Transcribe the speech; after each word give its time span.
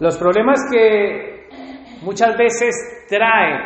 Los 0.00 0.18
problemas 0.18 0.60
que 0.70 1.48
muchas 2.02 2.36
veces 2.36 3.06
traen 3.08 3.60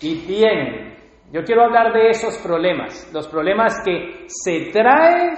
y 0.00 0.26
tienen. 0.26 0.94
Yo 1.32 1.42
quiero 1.44 1.62
hablar 1.64 1.92
de 1.92 2.08
esos 2.08 2.36
problemas, 2.38 3.10
los 3.14 3.28
problemas 3.28 3.80
que 3.84 4.24
se 4.26 4.70
traen 4.72 5.34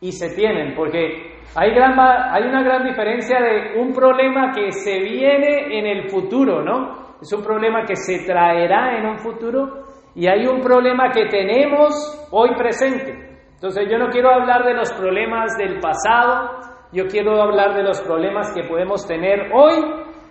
y 0.00 0.12
se 0.12 0.34
tienen, 0.34 0.74
porque 0.74 1.40
hay, 1.54 1.70
gran, 1.74 1.98
hay 1.98 2.42
una 2.44 2.62
gran 2.62 2.84
diferencia 2.84 3.40
de 3.40 3.80
un 3.80 3.92
problema 3.92 4.52
que 4.52 4.70
se 4.72 4.98
viene 4.98 5.78
en 5.78 5.86
el 5.86 6.10
futuro, 6.10 6.62
¿no? 6.62 7.16
Es 7.20 7.32
un 7.32 7.42
problema 7.42 7.84
que 7.84 7.96
se 7.96 8.24
traerá 8.26 8.98
en 8.98 9.06
un 9.06 9.18
futuro 9.18 9.84
y 10.14 10.26
hay 10.26 10.46
un 10.46 10.60
problema 10.60 11.10
que 11.10 11.26
tenemos 11.26 12.28
hoy 12.30 12.54
presente. 12.56 13.40
Entonces 13.54 13.88
yo 13.90 13.96
no 13.96 14.08
quiero 14.08 14.30
hablar 14.30 14.64
de 14.64 14.74
los 14.74 14.92
problemas 14.92 15.56
del 15.56 15.78
pasado, 15.78 16.71
yo 16.92 17.06
quiero 17.06 17.40
hablar 17.40 17.74
de 17.74 17.82
los 17.82 18.00
problemas 18.02 18.52
que 18.54 18.64
podemos 18.64 19.06
tener 19.06 19.50
hoy 19.52 19.74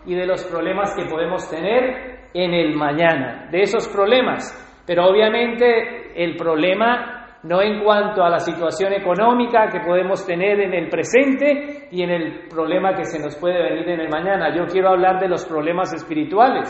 y 0.06 0.16
de 0.16 0.26
los 0.26 0.44
problemas 0.46 0.94
que 0.96 1.06
podemos 1.06 1.50
tener 1.50 2.30
en 2.34 2.54
el 2.54 2.76
mañana, 2.76 3.48
de 3.52 3.62
esos 3.62 3.88
problemas. 3.90 4.84
Pero 4.86 5.06
obviamente 5.06 6.12
el 6.16 6.36
problema 6.36 7.22
no 7.44 7.62
en 7.62 7.84
cuanto 7.84 8.24
a 8.24 8.30
la 8.30 8.40
situación 8.40 8.94
económica 8.94 9.68
que 9.72 9.80
podemos 9.80 10.26
tener 10.26 10.60
en 10.60 10.74
el 10.74 10.90
presente 10.90 11.88
y 11.92 12.04
en 12.04 12.12
el 12.12 12.48
problema 12.48 12.94
que 12.94 13.06
se 13.06 13.20
nos 13.20 13.36
puede 13.38 13.62
venir 13.62 13.90
en 13.90 14.00
el 14.02 14.10
mañana. 14.10 14.56
Yo 14.56 14.66
quiero 14.68 14.90
hablar 14.90 15.20
de 15.20 15.28
los 15.28 15.46
problemas 15.46 15.92
espirituales. 15.94 16.70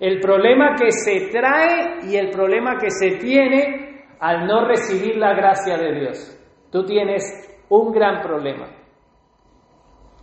El 0.00 0.18
problema 0.18 0.74
que 0.74 0.90
se 0.90 1.28
trae 1.30 2.00
y 2.10 2.16
el 2.16 2.30
problema 2.30 2.76
que 2.76 2.90
se 2.90 3.18
tiene 3.18 4.06
al 4.18 4.46
no 4.46 4.66
recibir 4.66 5.16
la 5.16 5.34
gracia 5.34 5.76
de 5.76 6.00
Dios. 6.00 6.68
Tú 6.72 6.84
tienes 6.84 7.22
un 7.68 7.92
gran 7.92 8.20
problema. 8.20 8.81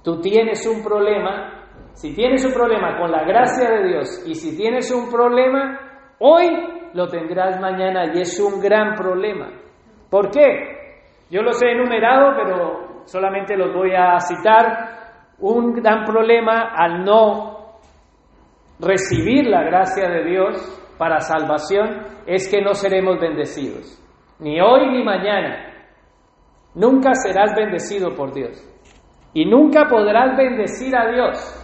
Tú 0.04 0.22
tienes 0.22 0.66
un 0.66 0.82
problema, 0.82 1.68
si 1.94 2.16
tienes 2.16 2.46
un 2.46 2.54
problema 2.54 2.98
con 2.98 3.12
la 3.12 3.24
gracia 3.24 3.70
de 3.70 3.88
Dios 3.90 4.24
y 4.26 4.34
si 4.34 4.56
tienes 4.56 4.92
un 4.92 5.10
problema, 5.10 5.80
hoy 6.20 6.48
lo 6.94 7.08
tendrás 7.08 7.60
mañana 7.60 8.14
y 8.14 8.22
es 8.22 8.40
un 8.40 8.62
gran 8.62 8.96
problema. 8.96 9.50
¿Por 10.10 10.32
qué? 10.32 10.80
Yo 11.30 11.42
los 11.42 11.62
he 11.62 11.72
enumerado, 11.72 12.34
pero 12.36 13.04
solamente 13.06 13.58
los 13.58 13.74
voy 13.74 13.92
a 13.94 14.20
citar. 14.20 14.98
Un 15.40 15.74
gran 15.74 16.04
problema 16.04 16.74
al 16.76 17.04
no 17.04 17.78
recibir 18.80 19.48
la 19.48 19.64
gracia 19.64 20.10
de 20.10 20.24
Dios 20.26 20.96
para 20.98 21.20
salvación 21.20 22.06
es 22.26 22.50
que 22.50 22.62
no 22.62 22.74
seremos 22.74 23.20
bendecidos. 23.20 24.02
Ni 24.40 24.60
hoy 24.60 24.92
ni 24.92 25.04
mañana. 25.04 25.66
Nunca 26.76 27.14
serás 27.14 27.54
bendecido 27.56 28.16
por 28.16 28.34
Dios 28.34 28.66
y 29.34 29.46
nunca 29.46 29.86
podrás 29.88 30.36
bendecir 30.38 30.96
a 30.96 31.12
Dios. 31.12 31.56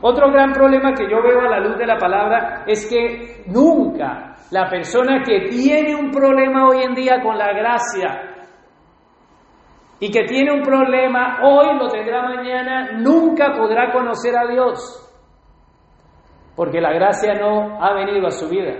Otro 0.00 0.30
gran 0.30 0.52
problema 0.52 0.92
que 0.92 1.10
yo 1.10 1.22
veo 1.22 1.40
a 1.40 1.48
la 1.48 1.60
luz 1.60 1.76
de 1.76 1.86
la 1.86 1.96
palabra 1.96 2.64
es 2.66 2.88
que 2.88 3.42
nunca 3.46 4.36
la 4.50 4.68
persona 4.68 5.22
que 5.24 5.48
tiene 5.48 5.94
un 5.94 6.10
problema 6.10 6.68
hoy 6.68 6.82
en 6.82 6.94
día 6.94 7.20
con 7.22 7.36
la 7.36 7.52
gracia 7.52 8.28
y 10.00 10.10
que 10.10 10.24
tiene 10.24 10.52
un 10.52 10.62
problema 10.62 11.40
hoy 11.42 11.76
lo 11.76 11.88
tendrá 11.88 12.22
mañana, 12.22 12.92
nunca 12.98 13.52
podrá 13.56 13.90
conocer 13.92 14.36
a 14.36 14.46
Dios. 14.46 15.04
Porque 16.54 16.80
la 16.80 16.92
gracia 16.92 17.34
no 17.34 17.82
ha 17.82 17.92
venido 17.94 18.26
a 18.28 18.30
su 18.30 18.48
vida. 18.48 18.74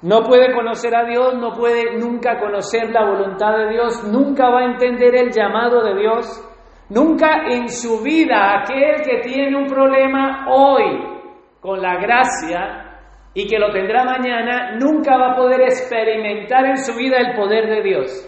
No 0.00 0.22
puede 0.22 0.54
conocer 0.54 0.94
a 0.94 1.04
Dios, 1.04 1.34
no 1.34 1.52
puede 1.52 1.98
nunca 1.98 2.38
conocer 2.38 2.90
la 2.90 3.04
voluntad 3.04 3.56
de 3.58 3.70
Dios, 3.70 4.04
nunca 4.10 4.48
va 4.48 4.60
a 4.60 4.64
entender 4.64 5.14
el 5.14 5.30
llamado 5.30 5.84
de 5.84 5.94
Dios 5.96 6.47
Nunca 6.90 7.46
en 7.48 7.68
su 7.68 8.02
vida 8.02 8.60
aquel 8.60 9.02
que 9.02 9.20
tiene 9.20 9.56
un 9.56 9.66
problema 9.66 10.46
hoy 10.48 11.18
con 11.60 11.82
la 11.82 11.96
gracia 11.96 12.88
y 13.34 13.46
que 13.46 13.58
lo 13.58 13.70
tendrá 13.70 14.04
mañana, 14.04 14.76
nunca 14.78 15.16
va 15.18 15.32
a 15.32 15.36
poder 15.36 15.60
experimentar 15.60 16.64
en 16.64 16.78
su 16.78 16.96
vida 16.96 17.18
el 17.18 17.36
poder 17.36 17.68
de 17.68 17.82
Dios. 17.82 18.24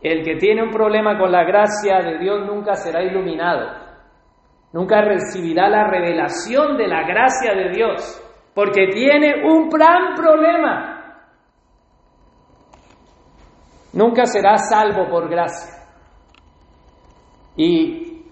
El 0.00 0.24
que 0.24 0.36
tiene 0.36 0.62
un 0.62 0.70
problema 0.70 1.18
con 1.18 1.30
la 1.30 1.44
gracia 1.44 2.00
de 2.00 2.18
Dios 2.18 2.46
nunca 2.46 2.74
será 2.74 3.02
iluminado, 3.02 3.68
nunca 4.72 5.02
recibirá 5.02 5.68
la 5.68 5.88
revelación 5.88 6.76
de 6.76 6.88
la 6.88 7.02
gracia 7.02 7.54
de 7.54 7.70
Dios, 7.70 8.22
porque 8.54 8.88
tiene 8.88 9.44
un 9.44 9.68
gran 9.68 10.14
problema. 10.14 10.92
Nunca 13.92 14.24
será 14.26 14.56
salvo 14.56 15.08
por 15.08 15.28
gracia. 15.28 15.75
Y 17.56 18.24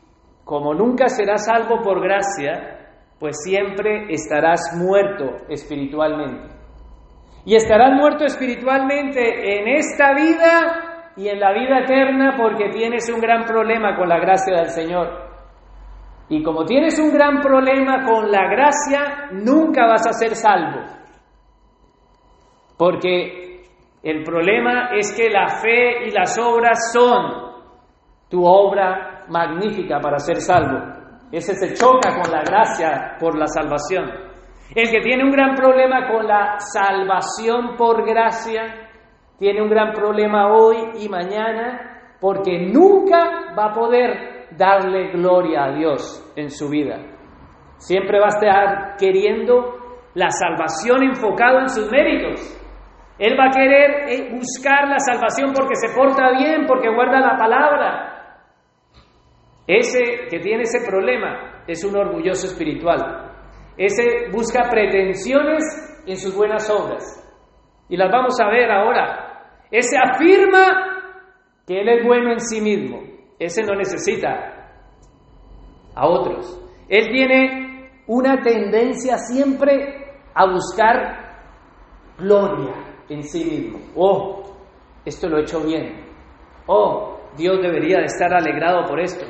como 0.45 0.75
nunca 0.75 1.09
serás 1.09 1.47
salvo 1.47 1.81
por 1.83 2.01
gracia, 2.03 2.75
pues 3.19 3.37
siempre 3.43 4.13
estarás 4.13 4.61
muerto 4.77 5.47
espiritualmente. 5.49 6.55
Y 7.47 7.57
estarás 7.57 7.93
muerto 7.95 8.25
espiritualmente 8.25 9.21
en 9.59 9.69
esta 9.69 10.15
vida 10.15 11.13
y 11.17 11.29
en 11.29 11.41
la 11.41 11.53
vida 11.53 11.81
eterna 11.81 12.35
porque 12.37 12.71
tienes 12.71 13.11
un 13.11 13.21
gran 13.21 13.45
problema 13.45 13.97
con 13.97 14.09
la 14.09 14.19
gracia 14.19 14.57
del 14.57 14.71
Señor. 14.71 15.25
Y 16.29 16.43
como 16.43 16.65
tienes 16.65 16.99
un 16.99 17.13
gran 17.13 17.41
problema 17.41 18.05
con 18.05 18.31
la 18.31 18.49
gracia, 18.49 19.29
nunca 19.33 19.87
vas 19.87 20.07
a 20.07 20.13
ser 20.13 20.35
salvo. 20.35 20.81
Porque 22.77 23.63
el 24.03 24.23
problema 24.25 24.91
es 24.95 25.15
que 25.17 25.31
la 25.31 25.49
fe 25.49 26.07
y 26.07 26.11
las 26.11 26.39
obras 26.39 26.93
son 26.93 27.53
tu 28.29 28.45
obra 28.45 29.14
magnífica 29.29 30.01
para 30.01 30.19
ser 30.19 30.41
salvo. 30.41 30.79
Ese 31.31 31.55
se 31.55 31.75
choca 31.75 32.21
con 32.21 32.31
la 32.31 32.43
gracia 32.43 33.17
por 33.19 33.37
la 33.37 33.47
salvación. 33.47 34.05
El 34.75 34.91
que 34.91 35.01
tiene 35.01 35.25
un 35.25 35.31
gran 35.31 35.55
problema 35.55 36.09
con 36.09 36.27
la 36.27 36.59
salvación 36.59 37.77
por 37.77 38.07
gracia, 38.07 38.89
tiene 39.39 39.63
un 39.63 39.69
gran 39.69 39.93
problema 39.93 40.53
hoy 40.53 40.77
y 41.01 41.09
mañana 41.09 42.17
porque 42.21 42.71
nunca 42.73 43.53
va 43.59 43.67
a 43.67 43.75
poder 43.75 44.47
darle 44.57 45.11
gloria 45.13 45.65
a 45.65 45.73
Dios 45.75 46.33
en 46.37 46.51
su 46.51 46.69
vida. 46.69 46.97
Siempre 47.79 48.19
va 48.19 48.27
a 48.27 48.29
estar 48.29 48.97
queriendo 48.97 49.75
la 50.15 50.31
salvación 50.31 51.03
enfocado 51.03 51.61
en 51.61 51.69
sus 51.69 51.91
méritos. 51.91 52.41
Él 53.19 53.37
va 53.39 53.47
a 53.47 53.51
querer 53.51 54.09
eh, 54.09 54.33
buscar 54.33 54.89
la 54.89 54.99
salvación 54.99 55.53
porque 55.55 55.75
se 55.77 55.95
porta 55.95 56.31
bien, 56.39 56.67
porque 56.67 56.93
guarda 56.93 57.21
la 57.21 57.37
palabra, 57.37 58.14
ese 59.67 60.27
que 60.31 60.41
tiene 60.41 60.63
ese 60.63 60.87
problema 60.87 61.65
es 61.67 61.85
un 61.85 61.97
orgulloso 61.97 62.47
espiritual. 62.47 63.33
Ese 63.77 64.31
busca 64.33 64.69
pretensiones 64.71 66.03
en 66.07 66.17
sus 66.17 66.35
buenas 66.35 66.69
obras. 66.71 67.03
Y 67.89 67.97
las 67.97 68.11
vamos 68.11 68.39
a 68.41 68.49
ver 68.49 68.71
ahora. 68.71 69.61
Ese 69.71 69.97
afirma 69.97 70.95
que 71.67 71.81
él 71.81 71.89
es 71.89 72.07
bueno 72.07 72.33
en 72.33 72.41
sí 72.41 72.61
mismo. 72.61 73.03
Ese 73.39 73.63
no 73.63 73.75
necesita 73.75 74.71
a 75.95 76.07
otros. 76.07 76.61
Él 76.89 77.09
tiene 77.11 77.91
una 78.07 78.41
tendencia 78.43 79.17
siempre 79.17 80.13
a 80.35 80.51
buscar 80.51 81.25
gloria 82.19 82.75
en 83.09 83.23
sí 83.23 83.45
mismo. 83.45 83.79
Oh, 83.97 84.43
esto 85.05 85.29
lo 85.29 85.39
he 85.39 85.43
hecho 85.43 85.61
bien. 85.61 86.05
Oh, 86.67 87.19
Dios 87.37 87.61
debería 87.63 87.99
de 87.99 88.05
estar 88.05 88.33
alegrado 88.33 88.85
por 88.89 89.01
esto. 89.01 89.27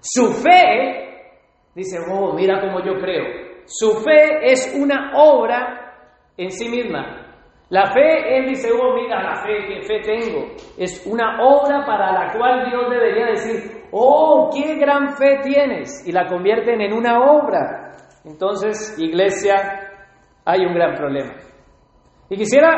Su 0.00 0.32
fe, 0.32 1.32
dice, 1.74 1.98
oh, 2.10 2.32
mira 2.34 2.60
cómo 2.60 2.84
yo 2.84 2.94
creo. 3.00 3.24
Su 3.64 4.02
fe 4.02 4.44
es 4.44 4.74
una 4.78 5.12
obra 5.14 5.94
en 6.36 6.50
sí 6.50 6.68
misma. 6.68 7.26
La 7.70 7.92
fe, 7.92 8.38
él 8.38 8.46
dice, 8.46 8.70
oh, 8.72 8.94
mira 8.94 9.22
la 9.22 9.42
fe, 9.42 9.66
qué 9.66 9.82
fe 9.82 10.00
tengo. 10.00 10.46
Es 10.78 11.06
una 11.06 11.42
obra 11.42 11.84
para 11.84 12.12
la 12.12 12.32
cual 12.32 12.70
Dios 12.70 12.88
debería 12.88 13.26
decir, 13.26 13.84
oh, 13.92 14.48
qué 14.54 14.76
gran 14.76 15.16
fe 15.16 15.40
tienes. 15.42 16.06
Y 16.06 16.12
la 16.12 16.26
convierten 16.26 16.80
en 16.80 16.94
una 16.94 17.20
obra. 17.20 17.92
Entonces, 18.24 18.98
iglesia, 18.98 19.56
hay 20.44 20.64
un 20.64 20.74
gran 20.74 20.94
problema. 20.94 21.34
Y 22.30 22.36
quisiera 22.36 22.70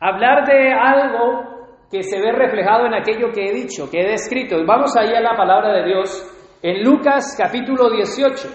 hablar 0.00 0.46
de 0.46 0.72
algo 0.72 1.55
que 1.90 2.02
se 2.02 2.20
ve 2.20 2.32
reflejado 2.32 2.86
en 2.86 2.94
aquello 2.94 3.30
que 3.32 3.44
he 3.44 3.52
dicho, 3.52 3.88
que 3.90 4.00
he 4.00 4.10
descrito. 4.10 4.56
Vamos 4.66 4.96
ahí 4.96 5.14
a 5.14 5.20
la 5.20 5.36
palabra 5.36 5.72
de 5.72 5.84
Dios 5.84 6.58
en 6.62 6.82
Lucas 6.82 7.36
capítulo 7.38 7.90
18. 7.90 8.48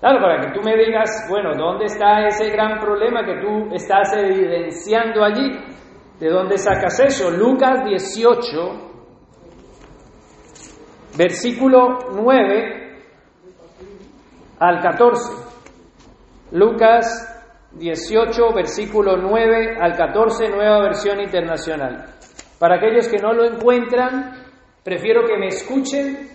Claro, 0.00 0.20
para 0.20 0.40
que 0.40 0.52
tú 0.52 0.60
me 0.64 0.76
digas, 0.76 1.26
bueno, 1.28 1.52
¿dónde 1.56 1.84
está 1.84 2.26
ese 2.26 2.50
gran 2.50 2.80
problema 2.80 3.24
que 3.24 3.40
tú 3.40 3.72
estás 3.72 4.12
evidenciando 4.16 5.24
allí? 5.24 5.50
¿De 6.18 6.28
dónde 6.28 6.58
sacas 6.58 6.98
eso? 7.00 7.30
Lucas 7.30 7.84
18, 7.84 8.48
versículo 11.16 11.98
9 12.14 13.04
al 14.58 14.80
14. 14.80 15.32
Lucas 16.52 17.31
18, 17.78 18.52
versículo 18.54 19.16
9 19.16 19.76
al 19.80 19.96
14, 19.96 20.48
nueva 20.48 20.82
versión 20.82 21.20
internacional. 21.20 22.04
Para 22.58 22.76
aquellos 22.76 23.08
que 23.08 23.18
no 23.18 23.32
lo 23.32 23.44
encuentran, 23.44 24.32
prefiero 24.84 25.24
que 25.24 25.36
me 25.36 25.48
escuchen 25.48 26.30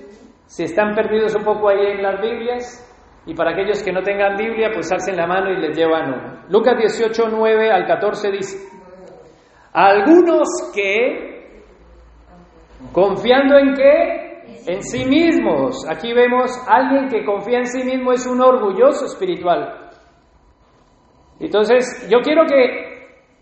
Si 0.45 0.63
están 0.63 0.95
perdidos 0.95 1.35
un 1.35 1.43
poco 1.43 1.67
ahí 1.67 1.87
en 1.87 2.01
las 2.01 2.21
Biblias, 2.21 2.83
y 3.25 3.33
para 3.33 3.51
aquellos 3.51 3.83
que 3.83 3.91
no 3.91 4.01
tengan 4.01 4.37
Biblia, 4.37 4.69
pues 4.73 4.89
alcen 4.93 5.17
la 5.17 5.27
mano 5.27 5.51
y 5.51 5.59
les 5.59 5.77
llevan 5.77 6.13
uno. 6.13 6.43
Lucas 6.49 6.77
18, 6.77 7.27
9 7.29 7.69
al 7.69 7.85
14 7.85 8.31
dice, 8.31 8.57
algunos 9.73 10.47
que, 10.73 11.63
confiando 12.93 13.57
en 13.57 13.73
qué? 13.73 14.63
En 14.65 14.81
sí 14.81 15.05
mismos. 15.05 15.85
Aquí 15.89 16.13
vemos 16.13 16.51
alguien 16.67 17.09
que 17.09 17.25
confía 17.25 17.59
en 17.59 17.67
sí 17.67 17.83
mismo 17.83 18.13
es 18.13 18.25
un 18.25 18.41
orgulloso 18.41 19.05
espiritual. 19.05 19.86
Entonces, 21.39 22.07
yo 22.09 22.19
quiero 22.21 22.45
que 22.45 22.97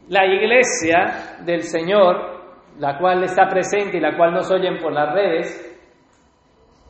la 0.10 0.26
iglesia 0.26 1.38
del 1.46 1.64
Señor, 1.64 2.36
la 2.80 2.98
cual 2.98 3.24
está 3.24 3.48
presente 3.48 3.98
y 3.98 4.02
la 4.02 4.16
cual 4.16 4.34
nos 4.34 4.52
oyen 4.52 4.78
por 4.80 4.92
las 4.94 5.14
redes, 5.14 5.76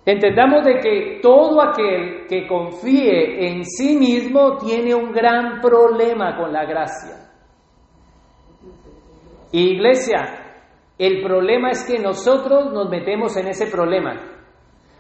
Entendamos 0.06 0.64
de 0.64 0.80
que 0.82 1.20
todo 1.20 1.60
aquel 1.64 2.28
que 2.28 2.46
confíe 2.46 3.48
en 3.48 3.66
sí 3.66 3.98
mismo 3.98 4.56
tiene 4.58 4.94
un 4.94 5.12
gran 5.12 5.60
problema 5.60 6.38
con 6.38 6.54
la 6.54 6.64
gracia. 6.64 7.26
Iglesia, 9.52 10.62
el 11.00 11.24
problema 11.24 11.72
es 11.72 11.84
que 11.88 11.98
nosotros 11.98 12.72
nos 12.72 12.88
metemos 12.88 13.36
en 13.38 13.48
ese 13.48 13.66
problema. 13.66 14.14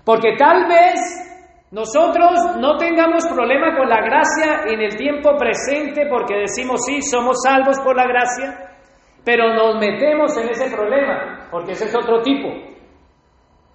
Porque 0.03 0.35
tal 0.37 0.67
vez 0.67 1.34
nosotros 1.75 2.55
no 2.57 2.77
tengamos 2.77 3.27
problema 3.27 3.75
con 3.75 3.89
la 3.89 3.99
gracia 3.99 4.63
en 4.65 4.79
el 4.79 4.95
tiempo 4.95 5.35
presente 5.35 6.07
porque 6.09 6.33
decimos 6.47 6.79
sí, 6.85 7.01
somos 7.01 7.35
salvos 7.45 7.77
por 7.81 7.97
la 7.97 8.07
gracia, 8.07 8.77
pero 9.25 9.53
nos 9.53 9.77
metemos 9.77 10.37
en 10.37 10.51
ese 10.51 10.73
problema 10.73 11.49
porque 11.51 11.73
ese 11.73 11.87
es 11.87 11.95
otro 11.97 12.21
tipo. 12.21 12.47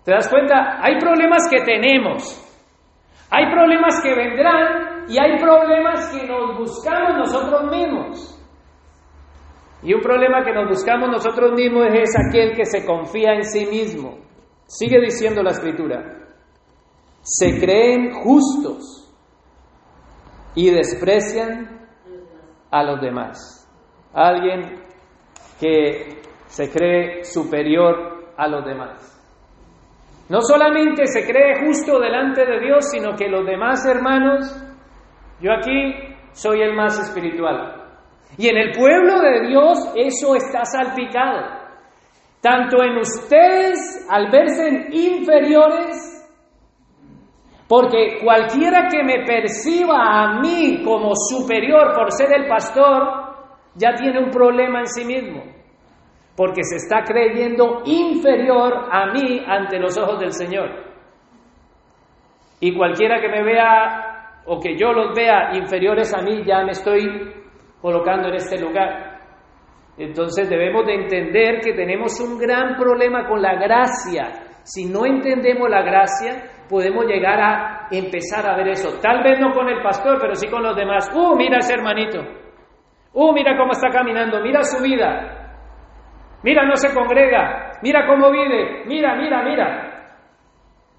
¿Te 0.02 0.12
das 0.12 0.30
cuenta? 0.30 0.78
Hay 0.80 0.98
problemas 0.98 1.46
que 1.50 1.60
tenemos, 1.60 2.40
hay 3.28 3.52
problemas 3.52 4.00
que 4.02 4.14
vendrán 4.14 5.04
y 5.06 5.18
hay 5.20 5.38
problemas 5.38 6.08
que 6.08 6.26
nos 6.26 6.56
buscamos 6.56 7.18
nosotros 7.18 7.70
mismos. 7.70 8.36
Y 9.82 9.92
un 9.92 10.00
problema 10.00 10.42
que 10.42 10.54
nos 10.54 10.70
buscamos 10.70 11.10
nosotros 11.10 11.52
mismos 11.52 11.88
es 11.92 12.16
aquel 12.16 12.56
que 12.56 12.64
se 12.64 12.86
confía 12.86 13.34
en 13.34 13.44
sí 13.44 13.66
mismo. 13.66 14.20
Sigue 14.64 15.00
diciendo 15.00 15.42
la 15.42 15.50
escritura, 15.50 16.19
se 17.22 17.58
creen 17.60 18.12
justos 18.12 19.12
y 20.54 20.70
desprecian 20.70 21.86
a 22.70 22.82
los 22.82 23.00
demás. 23.00 23.68
Alguien 24.12 24.82
que 25.60 26.20
se 26.46 26.70
cree 26.70 27.24
superior 27.24 28.32
a 28.36 28.48
los 28.48 28.64
demás. 28.64 29.16
No 30.28 30.40
solamente 30.42 31.06
se 31.06 31.26
cree 31.26 31.66
justo 31.66 31.98
delante 31.98 32.44
de 32.46 32.60
Dios, 32.60 32.88
sino 32.90 33.16
que 33.16 33.28
los 33.28 33.44
demás 33.44 33.84
hermanos, 33.84 34.46
yo 35.40 35.52
aquí 35.52 36.16
soy 36.32 36.62
el 36.62 36.74
más 36.74 36.98
espiritual. 37.00 37.80
Y 38.38 38.48
en 38.48 38.56
el 38.56 38.72
pueblo 38.72 39.20
de 39.20 39.48
Dios 39.48 39.92
eso 39.96 40.36
está 40.36 40.64
salpicado. 40.64 41.60
Tanto 42.40 42.82
en 42.82 42.98
ustedes 42.98 44.06
al 44.08 44.30
verse 44.30 44.88
inferiores, 44.92 46.19
porque 47.70 48.18
cualquiera 48.20 48.88
que 48.90 49.04
me 49.04 49.24
perciba 49.24 50.24
a 50.24 50.40
mí 50.40 50.82
como 50.84 51.12
superior 51.14 51.94
por 51.94 52.10
ser 52.10 52.32
el 52.32 52.48
pastor, 52.48 53.36
ya 53.76 53.94
tiene 53.94 54.18
un 54.18 54.30
problema 54.30 54.80
en 54.80 54.88
sí 54.88 55.04
mismo 55.04 55.40
porque 56.36 56.64
se 56.64 56.76
está 56.76 57.04
creyendo 57.04 57.82
inferior 57.84 58.88
a 58.90 59.12
mí 59.12 59.44
ante 59.46 59.78
los 59.78 59.96
ojos 59.98 60.18
del 60.18 60.32
Señor. 60.32 60.70
Y 62.58 62.74
cualquiera 62.74 63.20
que 63.20 63.28
me 63.28 63.44
vea 63.44 64.40
o 64.46 64.58
que 64.58 64.76
yo 64.76 64.90
los 64.92 65.14
vea 65.14 65.54
inferiores 65.54 66.12
a 66.14 66.22
mí, 66.22 66.42
ya 66.44 66.64
me 66.64 66.72
estoy 66.72 67.30
colocando 67.80 68.28
en 68.28 68.34
este 68.34 68.58
lugar. 68.58 69.20
Entonces 69.96 70.48
debemos 70.48 70.86
de 70.86 70.94
entender 70.94 71.60
que 71.60 71.74
tenemos 71.74 72.18
un 72.20 72.38
gran 72.38 72.74
problema 72.74 73.28
con 73.28 73.40
la 73.42 73.54
gracia. 73.54 74.49
Si 74.62 74.84
no 74.86 75.06
entendemos 75.06 75.68
la 75.68 75.82
gracia, 75.82 76.66
podemos 76.68 77.06
llegar 77.06 77.40
a 77.40 77.88
empezar 77.90 78.48
a 78.48 78.56
ver 78.56 78.68
eso. 78.68 78.98
Tal 79.00 79.22
vez 79.22 79.40
no 79.40 79.52
con 79.52 79.68
el 79.68 79.82
pastor, 79.82 80.18
pero 80.20 80.34
sí 80.34 80.48
con 80.48 80.62
los 80.62 80.76
demás. 80.76 81.10
¡Uh, 81.14 81.36
mira 81.36 81.58
ese 81.58 81.74
hermanito! 81.74 82.20
¡Uh, 83.12 83.32
mira 83.32 83.56
cómo 83.56 83.72
está 83.72 83.88
caminando! 83.88 84.40
¡Mira 84.40 84.62
su 84.62 84.82
vida! 84.82 85.40
Mira, 86.42 86.64
no 86.64 86.76
se 86.76 86.94
congrega. 86.94 87.72
Mira 87.82 88.06
cómo 88.06 88.30
vive. 88.30 88.84
Mira, 88.86 89.14
mira, 89.16 89.42
mira. 89.42 89.86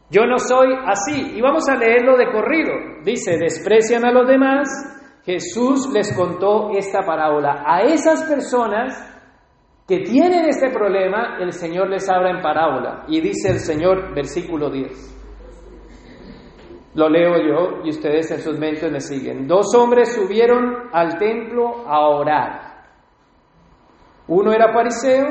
Yo 0.10 0.26
no 0.26 0.38
soy 0.38 0.76
así. 0.86 1.36
Y 1.36 1.42
vamos 1.42 1.68
a 1.70 1.76
leerlo 1.76 2.18
de 2.18 2.32
corrido. 2.32 2.74
Dice, 3.04 3.38
desprecian 3.38 4.06
a 4.06 4.12
los 4.12 4.28
demás. 4.28 4.68
Jesús 5.26 5.90
les 5.94 6.16
contó 6.16 6.70
esta 6.72 7.02
parábola. 7.02 7.64
A 7.66 7.82
esas 7.82 8.24
personas 8.24 9.11
que 9.92 10.06
tienen 10.06 10.46
este 10.46 10.70
problema, 10.70 11.36
el 11.42 11.52
Señor 11.52 11.90
les 11.90 12.10
habla 12.10 12.30
en 12.30 12.42
parábola. 12.42 13.04
Y 13.10 13.20
dice 13.20 13.50
el 13.50 13.60
Señor, 13.60 14.16
versículo 14.16 14.70
10. 14.70 16.94
Lo 16.96 17.10
leo 17.10 17.34
yo 17.46 17.84
y 17.84 17.90
ustedes 17.90 18.32
en 18.32 18.40
sus 18.40 18.58
mentes 18.58 18.90
me 18.90 19.02
siguen. 19.02 19.48
Dos 19.48 19.76
hombres 19.76 20.16
subieron 20.16 20.88
al 20.94 21.18
templo 21.18 21.86
a 21.86 22.08
orar. 22.08 22.86
Uno 24.30 24.54
era 24.54 24.72
fariseo 24.72 25.26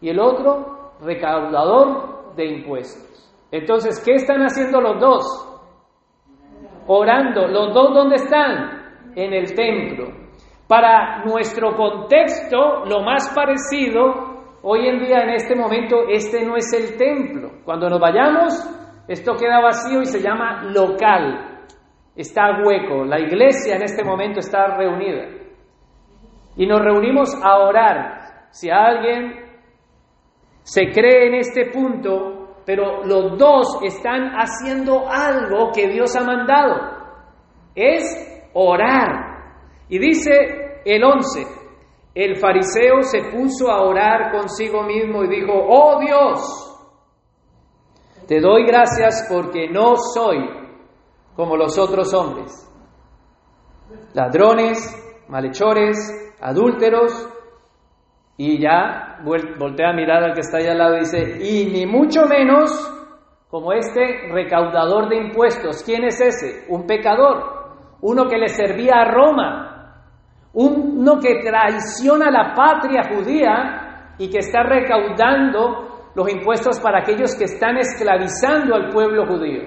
y 0.00 0.08
el 0.08 0.20
otro 0.20 0.92
recaudador 1.00 2.36
de 2.36 2.46
impuestos. 2.46 3.28
Entonces, 3.50 4.00
¿qué 4.04 4.12
están 4.12 4.42
haciendo 4.42 4.80
los 4.80 5.00
dos? 5.00 5.24
Orando. 6.86 7.48
¿Los 7.48 7.74
dos 7.74 7.92
dónde 7.92 8.14
están? 8.14 9.10
En 9.16 9.32
el 9.32 9.52
templo. 9.52 10.19
Para 10.70 11.24
nuestro 11.24 11.74
contexto, 11.74 12.84
lo 12.84 13.02
más 13.02 13.28
parecido, 13.34 14.60
hoy 14.62 14.86
en 14.86 15.00
día, 15.00 15.22
en 15.24 15.30
este 15.30 15.56
momento, 15.56 16.02
este 16.08 16.46
no 16.46 16.54
es 16.54 16.72
el 16.72 16.96
templo. 16.96 17.50
Cuando 17.64 17.90
nos 17.90 17.98
vayamos, 17.98 18.54
esto 19.08 19.34
queda 19.34 19.60
vacío 19.60 20.00
y 20.00 20.06
se 20.06 20.22
llama 20.22 20.62
local. 20.72 21.66
Está 22.14 22.62
hueco. 22.64 23.04
La 23.04 23.18
iglesia 23.18 23.74
en 23.74 23.82
este 23.82 24.04
momento 24.04 24.38
está 24.38 24.76
reunida. 24.76 25.26
Y 26.54 26.68
nos 26.68 26.80
reunimos 26.80 27.34
a 27.42 27.58
orar. 27.58 28.20
Si 28.50 28.70
alguien 28.70 29.40
se 30.62 30.82
cree 30.92 31.30
en 31.30 31.34
este 31.34 31.72
punto, 31.72 32.60
pero 32.64 33.04
los 33.04 33.36
dos 33.36 33.80
están 33.82 34.34
haciendo 34.36 35.08
algo 35.10 35.72
que 35.74 35.88
Dios 35.88 36.14
ha 36.14 36.22
mandado, 36.22 36.76
es 37.74 38.48
orar. 38.54 39.30
Y 39.88 39.98
dice 39.98 40.59
el 40.84 41.04
11, 41.04 41.46
el 42.14 42.36
fariseo 42.36 43.02
se 43.02 43.30
puso 43.30 43.70
a 43.70 43.82
orar 43.82 44.32
consigo 44.32 44.82
mismo 44.82 45.24
y 45.24 45.28
dijo, 45.28 45.52
oh 45.54 45.98
Dios, 46.00 46.66
te 48.26 48.40
doy 48.40 48.64
gracias 48.64 49.26
porque 49.30 49.68
no 49.68 49.96
soy 49.96 50.38
como 51.34 51.56
los 51.56 51.78
otros 51.78 52.12
hombres, 52.14 52.68
ladrones, 54.14 54.78
malhechores, 55.28 55.96
adúlteros, 56.40 57.28
y 58.36 58.58
ya 58.58 59.18
voltea 59.22 59.90
a 59.90 59.92
mirar 59.92 60.24
al 60.24 60.32
que 60.32 60.40
está 60.40 60.58
ahí 60.58 60.66
al 60.66 60.78
lado 60.78 60.96
y 60.96 61.00
dice, 61.00 61.38
y 61.42 61.66
ni 61.66 61.84
mucho 61.84 62.24
menos 62.24 62.70
como 63.50 63.72
este 63.72 64.30
recaudador 64.32 65.10
de 65.10 65.16
impuestos. 65.16 65.82
¿Quién 65.84 66.04
es 66.04 66.20
ese? 66.20 66.64
Un 66.68 66.86
pecador, 66.86 67.98
uno 68.00 68.28
que 68.28 68.38
le 68.38 68.48
servía 68.48 68.94
a 68.94 69.12
Roma, 69.12 69.69
uno 70.52 71.18
que 71.20 71.42
traiciona 71.42 72.30
la 72.30 72.54
patria 72.54 73.02
judía 73.04 74.14
y 74.18 74.28
que 74.28 74.38
está 74.38 74.62
recaudando 74.62 76.10
los 76.14 76.30
impuestos 76.30 76.80
para 76.80 77.00
aquellos 77.00 77.34
que 77.36 77.44
están 77.44 77.78
esclavizando 77.78 78.74
al 78.74 78.90
pueblo 78.90 79.26
judío. 79.26 79.62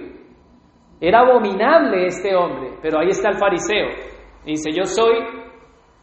Era 1.00 1.20
abominable 1.20 2.06
este 2.06 2.36
hombre, 2.36 2.78
pero 2.82 3.00
ahí 3.00 3.10
está 3.10 3.30
el 3.30 3.38
fariseo. 3.38 3.88
Dice, 4.46 4.72
yo 4.72 4.84
soy, 4.86 5.20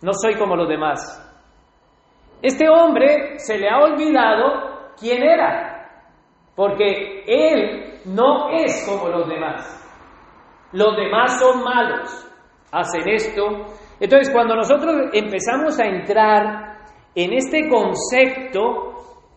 no 0.02 0.12
soy 0.12 0.34
como 0.36 0.56
los 0.56 0.68
demás. 0.68 1.26
Este 2.42 2.68
hombre 2.68 3.38
se 3.38 3.58
le 3.58 3.68
ha 3.68 3.78
olvidado 3.78 4.92
quién 4.98 5.22
era, 5.22 5.88
porque 6.56 7.24
él 7.26 8.00
no 8.06 8.48
es 8.50 8.86
como 8.88 9.08
los 9.08 9.28
demás. 9.28 9.76
Los 10.72 10.96
demás 10.96 11.38
son 11.38 11.62
malos, 11.62 12.28
hacen 12.72 13.08
esto. 13.08 13.42
Entonces, 14.00 14.32
cuando 14.32 14.56
nosotros 14.56 15.10
empezamos 15.12 15.78
a 15.78 15.84
entrar 15.86 16.78
en 17.14 17.32
este 17.34 17.68
concepto, 17.68 18.90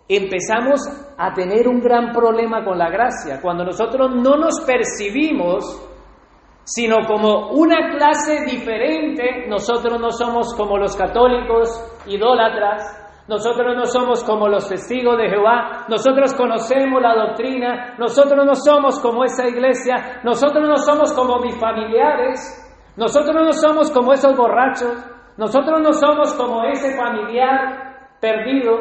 empezamos 0.07 0.79
a 1.17 1.33
tener 1.33 1.67
un 1.67 1.79
gran 1.81 2.11
problema 2.11 2.63
con 2.63 2.77
la 2.77 2.89
gracia. 2.89 3.41
Cuando 3.41 3.65
nosotros 3.65 4.11
no 4.15 4.37
nos 4.37 4.61
percibimos, 4.61 5.89
sino 6.63 7.05
como 7.05 7.51
una 7.51 7.91
clase 7.97 8.45
diferente, 8.45 9.47
nosotros 9.47 9.99
no 9.99 10.11
somos 10.11 10.55
como 10.55 10.77
los 10.77 10.95
católicos 10.95 11.69
idólatras, 12.07 13.01
Nosotros 13.25 13.73
no 13.77 13.85
somos 13.85 14.21
como 14.25 14.49
los 14.49 14.67
testigos 14.67 15.17
de 15.17 15.29
Jehová, 15.29 15.85
nosotros 15.87 16.33
conocemos 16.33 17.01
la 17.01 17.15
doctrina, 17.15 17.95
nosotros 17.97 18.45
no 18.45 18.53
somos 18.53 18.99
como 18.99 19.23
esa 19.23 19.47
iglesia, 19.47 20.19
nosotros 20.25 20.67
no 20.67 20.75
somos 20.75 21.13
como 21.13 21.39
mis 21.39 21.57
familiares, 21.57 22.62
nosotros 22.95 23.35
no 23.35 23.53
somos 23.53 23.91
como 23.91 24.13
esos 24.13 24.35
borrachos, 24.35 24.93
nosotros 25.37 25.81
no 25.81 25.93
somos 25.93 26.33
como 26.35 26.63
ese 26.63 26.95
familiar 26.95 28.17
perdido. 28.21 28.77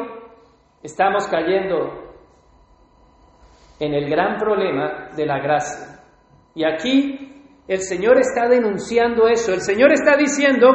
Estamos 0.83 1.27
cayendo 1.27 2.03
en 3.79 3.93
el 3.93 4.09
gran 4.09 4.37
problema 4.37 5.09
de 5.15 5.25
la 5.25 5.39
gracia. 5.39 5.99
Y 6.53 6.63
aquí 6.63 7.43
el 7.67 7.79
Señor 7.79 8.17
está 8.19 8.47
denunciando 8.47 9.27
eso, 9.27 9.53
el 9.53 9.61
Señor 9.61 9.91
está 9.93 10.15
diciendo, 10.15 10.67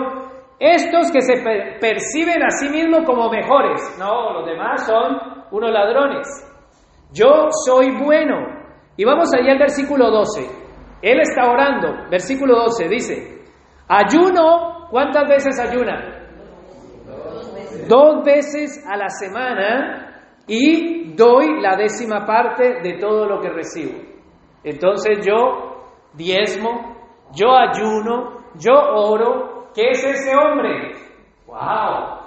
estos 0.58 1.12
que 1.12 1.20
se 1.20 1.34
perciben 1.80 2.42
a 2.42 2.50
sí 2.50 2.68
mismos 2.68 3.04
como 3.06 3.30
mejores, 3.30 3.96
no, 3.98 4.32
los 4.32 4.46
demás 4.46 4.84
son 4.86 5.44
unos 5.52 5.70
ladrones. 5.70 6.26
Yo 7.12 7.48
soy 7.64 7.96
bueno. 7.96 8.58
Y 8.96 9.04
vamos 9.04 9.32
allá 9.32 9.52
al 9.52 9.58
versículo 9.58 10.10
12. 10.10 10.67
Él 11.02 11.20
está 11.20 11.50
orando. 11.50 12.08
Versículo 12.10 12.56
12 12.64 12.88
dice, 12.88 13.44
ayuno, 13.88 14.88
¿cuántas 14.90 15.28
veces 15.28 15.58
ayuna? 15.60 16.26
Dos 17.88 18.24
veces 18.24 18.84
a 18.86 18.96
la 18.96 19.08
semana 19.08 20.32
y 20.46 21.14
doy 21.14 21.60
la 21.60 21.76
décima 21.76 22.26
parte 22.26 22.80
de 22.82 22.98
todo 22.98 23.26
lo 23.26 23.40
que 23.40 23.50
recibo. 23.50 23.98
Entonces 24.64 25.24
yo 25.26 25.86
diezmo, 26.14 26.96
yo 27.32 27.56
ayuno, 27.56 28.38
yo 28.56 28.72
oro, 28.74 29.58
¿Qué 29.78 29.90
es 29.90 30.04
ese 30.04 30.34
hombre? 30.34 30.92
¡Wow! 31.46 32.18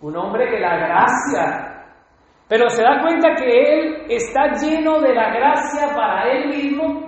Un 0.00 0.16
hombre 0.16 0.50
de 0.50 0.58
la 0.58 0.76
gracia. 0.76 1.84
Pero 2.48 2.68
se 2.70 2.82
da 2.82 3.00
cuenta 3.00 3.36
que 3.36 3.44
él 3.46 4.06
está 4.08 4.52
lleno 4.54 5.00
de 5.00 5.14
la 5.14 5.30
gracia 5.32 5.94
para 5.94 6.28
él 6.28 6.48
mismo, 6.48 7.07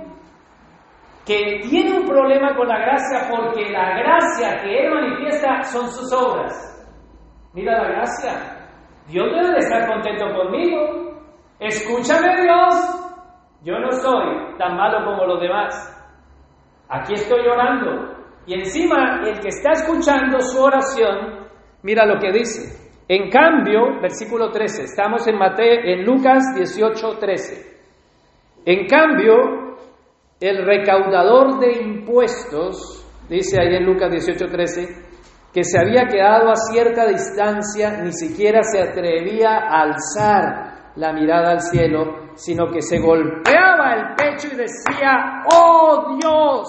que 1.27 1.61
tiene 1.69 1.99
un 1.99 2.07
problema 2.07 2.55
con 2.57 2.67
la 2.67 2.79
gracia 2.79 3.29
porque 3.31 3.71
la 3.71 3.99
gracia 3.99 4.63
que 4.63 4.87
él 4.87 4.95
manifiesta 4.95 5.63
son 5.63 5.89
sus 5.91 6.13
obras. 6.13 6.53
Mira 7.53 7.83
la 7.83 7.89
gracia. 7.89 8.61
Dios 9.09 9.27
debe 9.31 9.53
de 9.53 9.59
estar 9.59 9.89
contento 9.89 10.27
conmigo. 10.35 11.23
Escúchame 11.59 12.43
Dios. 12.43 12.75
Yo 13.63 13.79
no 13.79 13.91
soy 13.93 14.57
tan 14.57 14.77
malo 14.77 15.05
como 15.05 15.27
los 15.27 15.41
demás. 15.41 15.75
Aquí 16.89 17.15
estoy 17.15 17.47
orando. 17.47 18.17
Y 18.47 18.55
encima, 18.55 19.21
el 19.27 19.39
que 19.41 19.49
está 19.49 19.73
escuchando 19.73 20.41
su 20.41 20.63
oración, 20.63 21.47
mira 21.83 22.07
lo 22.07 22.19
que 22.19 22.33
dice. 22.33 22.81
En 23.07 23.29
cambio, 23.29 24.01
versículo 24.01 24.51
13, 24.51 24.85
estamos 24.85 25.27
en, 25.27 25.37
Mateo, 25.37 25.81
en 25.85 26.05
Lucas 26.05 26.45
18, 26.55 27.19
13. 27.19 27.81
En 28.65 28.87
cambio, 28.87 29.70
el 30.41 30.65
recaudador 30.65 31.59
de 31.61 31.83
impuestos, 31.83 33.07
dice 33.29 33.61
ahí 33.61 33.77
en 33.77 33.85
Lucas 33.85 34.11
18, 34.11 34.47
13, 34.47 34.89
que 35.53 35.65
se 35.65 35.79
había 35.79 36.07
quedado 36.07 36.51
a 36.51 36.57
cierta 36.57 37.07
distancia, 37.07 38.01
ni 38.03 38.13
siquiera 38.13 38.63
se 38.63 38.81
atrevía 38.81 39.51
a 39.51 39.83
alzar 39.83 40.93
la 40.97 41.13
mirada 41.13 41.53
al 41.53 41.61
cielo, 41.61 42.31
sino 42.35 42.71
que 42.71 42.81
se 42.81 42.99
golpeaba 42.99 43.95
el 43.95 44.15
pecho 44.15 44.49
y 44.53 44.57
decía, 44.57 45.45
oh 45.53 46.17
Dios, 46.19 46.69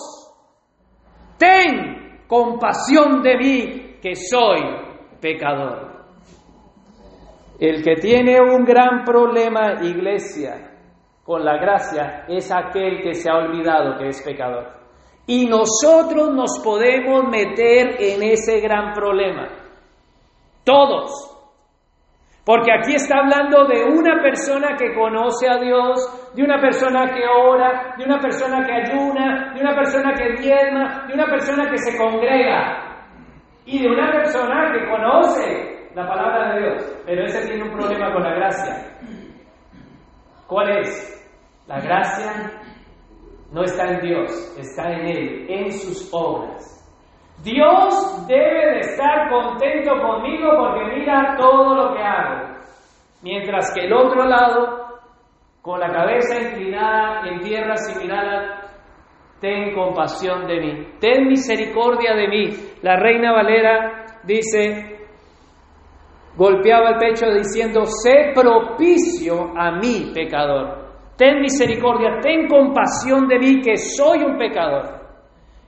ten 1.37 2.25
compasión 2.27 3.21
de 3.21 3.37
mí, 3.37 3.97
que 4.01 4.15
soy 4.15 4.59
pecador. 5.21 5.91
El 7.59 7.83
que 7.83 7.95
tiene 7.95 8.41
un 8.41 8.65
gran 8.65 9.05
problema, 9.05 9.83
iglesia, 9.83 10.70
con 11.23 11.45
la 11.45 11.57
gracia, 11.57 12.25
es 12.27 12.51
aquel 12.51 13.01
que 13.01 13.13
se 13.13 13.29
ha 13.29 13.35
olvidado 13.35 13.97
que 13.97 14.07
es 14.07 14.21
pecador. 14.23 14.81
Y 15.27 15.45
nosotros 15.45 16.33
nos 16.33 16.59
podemos 16.63 17.23
meter 17.29 17.95
en 17.99 18.23
ese 18.23 18.59
gran 18.59 18.93
problema. 18.93 19.47
Todos. 20.63 21.31
Porque 22.43 22.71
aquí 22.71 22.95
está 22.95 23.19
hablando 23.19 23.65
de 23.65 23.83
una 23.83 24.19
persona 24.21 24.75
que 24.75 24.95
conoce 24.95 25.47
a 25.47 25.57
Dios, 25.57 26.33
de 26.35 26.43
una 26.43 26.59
persona 26.59 27.05
que 27.13 27.23
ora, 27.27 27.93
de 27.97 28.03
una 28.03 28.19
persona 28.19 28.65
que 28.65 28.73
ayuna, 28.73 29.53
de 29.53 29.61
una 29.61 29.75
persona 29.75 30.13
que 30.15 30.41
diezma, 30.41 31.05
de 31.07 31.13
una 31.13 31.27
persona 31.27 31.69
que 31.69 31.77
se 31.77 31.97
congrega 31.97 32.91
y 33.65 33.83
de 33.83 33.87
una 33.87 34.11
persona 34.11 34.71
que 34.73 34.89
conoce 34.89 35.87
la 35.93 36.07
palabra 36.07 36.55
de 36.55 36.61
Dios. 36.61 37.03
Pero 37.05 37.25
ese 37.25 37.47
tiene 37.47 37.63
un 37.63 37.77
problema 37.77 38.11
con 38.11 38.23
la 38.23 38.33
gracia. 38.33 38.91
¿Cuál 40.51 40.79
es? 40.79 41.63
La 41.65 41.79
gracia 41.79 42.51
no 43.53 43.63
está 43.63 43.87
en 43.87 44.01
Dios, 44.01 44.57
está 44.59 44.91
en 44.91 45.07
Él, 45.07 45.45
en 45.47 45.71
sus 45.71 46.09
obras. 46.13 46.61
Dios 47.41 48.27
debe 48.27 48.73
de 48.73 48.79
estar 48.81 49.29
contento 49.29 49.91
conmigo 50.01 50.49
porque 50.57 50.97
mira 50.97 51.37
todo 51.37 51.73
lo 51.73 51.95
que 51.95 52.03
hago. 52.03 52.57
Mientras 53.21 53.73
que 53.73 53.85
el 53.85 53.93
otro 53.93 54.25
lado, 54.25 54.99
con 55.61 55.79
la 55.79 55.87
cabeza 55.87 56.41
inclinada 56.41 57.29
en 57.29 57.39
tierra 57.39 57.75
mirada, 58.01 58.61
ten 59.39 59.73
compasión 59.73 60.47
de 60.47 60.59
mí, 60.59 60.87
ten 60.99 61.29
misericordia 61.29 62.13
de 62.13 62.27
mí. 62.27 62.49
La 62.81 62.97
reina 62.97 63.31
Valera 63.31 64.05
dice, 64.25 65.00
golpeaba 66.35 66.91
el 66.91 66.97
pecho 66.97 67.25
diciendo, 67.31 67.85
sé 67.85 68.31
propicio 68.33 69.51
a 69.55 69.71
mí, 69.71 70.11
pecador. 70.13 70.89
Ten 71.17 71.41
misericordia, 71.41 72.19
ten 72.21 72.47
compasión 72.47 73.27
de 73.27 73.37
mí, 73.37 73.61
que 73.61 73.77
soy 73.77 74.23
un 74.23 74.37
pecador. 74.37 75.01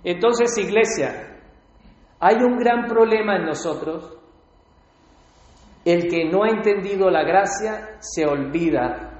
Entonces, 0.03 0.58
iglesia, 0.58 1.39
hay 2.20 2.36
un 2.38 2.58
gran 2.58 2.88
problema 2.88 3.36
en 3.36 3.46
nosotros. 3.46 4.17
El 5.86 6.08
que 6.08 6.25
no 6.25 6.43
ha 6.43 6.50
entendido 6.50 7.10
la 7.10 7.24
gracia 7.24 7.98
se 8.00 8.25
olvida 8.25 9.12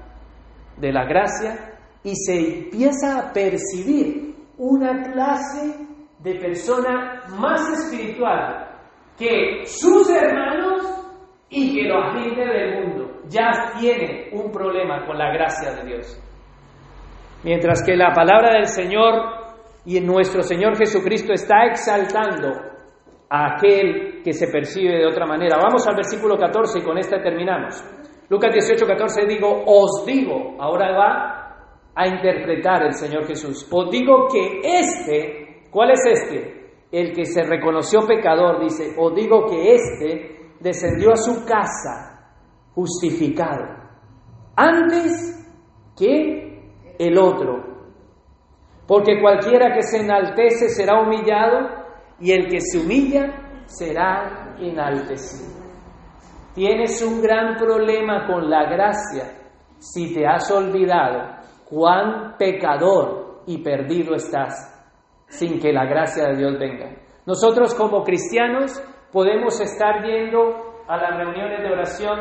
de 0.78 0.92
la 0.92 1.04
gracia 1.04 1.78
y 2.02 2.14
se 2.16 2.62
empieza 2.64 3.18
a 3.18 3.32
percibir 3.32 4.34
una 4.56 5.02
clase 5.02 5.86
de 6.20 6.34
persona 6.36 7.22
más 7.38 7.68
espiritual 7.70 8.80
que 9.18 9.66
sus 9.66 10.08
hermanos 10.10 11.03
y 11.54 11.72
que 11.72 11.88
los 11.88 12.12
gente 12.12 12.44
del 12.44 12.80
mundo. 12.80 13.10
Ya 13.28 13.72
tiene 13.78 14.28
un 14.32 14.50
problema 14.50 15.06
con 15.06 15.16
la 15.16 15.32
gracia 15.32 15.72
de 15.72 15.84
Dios. 15.84 16.20
Mientras 17.44 17.82
que 17.84 17.96
la 17.96 18.12
palabra 18.12 18.54
del 18.54 18.66
Señor 18.66 19.14
y 19.86 20.00
nuestro 20.00 20.42
Señor 20.42 20.76
Jesucristo 20.76 21.32
está 21.32 21.64
exaltando 21.66 22.48
a 23.30 23.54
aquel 23.54 24.22
que 24.22 24.32
se 24.32 24.48
percibe 24.48 24.98
de 24.98 25.06
otra 25.06 25.26
manera. 25.26 25.56
Vamos 25.62 25.86
al 25.86 25.94
versículo 25.94 26.36
14 26.36 26.80
y 26.80 26.82
con 26.82 26.98
esta 26.98 27.22
terminamos. 27.22 27.82
Lucas 28.28 28.52
18, 28.52 28.86
14 28.86 29.26
digo, 29.26 29.64
os 29.66 30.04
digo, 30.06 30.56
ahora 30.58 30.96
va 30.96 31.92
a 31.94 32.08
interpretar 32.08 32.82
el 32.82 32.94
Señor 32.94 33.26
Jesús, 33.26 33.68
os 33.70 33.90
digo 33.90 34.26
que 34.32 34.60
este, 34.64 35.68
¿cuál 35.70 35.90
es 35.92 36.00
este? 36.06 36.64
El 36.90 37.12
que 37.12 37.24
se 37.24 37.42
reconoció 37.44 38.00
pecador, 38.06 38.60
dice, 38.60 38.94
os 38.98 39.14
digo 39.14 39.46
que 39.46 39.74
este 39.74 40.33
descendió 40.60 41.12
a 41.12 41.16
su 41.16 41.44
casa 41.44 42.32
justificado, 42.74 43.64
antes 44.56 45.46
que 45.96 46.72
el 46.98 47.18
otro. 47.18 47.74
Porque 48.86 49.20
cualquiera 49.20 49.74
que 49.74 49.82
se 49.82 50.00
enaltece 50.00 50.68
será 50.68 51.00
humillado 51.00 51.84
y 52.20 52.32
el 52.32 52.48
que 52.48 52.60
se 52.60 52.78
humilla 52.78 53.62
será 53.66 54.56
enaltecido. 54.58 55.64
Tienes 56.54 57.02
un 57.02 57.20
gran 57.20 57.56
problema 57.56 58.26
con 58.26 58.48
la 58.48 58.70
gracia 58.70 59.24
si 59.78 60.14
te 60.14 60.26
has 60.26 60.50
olvidado 60.50 61.36
cuán 61.68 62.36
pecador 62.38 63.42
y 63.46 63.58
perdido 63.58 64.14
estás 64.14 64.70
sin 65.26 65.58
que 65.58 65.72
la 65.72 65.84
gracia 65.86 66.28
de 66.28 66.36
Dios 66.36 66.58
venga. 66.58 66.96
Nosotros 67.26 67.74
como 67.74 68.04
cristianos 68.04 68.80
podemos 69.14 69.60
estar 69.60 70.04
yendo 70.04 70.82
a 70.88 70.96
las 70.96 71.16
reuniones 71.16 71.62
de 71.62 71.72
oración, 71.72 72.18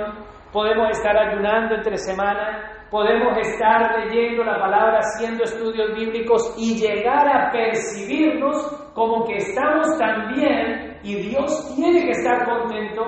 podemos 0.51 0.91
estar 0.91 1.17
ayunando 1.17 1.73
entre 1.73 1.97
semana, 1.97 2.85
podemos 2.91 3.35
estar 3.39 3.97
leyendo 3.97 4.43
la 4.43 4.59
palabra, 4.59 4.99
haciendo 4.99 5.43
estudios 5.43 5.95
bíblicos 5.95 6.53
y 6.55 6.75
llegar 6.75 7.27
a 7.27 7.51
percibirnos 7.51 8.91
como 8.93 9.25
que 9.25 9.37
estamos 9.37 9.87
tan 9.97 10.35
bien 10.35 10.99
y 11.03 11.15
Dios 11.15 11.73
tiene 11.75 12.05
que 12.05 12.11
estar 12.11 12.45
contento 12.45 13.01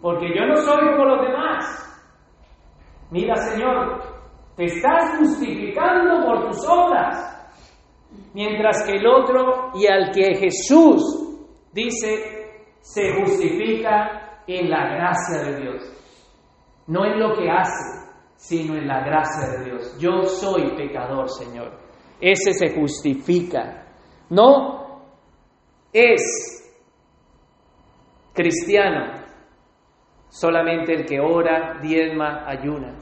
porque 0.00 0.28
yo 0.32 0.46
no 0.46 0.54
soy 0.58 0.92
como 0.92 1.04
los 1.04 1.26
demás. 1.26 2.04
Mira, 3.10 3.34
Señor, 3.34 4.00
te 4.56 4.66
estás 4.66 5.18
justificando 5.18 6.24
por 6.24 6.46
tus 6.46 6.68
obras, 6.68 7.50
mientras 8.32 8.86
que 8.86 8.96
el 8.96 9.06
otro 9.08 9.72
y 9.74 9.88
al 9.88 10.12
que 10.12 10.36
Jesús 10.36 11.02
dice 11.72 12.41
se 12.82 13.14
justifica 13.14 14.42
en 14.46 14.68
la 14.68 14.94
gracia 14.96 15.42
de 15.44 15.60
Dios. 15.60 15.88
no 16.88 17.04
en 17.06 17.18
lo 17.18 17.34
que 17.36 17.48
hace, 17.48 18.10
sino 18.36 18.74
en 18.74 18.88
la 18.88 19.04
gracia 19.04 19.56
de 19.56 19.64
Dios. 19.64 19.96
Yo 19.98 20.24
soy 20.24 20.76
pecador, 20.76 21.30
Señor. 21.30 21.78
Ese 22.20 22.52
se 22.52 22.74
justifica. 22.74 23.86
No 24.28 25.00
es 25.92 26.20
cristiano 28.34 29.22
solamente 30.28 30.94
el 30.94 31.04
que 31.06 31.20
ora, 31.20 31.78
diezma, 31.80 32.44
ayuna. 32.46 32.98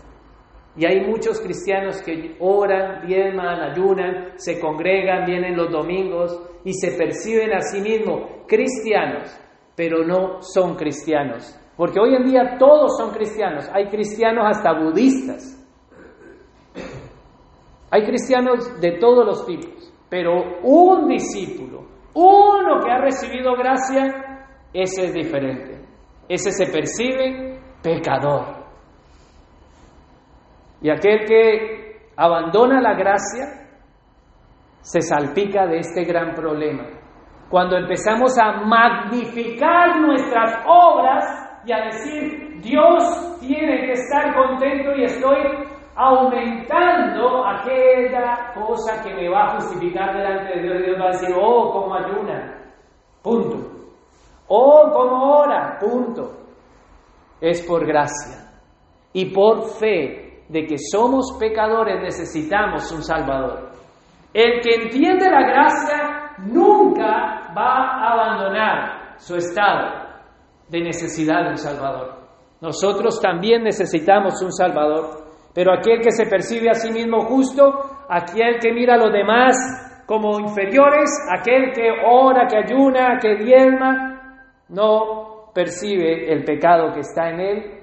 Y 0.77 0.85
hay 0.85 1.01
muchos 1.01 1.41
cristianos 1.41 2.03
que 2.03 2.37
oran, 2.39 3.07
diezman, 3.07 3.61
ayunan, 3.61 4.33
se 4.37 4.61
congregan, 4.61 5.27
vienen 5.27 5.57
los 5.57 5.71
domingos 5.71 6.41
y 6.65 6.73
se 6.75 6.97
perciben 6.97 7.53
a 7.53 7.61
sí 7.61 7.81
mismos 7.81 8.45
cristianos, 8.47 9.39
pero 9.81 10.05
no 10.05 10.43
son 10.43 10.77
cristianos. 10.77 11.59
Porque 11.75 11.99
hoy 11.99 12.15
en 12.15 12.25
día 12.25 12.59
todos 12.59 12.99
son 12.99 13.13
cristianos. 13.15 13.67
Hay 13.73 13.89
cristianos 13.89 14.45
hasta 14.47 14.79
budistas. 14.79 15.57
Hay 17.91 18.05
cristianos 18.05 18.79
de 18.79 18.99
todos 18.99 19.25
los 19.25 19.47
tipos. 19.47 19.91
Pero 20.11 20.61
un 20.65 21.09
discípulo, 21.09 21.87
uno 22.13 22.79
que 22.85 22.91
ha 22.93 22.99
recibido 22.99 23.55
gracia, 23.55 24.49
ese 24.75 25.07
es 25.07 25.15
diferente. 25.15 25.83
Ese 26.29 26.51
se 26.51 26.71
percibe 26.71 27.59
pecador. 27.83 28.67
Y 30.83 30.91
aquel 30.91 31.25
que 31.25 32.11
abandona 32.17 32.83
la 32.83 32.93
gracia 32.93 33.47
se 34.83 35.01
salpica 35.01 35.67
de 35.67 35.79
este 35.79 36.05
gran 36.05 36.35
problema. 36.35 37.00
Cuando 37.51 37.77
empezamos 37.77 38.39
a 38.39 38.65
magnificar 38.65 40.01
nuestras 40.01 40.65
obras 40.69 41.25
y 41.67 41.73
a 41.73 41.85
decir, 41.87 42.61
Dios 42.63 43.39
tiene 43.41 43.87
que 43.87 43.93
estar 43.93 44.33
contento 44.35 44.95
y 44.95 45.03
estoy 45.03 45.37
aumentando 45.97 47.45
aquella 47.45 48.53
cosa 48.55 49.03
que 49.03 49.13
me 49.15 49.29
va 49.29 49.47
a 49.47 49.55
justificar 49.57 50.17
delante 50.17 50.59
de 50.59 50.63
Dios. 50.63 50.83
Dios 50.85 51.01
va 51.01 51.05
a 51.07 51.09
decir, 51.09 51.37
oh, 51.37 51.73
como 51.73 51.95
ayuna, 51.97 52.55
punto. 53.21 53.57
Oh, 54.47 54.89
como 54.93 55.39
ora, 55.41 55.77
punto. 55.81 56.31
Es 57.41 57.67
por 57.67 57.85
gracia 57.85 58.49
y 59.13 59.35
por 59.35 59.65
fe 59.71 60.45
de 60.49 60.67
que 60.67 60.77
somos 60.79 61.37
pecadores 61.39 62.01
necesitamos 62.01 62.93
un 62.93 63.03
Salvador. 63.03 63.71
El 64.33 64.61
que 64.61 64.85
entiende 64.85 65.29
la 65.29 65.43
gracia 65.43 66.37
nunca 66.39 67.40
va 67.57 67.99
a 67.99 68.13
abandonar 68.13 69.15
su 69.19 69.37
estado 69.37 70.09
de 70.69 70.81
necesidad 70.81 71.45
de 71.45 71.51
un 71.51 71.59
Salvador. 71.59 72.21
Nosotros 72.61 73.21
también 73.21 73.63
necesitamos 73.63 74.41
un 74.43 74.53
Salvador, 74.53 75.25
pero 75.55 75.73
aquel 75.73 76.01
que 76.01 76.13
se 76.13 76.27
percibe 76.27 76.71
a 76.71 76.75
sí 76.75 76.91
mismo 76.93 77.23
justo, 77.23 78.07
aquel 78.09 78.59
que 78.61 78.73
mira 78.73 78.95
a 78.95 78.99
los 78.99 79.13
demás 79.13 79.57
como 80.07 80.39
inferiores, 80.41 81.09
aquel 81.33 81.73
que 81.73 81.91
ora, 82.05 82.47
que 82.47 82.57
ayuna, 82.57 83.19
que 83.21 83.37
diezma, 83.37 84.65
no 84.69 85.53
percibe 85.55 86.33
el 86.33 86.45
pecado 86.45 86.93
que 86.93 87.01
está 87.01 87.31
en 87.31 87.41
él 87.41 87.81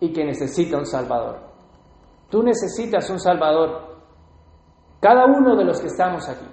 y 0.00 0.12
que 0.12 0.24
necesita 0.24 0.78
un 0.78 0.86
Salvador. 0.86 1.40
Tú 2.30 2.42
necesitas 2.42 3.08
un 3.10 3.18
Salvador. 3.18 3.96
Cada 5.00 5.26
uno 5.26 5.56
de 5.56 5.64
los 5.64 5.80
que 5.80 5.86
estamos 5.86 6.28
aquí, 6.28 6.46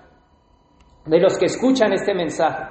de 1.05 1.19
los 1.19 1.37
que 1.37 1.45
escuchan 1.45 1.93
este 1.93 2.13
mensaje. 2.13 2.63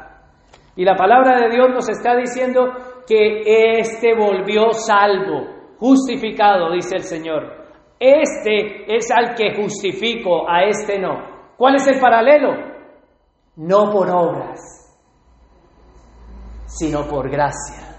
Y 0.77 0.85
la 0.85 0.97
palabra 0.97 1.39
de 1.39 1.51
Dios 1.51 1.69
nos 1.71 1.89
está 1.89 2.17
diciendo 2.17 2.73
que 3.07 3.79
éste 3.79 4.15
volvió 4.15 4.73
salvo, 4.73 5.77
justificado, 5.79 6.73
dice 6.73 6.97
el 6.97 7.03
Señor. 7.03 7.63
Este 7.99 8.95
es 8.95 9.11
al 9.11 9.35
que 9.35 9.55
justifico, 9.55 10.49
a 10.49 10.65
este 10.65 10.99
no. 10.99 11.55
¿Cuál 11.57 11.77
es 11.77 11.87
el 11.87 12.01
paralelo? 12.01 12.53
No 13.57 13.91
por 13.91 14.11
obras, 14.11 14.61
sino 16.67 17.07
por 17.07 17.31
gracia. 17.31 17.97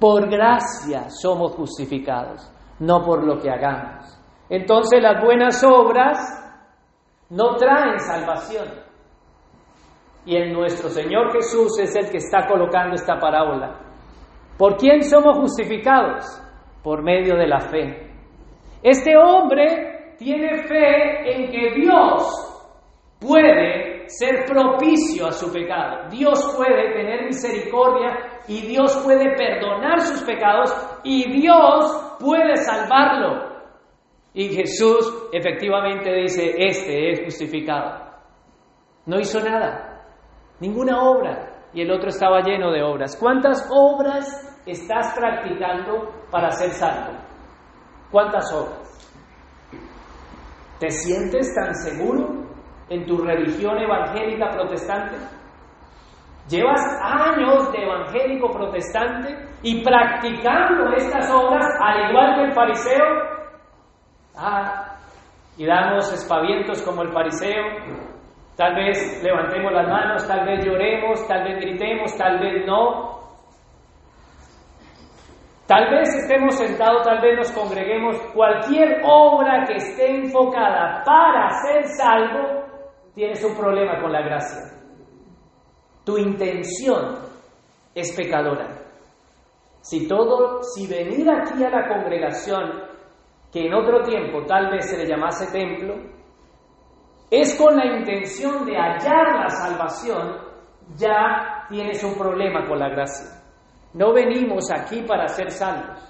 Por 0.00 0.28
gracia 0.28 1.08
somos 1.08 1.52
justificados 1.54 2.52
no 2.82 3.02
por 3.02 3.24
lo 3.24 3.38
que 3.40 3.50
hagamos. 3.50 4.18
Entonces 4.48 5.00
las 5.00 5.22
buenas 5.22 5.62
obras 5.64 6.18
no 7.32 7.56
traen 7.56 7.98
salvación. 7.98 8.68
Y 10.26 10.36
en 10.36 10.52
nuestro 10.52 10.90
Señor 10.90 11.32
Jesús 11.32 11.78
es 11.80 11.96
el 11.96 12.10
que 12.10 12.18
está 12.18 12.46
colocando 12.46 12.94
esta 12.94 13.18
parábola. 13.18 13.80
¿Por 14.58 14.76
quién 14.76 15.02
somos 15.02 15.38
justificados? 15.38 16.24
Por 16.82 17.02
medio 17.02 17.36
de 17.36 17.46
la 17.46 17.60
fe. 17.60 18.12
Este 18.82 19.16
hombre 19.16 20.14
tiene 20.18 20.62
fe 20.64 21.32
en 21.32 21.50
que 21.50 21.80
Dios 21.80 23.14
puede 23.18 24.06
ser 24.08 24.44
propicio 24.44 25.28
a 25.28 25.32
su 25.32 25.50
pecado. 25.50 26.10
Dios 26.10 26.54
puede 26.54 26.92
tener 26.92 27.24
misericordia 27.24 28.42
y 28.46 28.66
Dios 28.66 28.94
puede 29.04 29.34
perdonar 29.36 30.00
sus 30.00 30.22
pecados 30.22 30.70
y 31.02 31.40
Dios 31.40 32.16
puede 32.20 32.56
salvarlo. 32.56 33.51
Y 34.34 34.48
Jesús 34.48 35.28
efectivamente 35.32 36.12
dice, 36.12 36.54
este 36.56 37.10
es 37.10 37.24
justificado. 37.24 38.12
No 39.04 39.18
hizo 39.18 39.40
nada, 39.40 40.04
ninguna 40.60 41.02
obra. 41.02 41.48
Y 41.74 41.82
el 41.82 41.90
otro 41.90 42.08
estaba 42.08 42.40
lleno 42.42 42.70
de 42.70 42.82
obras. 42.82 43.16
¿Cuántas 43.16 43.68
obras 43.70 44.60
estás 44.66 45.14
practicando 45.18 46.10
para 46.30 46.50
ser 46.50 46.70
salvo? 46.70 47.18
¿Cuántas 48.10 48.52
obras? 48.52 48.82
¿Te 50.78 50.90
sientes 50.90 51.54
tan 51.54 51.74
seguro 51.74 52.44
en 52.88 53.06
tu 53.06 53.18
religión 53.18 53.78
evangélica 53.78 54.50
protestante? 54.50 55.16
Llevas 56.48 56.80
años 57.00 57.70
de 57.72 57.84
evangélico 57.84 58.50
protestante 58.50 59.48
y 59.62 59.82
practicando 59.82 60.92
estas 60.96 61.30
obras 61.30 61.66
al 61.80 62.10
igual 62.10 62.34
que 62.34 62.44
el 62.44 62.52
fariseo. 62.52 63.41
Ah, 64.36 64.96
y 65.56 65.66
damos 65.66 66.12
espavientos 66.12 66.82
como 66.82 67.02
el 67.02 67.12
fariseo. 67.12 67.64
Tal 68.56 68.74
vez 68.74 69.22
levantemos 69.22 69.72
las 69.72 69.88
manos, 69.88 70.26
tal 70.26 70.46
vez 70.46 70.64
lloremos, 70.64 71.26
tal 71.26 71.44
vez 71.44 71.60
gritemos, 71.60 72.16
tal 72.16 72.38
vez 72.38 72.66
no. 72.66 73.20
Tal 75.66 75.90
vez 75.90 76.08
estemos 76.14 76.54
sentados, 76.56 77.02
tal 77.02 77.20
vez 77.20 77.36
nos 77.36 77.50
congreguemos. 77.52 78.16
Cualquier 78.34 79.02
obra 79.04 79.64
que 79.66 79.76
esté 79.76 80.16
enfocada 80.16 81.02
para 81.04 81.48
ser 81.62 81.84
salvo, 81.96 82.64
tienes 83.14 83.42
un 83.44 83.56
problema 83.56 84.00
con 84.00 84.12
la 84.12 84.20
gracia. 84.22 84.78
Tu 86.04 86.18
intención 86.18 87.18
es 87.94 88.14
pecadora. 88.14 88.68
Si 89.80 90.06
todo, 90.06 90.62
si 90.62 90.86
venir 90.86 91.28
aquí 91.30 91.64
a 91.64 91.70
la 91.70 91.88
congregación, 91.88 92.91
que 93.52 93.66
en 93.66 93.74
otro 93.74 94.02
tiempo 94.02 94.44
tal 94.46 94.70
vez 94.70 94.88
se 94.88 94.96
le 94.96 95.06
llamase 95.06 95.52
templo, 95.52 95.94
es 97.30 97.54
con 97.56 97.76
la 97.76 97.98
intención 97.98 98.64
de 98.64 98.76
hallar 98.76 99.40
la 99.40 99.48
salvación, 99.48 100.38
ya 100.96 101.66
tienes 101.68 102.02
un 102.02 102.14
problema 102.14 102.66
con 102.66 102.78
la 102.78 102.88
gracia. 102.88 103.42
No 103.94 104.12
venimos 104.12 104.70
aquí 104.70 105.02
para 105.02 105.28
ser 105.28 105.50
salvos. 105.50 106.00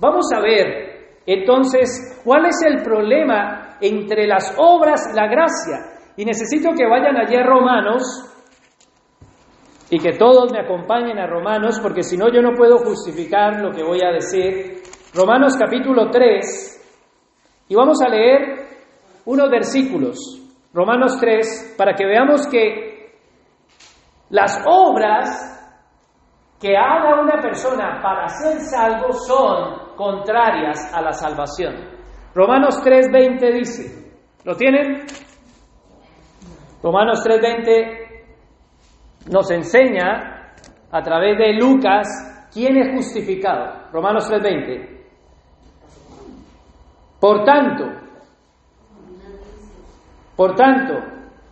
Vamos 0.00 0.26
a 0.34 0.40
ver 0.40 1.18
entonces 1.26 2.20
cuál 2.24 2.46
es 2.46 2.56
el 2.66 2.82
problema 2.82 3.76
entre 3.80 4.26
las 4.26 4.54
obras 4.58 5.08
y 5.12 5.16
la 5.16 5.26
gracia. 5.26 6.00
Y 6.16 6.24
necesito 6.24 6.70
que 6.76 6.86
vayan 6.86 7.16
allí 7.16 7.36
a 7.36 7.44
Romanos 7.44 8.02
y 9.90 9.98
que 9.98 10.12
todos 10.12 10.52
me 10.52 10.60
acompañen 10.60 11.18
a 11.18 11.26
Romanos, 11.26 11.80
porque 11.80 12.02
si 12.02 12.16
no 12.16 12.32
yo 12.32 12.40
no 12.40 12.54
puedo 12.54 12.78
justificar 12.78 13.60
lo 13.60 13.72
que 13.72 13.82
voy 13.82 14.00
a 14.02 14.12
decir. 14.12 14.79
Romanos 15.12 15.56
capítulo 15.58 16.08
3, 16.08 17.64
y 17.68 17.74
vamos 17.74 18.00
a 18.00 18.08
leer 18.08 18.60
unos 19.24 19.50
versículos, 19.50 20.40
Romanos 20.72 21.18
3, 21.18 21.74
para 21.76 21.94
que 21.94 22.06
veamos 22.06 22.46
que 22.46 23.10
las 24.28 24.62
obras 24.68 25.48
que 26.60 26.76
haga 26.76 27.20
una 27.20 27.40
persona 27.40 28.00
para 28.00 28.28
ser 28.28 28.60
salvo 28.60 29.12
son 29.12 29.96
contrarias 29.96 30.94
a 30.94 31.02
la 31.02 31.12
salvación. 31.12 31.74
Romanos 32.32 32.80
3:20 32.80 33.52
dice, 33.52 34.12
¿lo 34.44 34.54
tienen? 34.54 35.06
Romanos 36.84 37.20
3:20 37.24 39.32
nos 39.32 39.50
enseña 39.50 40.52
a 40.92 41.02
través 41.02 41.36
de 41.36 41.52
Lucas 41.54 42.06
quién 42.52 42.76
es 42.76 42.94
justificado. 42.94 43.90
Romanos 43.92 44.30
3:20. 44.30 44.99
Por 47.20 47.44
tanto, 47.44 47.84
por 50.36 50.54
tanto, 50.54 50.94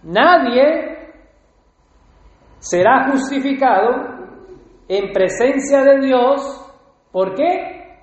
nadie 0.02 1.12
será 2.58 3.10
justificado 3.10 3.90
en 4.88 5.12
presencia 5.12 5.82
de 5.82 6.00
Dios 6.00 6.68
¿Por 7.10 7.34
qué? 7.34 7.96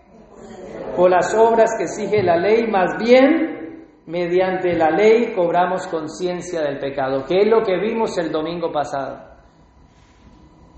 Por 0.96 1.12
las 1.12 1.34
obras 1.36 1.72
que 1.78 1.84
exige 1.84 2.24
la 2.24 2.38
ley, 2.38 2.68
más 2.68 2.98
bien 2.98 3.86
mediante 4.08 4.74
la 4.74 4.90
ley 4.90 5.34
cobramos 5.34 5.88
conciencia 5.88 6.62
del 6.62 6.80
pecado, 6.80 7.26
que 7.26 7.42
es 7.42 7.48
lo 7.48 7.62
que 7.62 7.78
vimos 7.80 8.18
el 8.18 8.32
domingo 8.32 8.72
pasado. 8.72 9.20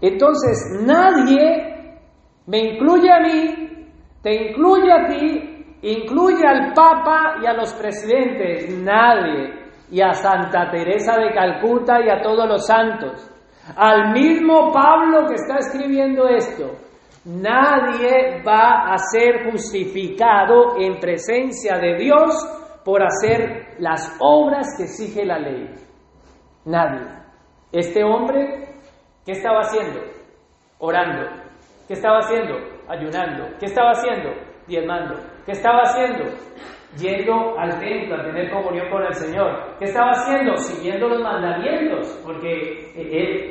Entonces, 0.02 0.84
nadie 0.86 2.00
me 2.46 2.60
incluye 2.60 3.12
a 3.12 3.20
mí, 3.20 3.90
te 4.22 4.50
incluye 4.50 4.92
a 4.92 5.08
ti, 5.08 5.47
incluye 5.92 6.46
al 6.46 6.74
Papa 6.74 7.38
y 7.42 7.46
a 7.46 7.54
los 7.54 7.74
presidentes, 7.74 8.70
nadie, 8.80 9.68
y 9.90 10.02
a 10.02 10.14
Santa 10.14 10.70
Teresa 10.70 11.18
de 11.18 11.34
Calcuta 11.34 12.02
y 12.02 12.10
a 12.10 12.22
todos 12.22 12.48
los 12.48 12.66
santos, 12.66 13.32
al 13.76 14.12
mismo 14.12 14.72
Pablo 14.72 15.26
que 15.28 15.36
está 15.36 15.58
escribiendo 15.60 16.28
esto. 16.28 16.72
Nadie 17.26 18.42
va 18.42 18.94
a 18.94 18.98
ser 18.98 19.52
justificado 19.52 20.78
en 20.78 21.00
presencia 21.00 21.78
de 21.78 21.96
Dios 21.98 22.34
por 22.86 23.04
hacer 23.04 23.76
las 23.80 24.16
obras 24.22 24.68
que 24.78 24.84
exige 24.84 25.26
la 25.26 25.38
ley. 25.38 25.70
Nadie. 26.66 27.06
Este 27.72 28.04
hombre, 28.04 28.76
¿qué 29.26 29.34
estaba 29.34 29.60
haciendo? 29.60 30.00
Orando. 30.80 31.28
¿Qué 31.88 31.94
estaba 31.94 32.20
haciendo? 32.20 32.56
Ayunando. 32.88 33.58
¿Qué 33.60 33.66
estaba 33.66 33.92
haciendo? 33.92 34.30
Diezmando. 34.66 35.37
¿Qué 35.48 35.54
estaba 35.54 35.84
haciendo? 35.84 36.26
Yendo 36.98 37.58
al 37.58 37.80
templo 37.80 38.16
a 38.18 38.24
tener 38.26 38.52
comunión 38.52 38.90
con 38.90 39.02
el 39.02 39.14
Señor. 39.14 39.78
¿Qué 39.80 39.86
estaba 39.86 40.12
haciendo? 40.12 40.58
Siguiendo 40.58 41.08
los 41.08 41.22
mandamientos, 41.22 42.22
porque 42.26 42.92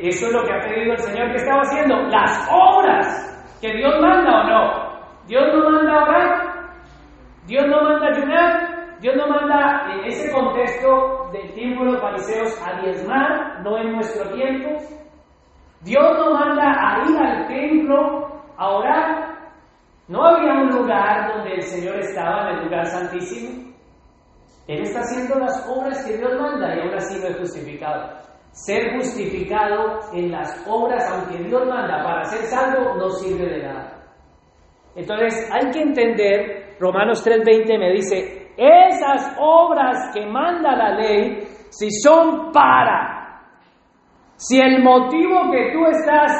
eso 0.02 0.26
es 0.26 0.32
lo 0.34 0.42
que 0.44 0.52
ha 0.52 0.60
pedido 0.60 0.92
el 0.92 0.98
Señor. 0.98 1.30
¿Qué 1.30 1.36
estaba 1.36 1.62
haciendo? 1.62 1.96
Las 2.08 2.50
obras 2.52 3.58
que 3.62 3.72
Dios 3.72 3.98
manda 3.98 4.40
o 4.40 4.44
no. 4.44 4.86
Dios 5.26 5.42
no 5.54 5.70
manda 5.70 6.02
orar, 6.02 6.70
Dios 7.46 7.66
no 7.66 7.82
manda 7.82 8.08
ayunar, 8.08 8.98
Dios 9.00 9.16
no 9.16 9.26
manda 9.28 9.88
en 9.94 10.04
ese 10.04 10.30
contexto 10.30 11.30
del 11.32 11.50
tiempo 11.54 11.82
de 11.82 11.92
los 11.92 12.02
fariseos 12.02 12.62
a 12.62 12.78
diezmar, 12.82 13.62
no 13.62 13.78
en 13.78 13.92
nuestro 13.92 14.34
tiempo. 14.34 14.68
Dios 15.80 16.18
no 16.18 16.34
manda 16.34 16.62
a 16.62 17.08
ir 17.08 17.18
al 17.18 17.46
templo 17.48 18.42
a 18.58 18.68
orar. 18.68 19.35
No 20.08 20.24
había 20.24 20.52
un 20.54 20.70
lugar 20.70 21.34
donde 21.34 21.54
el 21.54 21.62
Señor 21.62 21.96
estaba, 21.98 22.50
en 22.50 22.58
el 22.58 22.64
lugar 22.64 22.86
santísimo. 22.86 23.72
Él 24.68 24.82
está 24.82 25.00
haciendo 25.00 25.38
las 25.38 25.68
obras 25.68 26.04
que 26.04 26.16
Dios 26.16 26.32
manda 26.40 26.74
y 26.74 26.80
aún 26.80 26.94
así 26.94 27.18
no 27.20 27.28
es 27.28 27.38
justificado. 27.38 28.20
Ser 28.52 28.96
justificado 28.96 30.00
en 30.12 30.30
las 30.30 30.64
obras, 30.66 31.04
aunque 31.12 31.44
Dios 31.44 31.66
manda 31.66 32.02
para 32.02 32.24
ser 32.24 32.42
salvo, 32.46 32.94
no 32.94 33.10
sirve 33.10 33.46
de 33.46 33.62
nada. 33.62 33.92
Entonces 34.94 35.50
hay 35.52 35.70
que 35.70 35.82
entender, 35.82 36.76
Romanos 36.80 37.24
3:20 37.26 37.78
me 37.78 37.92
dice, 37.92 38.52
esas 38.56 39.36
obras 39.38 40.10
que 40.14 40.24
manda 40.24 40.74
la 40.74 40.94
ley, 40.96 41.46
si 41.68 41.90
son 41.90 42.50
para, 42.52 43.42
si 44.36 44.58
el 44.58 44.82
motivo 44.82 45.50
que 45.50 45.72
tú 45.72 45.86
estás 45.86 46.32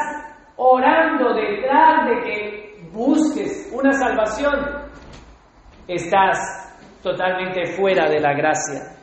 orando 0.55 1.33
detrás 1.33 2.07
de 2.07 2.23
que 2.23 2.66
busques 2.91 3.71
una 3.73 3.93
salvación, 3.93 4.53
estás 5.87 6.37
totalmente 7.01 7.73
fuera 7.73 8.09
de 8.09 8.19
la 8.19 8.33
gracia. 8.33 8.97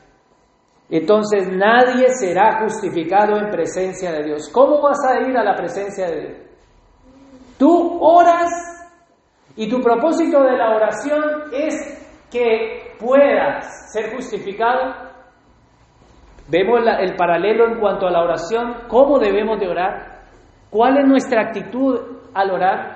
Entonces 0.90 1.48
nadie 1.50 2.08
será 2.10 2.60
justificado 2.62 3.38
en 3.38 3.50
presencia 3.50 4.12
de 4.12 4.24
Dios. 4.24 4.50
¿Cómo 4.52 4.82
vas 4.82 4.98
a 5.08 5.20
ir 5.28 5.36
a 5.36 5.42
la 5.42 5.56
presencia 5.56 6.06
de 6.06 6.20
Dios? 6.20 6.38
Tú 7.58 7.98
oras 8.00 8.50
y 9.56 9.68
tu 9.68 9.80
propósito 9.80 10.42
de 10.42 10.56
la 10.56 10.74
oración 10.74 11.22
es 11.52 12.26
que 12.30 12.96
puedas 12.98 13.92
ser 13.92 14.12
justificado. 14.14 14.92
Vemos 16.48 16.80
el 17.00 17.16
paralelo 17.16 17.68
en 17.68 17.80
cuanto 17.80 18.06
a 18.06 18.10
la 18.10 18.22
oración, 18.22 18.74
cómo 18.88 19.18
debemos 19.18 19.58
de 19.58 19.68
orar, 19.68 20.20
cuál 20.68 20.98
es 20.98 21.06
nuestra 21.06 21.42
actitud 21.42 21.98
al 22.34 22.50
orar. 22.50 22.93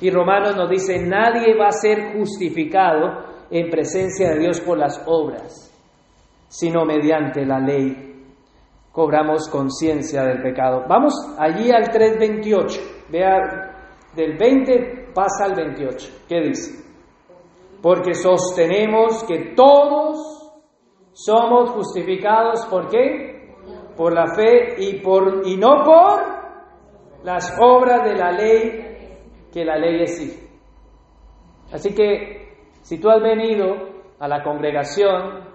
Y 0.00 0.10
Romanos 0.10 0.56
nos 0.56 0.70
dice, 0.70 0.98
nadie 0.98 1.56
va 1.56 1.68
a 1.68 1.72
ser 1.72 2.16
justificado 2.16 3.26
en 3.50 3.70
presencia 3.70 4.30
de 4.30 4.38
Dios 4.38 4.60
por 4.60 4.78
las 4.78 5.02
obras 5.06 5.68
sino 6.48 6.84
mediante 6.84 7.44
la 7.44 7.60
ley 7.60 8.08
cobramos 8.90 9.48
conciencia 9.48 10.24
del 10.24 10.42
pecado. 10.42 10.84
Vamos 10.88 11.14
allí 11.38 11.70
al 11.70 11.84
3.28. 11.84 13.10
Vea, 13.10 13.36
del 14.16 14.36
20 14.36 15.12
pasa 15.14 15.44
al 15.44 15.54
28. 15.54 16.24
¿Qué 16.28 16.40
dice? 16.40 16.84
Porque 17.80 18.14
sostenemos 18.14 19.22
que 19.24 19.54
todos 19.54 20.50
somos 21.12 21.70
justificados, 21.70 22.66
¿por 22.66 22.88
qué? 22.88 23.54
Por 23.96 24.12
la 24.14 24.34
fe 24.34 24.74
y, 24.78 25.00
por, 25.00 25.46
y 25.46 25.56
no 25.56 25.84
por 25.84 27.24
las 27.24 27.56
obras 27.60 28.04
de 28.04 28.16
la 28.16 28.32
ley 28.32 28.87
que 29.52 29.64
la 29.64 29.76
ley 29.76 30.02
exige. 30.02 30.48
Así 31.72 31.94
que 31.94 32.56
si 32.82 32.98
tú 32.98 33.10
has 33.10 33.22
venido 33.22 33.74
a 34.18 34.28
la 34.28 34.42
congregación 34.42 35.48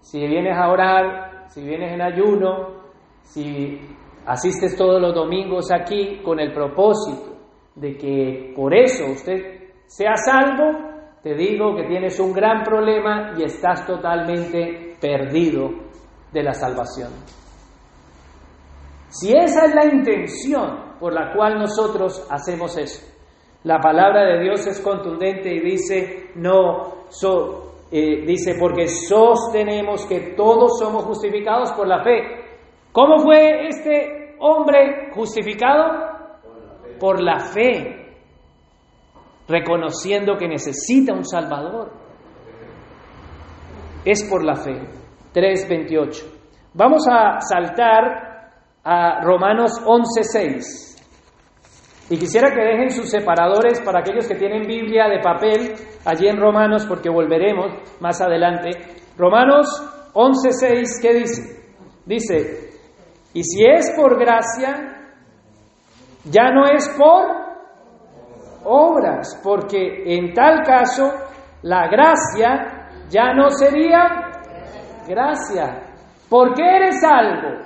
si 0.00 0.26
vienes 0.26 0.56
a 0.56 0.70
orar, 0.70 1.48
si 1.48 1.62
vienes 1.62 1.92
en 1.92 2.00
ayuno, 2.00 2.82
si 3.22 3.78
asistes 4.26 4.76
todos 4.76 5.00
los 5.00 5.14
domingos 5.14 5.70
aquí 5.72 6.20
con 6.22 6.40
el 6.40 6.52
propósito 6.52 7.36
de 7.74 7.96
que 7.96 8.52
por 8.56 8.74
eso 8.74 9.06
usted 9.06 9.72
sea 9.86 10.16
salvo, 10.16 10.88
te 11.22 11.34
digo 11.34 11.74
que 11.76 11.84
tienes 11.84 12.18
un 12.20 12.32
gran 12.32 12.62
problema 12.62 13.34
y 13.38 13.44
estás 13.44 13.86
totalmente 13.86 14.96
perdido 15.00 15.70
de 16.32 16.42
la 16.42 16.54
salvación. 16.54 17.12
Si 19.08 19.32
esa 19.36 19.64
es 19.64 19.74
la 19.74 19.84
intención 19.86 20.87
por 20.98 21.12
la 21.12 21.32
cual 21.34 21.58
nosotros 21.58 22.26
hacemos 22.30 22.76
eso, 22.76 23.06
la 23.64 23.80
palabra 23.80 24.24
de 24.24 24.42
Dios 24.44 24.66
es 24.66 24.80
contundente 24.80 25.52
y 25.52 25.60
dice, 25.60 26.30
no, 26.36 27.06
so, 27.08 27.68
eh, 27.90 28.24
dice, 28.26 28.54
porque 28.58 28.86
sostenemos 28.86 30.06
que 30.06 30.34
todos 30.36 30.78
somos 30.78 31.04
justificados 31.04 31.72
por 31.72 31.88
la 31.88 32.02
fe. 32.04 32.20
¿Cómo 32.92 33.18
fue 33.18 33.66
este 33.66 34.36
hombre 34.38 35.10
justificado? 35.12 36.08
Por 37.00 37.22
la 37.22 37.38
fe, 37.38 38.16
reconociendo 39.48 40.36
que 40.36 40.48
necesita 40.48 41.12
un 41.12 41.24
Salvador. 41.24 41.92
Es 44.04 44.24
por 44.30 44.44
la 44.44 44.54
fe. 44.54 44.72
3.28. 45.34 46.24
Vamos 46.74 47.06
a 47.10 47.40
saltar 47.40 48.52
a 48.84 49.20
Romanos 49.22 49.72
11.6. 49.84 50.87
Y 52.10 52.18
quisiera 52.18 52.50
que 52.50 52.64
dejen 52.64 52.90
sus 52.90 53.10
separadores 53.10 53.80
para 53.80 54.00
aquellos 54.00 54.26
que 54.26 54.34
tienen 54.34 54.66
Biblia 54.66 55.08
de 55.08 55.20
papel 55.20 55.74
allí 56.04 56.26
en 56.26 56.40
Romanos, 56.40 56.86
porque 56.86 57.10
volveremos 57.10 57.72
más 58.00 58.20
adelante. 58.20 58.70
Romanos 59.16 59.66
11:6, 60.14 61.00
¿qué 61.02 61.14
dice? 61.14 61.58
Dice, 62.06 62.70
y 63.34 63.42
si 63.42 63.66
es 63.66 63.92
por 63.94 64.18
gracia, 64.18 65.10
ya 66.24 66.50
no 66.50 66.64
es 66.64 66.88
por 66.98 67.26
obras, 68.64 69.38
porque 69.42 70.16
en 70.16 70.32
tal 70.32 70.62
caso 70.62 71.12
la 71.62 71.88
gracia 71.88 72.88
ya 73.10 73.34
no 73.34 73.50
sería 73.50 74.30
gracia. 75.06 75.82
¿Por 76.28 76.54
qué 76.54 76.62
eres 76.62 77.00
salvo? 77.00 77.60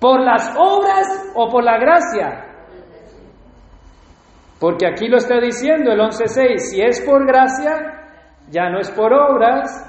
¿Por 0.00 0.20
las 0.20 0.54
obras 0.56 1.32
o 1.34 1.48
por 1.48 1.64
la 1.64 1.78
gracia? 1.78 2.46
Porque 4.58 4.86
aquí 4.86 5.08
lo 5.08 5.18
está 5.18 5.38
diciendo 5.40 5.92
el 5.92 6.00
11.6, 6.00 6.58
si 6.58 6.80
es 6.80 7.00
por 7.02 7.26
gracia, 7.26 8.06
ya 8.50 8.70
no 8.70 8.78
es 8.80 8.90
por 8.90 9.12
obras, 9.12 9.82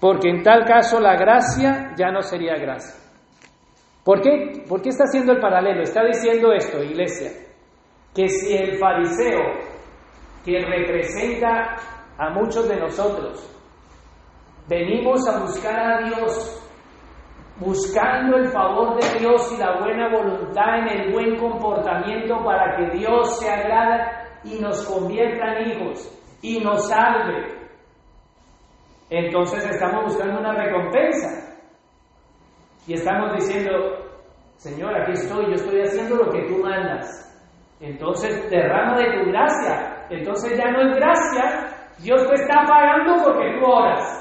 porque 0.00 0.30
en 0.30 0.42
tal 0.42 0.64
caso 0.64 0.98
la 0.98 1.14
gracia 1.14 1.92
ya 1.96 2.10
no 2.10 2.22
sería 2.22 2.56
gracia. 2.56 2.96
¿Por 4.02 4.22
qué? 4.22 4.64
¿Por 4.68 4.80
qué 4.80 4.88
está 4.88 5.04
haciendo 5.04 5.32
el 5.32 5.40
paralelo? 5.40 5.82
Está 5.82 6.02
diciendo 6.04 6.52
esto, 6.52 6.82
iglesia, 6.82 7.30
que 8.14 8.28
si 8.28 8.56
el 8.56 8.78
fariseo 8.78 9.40
que 10.44 10.64
representa 10.64 11.76
a 12.16 12.30
muchos 12.30 12.66
de 12.68 12.76
nosotros, 12.76 13.46
venimos 14.66 15.28
a 15.28 15.40
buscar 15.40 15.78
a 15.78 16.06
Dios 16.06 16.69
buscando 17.60 18.38
el 18.38 18.48
favor 18.48 18.98
de 18.98 19.18
Dios 19.18 19.52
y 19.54 19.60
la 19.60 19.78
buena 19.78 20.08
voluntad 20.08 20.78
en 20.78 20.88
el 20.88 21.12
buen 21.12 21.36
comportamiento 21.36 22.42
para 22.42 22.76
que 22.76 22.98
Dios 22.98 23.38
se 23.38 23.50
agrade 23.50 24.02
y 24.44 24.58
nos 24.58 24.84
convierta 24.86 25.58
en 25.58 25.70
hijos 25.70 26.38
y 26.42 26.58
nos 26.60 26.88
salve. 26.88 27.60
Entonces 29.10 29.68
estamos 29.68 30.04
buscando 30.04 30.40
una 30.40 30.54
recompensa 30.54 31.54
y 32.86 32.94
estamos 32.94 33.34
diciendo, 33.34 33.72
Señor, 34.56 34.96
aquí 34.96 35.12
estoy, 35.12 35.46
yo 35.46 35.54
estoy 35.54 35.82
haciendo 35.82 36.16
lo 36.16 36.30
que 36.30 36.42
tú 36.48 36.62
mandas. 36.62 37.26
Entonces 37.80 38.48
derrama 38.50 38.96
de 38.96 39.18
tu 39.18 39.30
gracia. 39.30 40.06
Entonces 40.08 40.56
ya 40.56 40.70
no 40.70 40.80
es 40.88 40.96
gracia, 40.96 41.76
Dios 41.98 42.26
te 42.26 42.34
está 42.34 42.64
pagando 42.66 43.22
porque 43.24 43.58
tú 43.58 43.66
oras. 43.66 44.16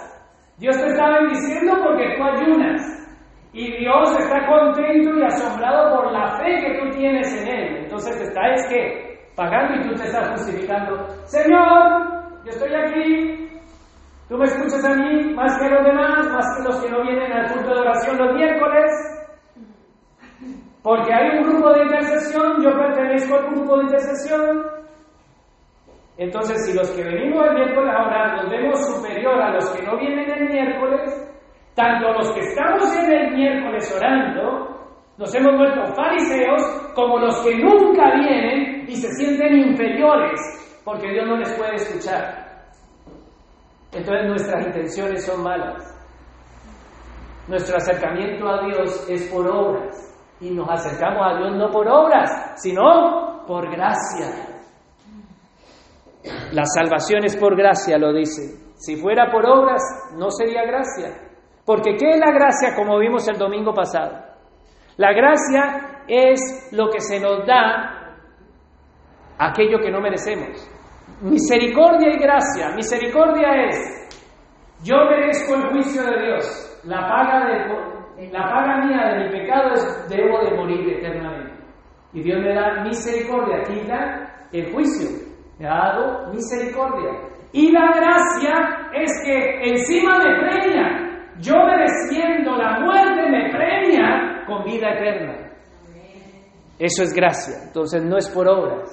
Dios 0.57 0.77
te 0.77 0.87
está 0.87 1.09
bendiciendo 1.19 1.73
porque 1.81 2.17
tú 2.17 2.23
ayunas. 2.23 2.98
Y 3.51 3.77
Dios 3.77 4.15
está 4.19 4.45
contento 4.45 5.17
y 5.17 5.23
asombrado 5.23 5.95
por 5.95 6.11
la 6.11 6.37
fe 6.37 6.61
que 6.61 6.79
tú 6.79 6.89
tienes 6.97 7.41
en 7.41 7.47
Él. 7.47 7.77
Entonces 7.83 8.21
está 8.21 8.47
es 8.53 8.67
que 8.67 9.09
pagando 9.35 9.75
y 9.75 9.89
tú 9.89 9.95
te 9.95 10.05
estás 10.05 10.29
justificando. 10.31 11.07
Señor, 11.25 12.43
yo 12.45 12.49
estoy 12.49 12.75
aquí. 12.75 13.49
Tú 14.27 14.37
me 14.37 14.45
escuchas 14.45 14.85
a 14.85 14.95
mí 14.95 15.33
más 15.33 15.57
que 15.57 15.65
a 15.65 15.69
los 15.69 15.85
demás, 15.85 16.29
más 16.31 16.45
que 16.57 16.63
los 16.63 16.83
que 16.83 16.91
no 16.91 17.01
vienen 17.01 17.31
al 17.33 17.51
culto 17.51 17.73
de 17.73 17.81
oración 17.81 18.17
los 18.19 18.35
miércoles. 18.35 18.91
Porque 20.83 21.13
hay 21.13 21.39
un 21.39 21.49
grupo 21.49 21.73
de 21.73 21.83
intercesión, 21.83 22.61
yo 22.61 22.71
pertenezco 22.71 23.35
al 23.35 23.47
grupo 23.47 23.77
de 23.77 23.83
intercesión. 23.83 24.63
Entonces, 26.17 26.65
si 26.65 26.77
los 26.77 26.91
que 26.91 27.03
venimos 27.03 27.47
el 27.47 27.55
miércoles 27.55 27.93
a 27.95 28.05
orar 28.05 28.35
nos 28.35 28.51
vemos 28.51 28.85
superior 28.85 29.41
a 29.41 29.53
los 29.53 29.69
que 29.71 29.83
no 29.83 29.97
vienen 29.97 30.29
el 30.29 30.49
miércoles, 30.49 31.29
tanto 31.79 32.11
los 32.11 32.29
que 32.33 32.41
estamos 32.41 32.93
en 32.97 33.09
el 33.09 33.35
miércoles 33.35 33.95
orando, 33.95 34.67
nos 35.17 35.33
hemos 35.33 35.57
vuelto 35.57 35.93
fariseos, 35.93 36.61
como 36.93 37.19
los 37.19 37.39
que 37.39 37.55
nunca 37.55 38.15
vienen 38.15 38.85
y 38.85 38.95
se 38.97 39.07
sienten 39.13 39.69
inferiores, 39.69 40.81
porque 40.83 41.09
Dios 41.09 41.25
no 41.25 41.37
les 41.37 41.49
puede 41.53 41.75
escuchar. 41.75 42.49
Entonces 43.93 44.27
nuestras 44.27 44.65
intenciones 44.65 45.25
son 45.25 45.41
malas. 45.41 45.95
Nuestro 47.47 47.77
acercamiento 47.77 48.47
a 48.47 48.65
Dios 48.65 49.09
es 49.09 49.31
por 49.31 49.49
obras 49.49 49.95
y 50.41 50.51
nos 50.51 50.69
acercamos 50.69 51.21
a 51.25 51.37
Dios 51.37 51.55
no 51.55 51.71
por 51.71 51.87
obras, 51.87 52.61
sino 52.61 53.45
por 53.47 53.71
gracia. 53.71 54.47
La 56.51 56.65
salvación 56.65 57.23
es 57.23 57.37
por 57.37 57.55
gracia, 57.55 57.97
lo 57.97 58.11
dice. 58.13 58.73
Si 58.75 58.97
fuera 58.97 59.31
por 59.31 59.45
obras, 59.45 59.81
no 60.17 60.29
sería 60.29 60.63
gracia. 60.65 61.28
Porque 61.69 61.95
¿qué 61.97 62.09
es 62.09 62.19
la 62.19 62.31
gracia 62.31 62.73
como 62.75 62.97
vimos 62.97 63.27
el 63.27 63.37
domingo 63.37 63.75
pasado? 63.75 64.17
La 64.97 65.13
gracia 65.13 66.01
es 66.07 66.71
lo 66.71 66.89
que 66.89 66.99
se 66.99 67.19
nos 67.19 67.45
da 67.45 68.15
aquello 69.37 69.77
que 69.77 69.91
no 69.91 70.01
merecemos. 70.01 70.67
Misericordia 71.21 72.09
y 72.15 72.17
gracia. 72.17 72.71
Misericordia 72.75 73.67
es, 73.67 74.09
yo 74.83 74.95
merezco 75.11 75.53
el 75.57 75.69
juicio 75.69 76.01
de 76.05 76.25
Dios. 76.25 76.81
La 76.85 77.07
paga 77.07 77.45
de, 77.45 78.29
la 78.31 78.49
paga 78.49 78.87
mía 78.87 79.03
de 79.13 79.25
mi 79.25 79.39
pecado 79.39 79.73
es 79.75 80.09
debo 80.09 80.39
de 80.43 80.55
morir 80.55 80.97
eternamente. 80.97 81.53
Y 82.13 82.23
Dios 82.23 82.41
me 82.41 82.55
da 82.55 82.83
misericordia, 82.83 83.61
quita 83.61 84.47
el 84.51 84.73
juicio, 84.73 85.07
me 85.59 85.67
ha 85.67 85.75
dado 85.75 86.33
misericordia. 86.33 87.11
Y 87.51 87.71
la 87.71 87.91
gracia 87.93 88.89
es 88.91 89.11
que 89.23 89.69
encima 89.69 90.17
me 90.17 90.35
premia, 90.39 91.08
yo 91.41 91.53
mereciendo 91.65 92.55
la 92.55 92.79
muerte 92.79 93.29
me 93.29 93.49
premia 93.51 94.43
con 94.45 94.63
vida 94.63 94.91
eterna. 94.91 95.51
Eso 96.77 97.03
es 97.03 97.13
gracia, 97.13 97.55
entonces 97.67 98.03
no 98.03 98.17
es 98.17 98.29
por 98.29 98.47
obras. 98.47 98.89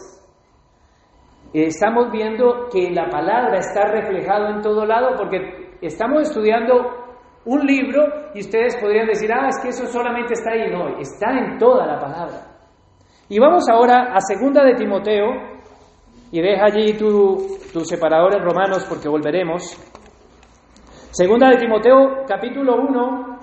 Estamos 1.52 2.10
viendo 2.10 2.68
que 2.70 2.90
la 2.90 3.08
palabra 3.08 3.58
está 3.58 3.86
reflejado 3.86 4.48
en 4.48 4.60
todo 4.60 4.84
lado 4.84 5.16
porque 5.16 5.76
estamos 5.80 6.22
estudiando 6.22 7.06
un 7.44 7.64
libro 7.64 8.02
y 8.34 8.40
ustedes 8.40 8.76
podrían 8.76 9.06
decir, 9.06 9.32
ah, 9.32 9.46
es 9.48 9.58
que 9.62 9.68
eso 9.68 9.86
solamente 9.86 10.34
está 10.34 10.50
ahí. 10.50 10.70
No, 10.70 10.98
está 10.98 11.30
en 11.30 11.58
toda 11.58 11.86
la 11.86 11.98
palabra. 11.98 12.56
Y 13.28 13.38
vamos 13.38 13.68
ahora 13.68 14.12
a 14.12 14.20
segunda 14.20 14.64
de 14.64 14.74
Timoteo, 14.74 15.56
y 16.30 16.40
deja 16.40 16.66
allí 16.66 16.92
tu, 16.94 17.58
tu 17.72 17.80
separador 17.84 18.32
Romanos 18.42 18.84
porque 18.88 19.08
volveremos. 19.08 19.78
Segunda 21.10 21.50
de 21.50 21.56
Timoteo, 21.58 22.24
capítulo 22.26 22.76
1. 22.76 23.38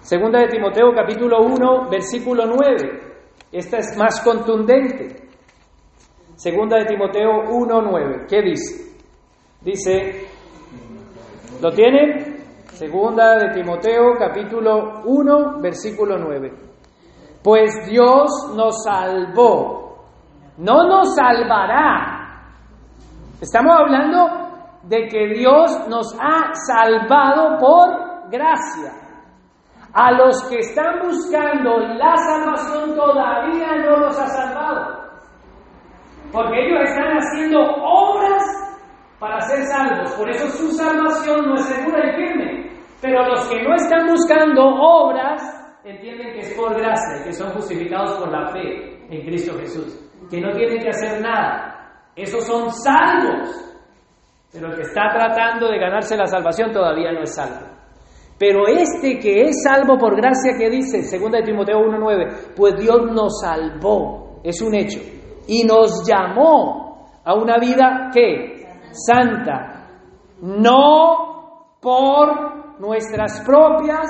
Segunda 0.00 0.40
de 0.40 0.48
Timoteo, 0.48 0.92
capítulo 0.94 1.42
1, 1.42 1.88
versículo 1.90 2.44
9. 2.46 3.00
Esta 3.52 3.78
es 3.78 3.96
más 3.96 4.20
contundente. 4.22 5.28
Segunda 6.34 6.78
de 6.78 6.86
Timoteo 6.86 7.50
1, 7.50 7.82
9. 7.82 8.26
¿Qué 8.28 8.42
dice? 8.42 8.96
Dice, 9.62 10.28
¿Lo 11.60 11.70
tienen? 11.72 12.40
Segunda 12.68 13.36
de 13.36 13.50
Timoteo 13.52 14.16
capítulo 14.18 15.02
1 15.04 15.60
versículo 15.60 16.16
9. 16.16 16.50
Pues 17.42 17.86
Dios 17.86 18.30
nos 18.56 18.82
salvó, 18.82 20.06
no 20.56 20.88
nos 20.88 21.14
salvará. 21.14 22.54
Estamos 23.40 23.76
hablando 23.78 24.49
de 24.84 25.08
que 25.08 25.28
Dios 25.34 25.88
nos 25.88 26.14
ha 26.20 26.52
salvado 26.54 27.58
por 27.58 28.30
gracia. 28.30 28.92
A 29.92 30.12
los 30.12 30.42
que 30.48 30.58
están 30.58 31.00
buscando 31.00 31.78
la 31.78 32.16
salvación 32.16 32.94
todavía 32.94 33.76
no 33.84 33.96
los 33.98 34.18
ha 34.18 34.26
salvado. 34.26 35.00
Porque 36.32 36.66
ellos 36.66 36.88
están 36.88 37.16
haciendo 37.18 37.58
obras 37.60 38.42
para 39.18 39.40
ser 39.40 39.64
salvos. 39.64 40.12
Por 40.12 40.30
eso 40.30 40.46
su 40.48 40.70
salvación 40.72 41.46
no 41.46 41.54
es 41.54 41.64
segura 41.64 42.06
y 42.06 42.16
firme. 42.16 42.70
Pero 43.02 43.26
los 43.26 43.48
que 43.48 43.62
no 43.62 43.74
están 43.74 44.06
buscando 44.06 44.62
obras, 44.62 45.42
entienden 45.84 46.34
que 46.34 46.40
es 46.40 46.54
por 46.54 46.74
gracia, 46.74 47.24
que 47.24 47.32
son 47.32 47.50
justificados 47.52 48.12
por 48.18 48.30
la 48.30 48.48
fe 48.48 49.06
en 49.08 49.24
Cristo 49.24 49.58
Jesús, 49.58 49.98
que 50.30 50.40
no 50.40 50.52
tienen 50.52 50.78
que 50.78 50.90
hacer 50.90 51.20
nada. 51.20 52.04
Esos 52.14 52.44
son 52.44 52.70
salvos. 52.70 53.69
Pero 54.52 54.68
el 54.68 54.76
que 54.76 54.82
está 54.82 55.02
tratando 55.12 55.68
de 55.68 55.78
ganarse 55.78 56.16
la 56.16 56.26
salvación 56.26 56.72
todavía 56.72 57.12
no 57.12 57.22
es 57.22 57.34
salvo. 57.34 57.66
Pero 58.38 58.66
este 58.66 59.18
que 59.18 59.42
es 59.42 59.62
salvo 59.62 59.98
por 59.98 60.16
gracia, 60.16 60.56
que 60.58 60.70
dice, 60.70 61.02
2 61.18 61.30
de 61.30 61.42
Timoteo 61.42 61.78
1.9, 61.78 62.54
pues 62.56 62.74
Dios 62.76 63.12
nos 63.12 63.40
salvó, 63.40 64.40
es 64.42 64.60
un 64.62 64.74
hecho, 64.74 64.98
y 65.46 65.62
nos 65.64 66.08
llamó 66.08 67.06
a 67.22 67.34
una 67.34 67.58
vida 67.58 68.10
que 68.12 68.66
santa, 68.92 69.88
no 70.40 71.76
por 71.80 72.80
nuestras 72.80 73.42
propias 73.42 74.06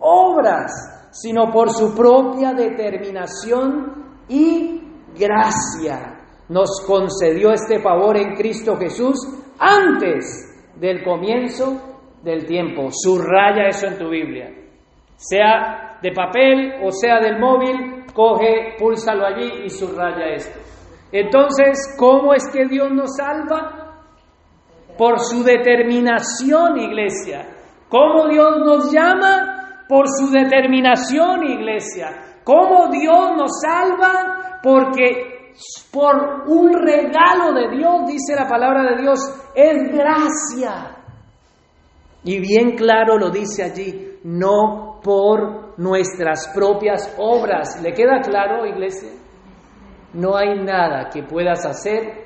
obras, 0.00 1.08
sino 1.10 1.50
por 1.50 1.70
su 1.70 1.94
propia 1.94 2.52
determinación 2.52 4.18
y 4.28 4.82
gracia. 5.18 6.20
Nos 6.50 6.84
concedió 6.86 7.52
este 7.52 7.80
favor 7.80 8.18
en 8.18 8.34
Cristo 8.34 8.76
Jesús 8.76 9.16
antes 9.58 10.72
del 10.76 11.02
comienzo 11.02 11.98
del 12.22 12.46
tiempo. 12.46 12.88
Subraya 12.90 13.68
eso 13.68 13.86
en 13.86 13.98
tu 13.98 14.08
Biblia. 14.08 14.50
Sea 15.16 15.98
de 16.02 16.12
papel 16.12 16.74
o 16.82 16.90
sea 16.90 17.20
del 17.20 17.38
móvil, 17.38 18.04
coge, 18.12 18.74
púlsalo 18.78 19.26
allí 19.26 19.64
y 19.64 19.70
subraya 19.70 20.34
esto. 20.34 20.60
Entonces, 21.12 21.96
¿cómo 21.98 22.34
es 22.34 22.48
que 22.52 22.66
Dios 22.66 22.90
nos 22.90 23.16
salva? 23.16 23.84
por 24.96 25.18
su 25.20 25.42
determinación, 25.42 26.78
iglesia. 26.78 27.46
¿Cómo 27.88 28.28
Dios 28.28 28.58
nos 28.64 28.92
llama? 28.92 29.84
Por 29.88 30.06
su 30.08 30.30
determinación, 30.30 31.44
iglesia. 31.44 32.38
¿Cómo 32.44 32.88
Dios 32.90 33.36
nos 33.36 33.60
salva? 33.60 34.60
Porque 34.62 35.33
por 35.90 36.44
un 36.46 36.72
regalo 36.72 37.52
de 37.52 37.76
Dios, 37.76 38.06
dice 38.06 38.34
la 38.34 38.48
palabra 38.48 38.94
de 38.94 39.02
Dios, 39.02 39.20
es 39.54 39.92
gracia. 39.92 40.96
Y 42.24 42.40
bien 42.40 42.76
claro 42.76 43.18
lo 43.18 43.30
dice 43.30 43.62
allí, 43.62 44.18
no 44.24 45.00
por 45.02 45.78
nuestras 45.78 46.48
propias 46.54 47.14
obras. 47.18 47.80
¿Le 47.82 47.92
queda 47.92 48.20
claro, 48.20 48.66
iglesia? 48.66 49.10
No 50.14 50.36
hay 50.36 50.58
nada 50.60 51.08
que 51.12 51.22
puedas 51.22 51.64
hacer 51.66 52.24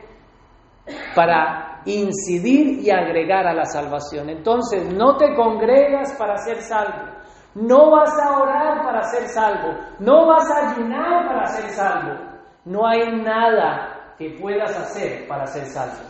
para 1.15 1.83
incidir 1.85 2.81
y 2.81 2.91
agregar 2.91 3.47
a 3.47 3.55
la 3.55 3.65
salvación. 3.65 4.31
Entonces, 4.31 4.93
no 4.95 5.17
te 5.17 5.35
congregas 5.35 6.15
para 6.19 6.37
ser 6.39 6.61
salvo, 6.61 7.13
no 7.55 7.91
vas 7.91 8.13
a 8.23 8.39
orar 8.41 8.83
para 8.83 9.03
ser 9.03 9.29
salvo, 9.29 9.75
no 9.99 10.27
vas 10.27 10.51
a 10.51 10.71
ayunar 10.71 11.27
para 11.27 11.47
ser 11.47 11.71
salvo. 11.71 12.28
No 12.69 12.87
hay 12.87 13.11
nada 13.23 14.15
que 14.19 14.37
puedas 14.39 14.77
hacer 14.77 15.27
para 15.27 15.47
ser 15.47 15.65
salvo, 15.65 16.05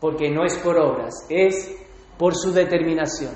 porque 0.00 0.30
no 0.30 0.44
es 0.44 0.56
por 0.58 0.78
obras, 0.78 1.12
es 1.28 1.76
por 2.16 2.34
su 2.34 2.52
determinación 2.52 3.34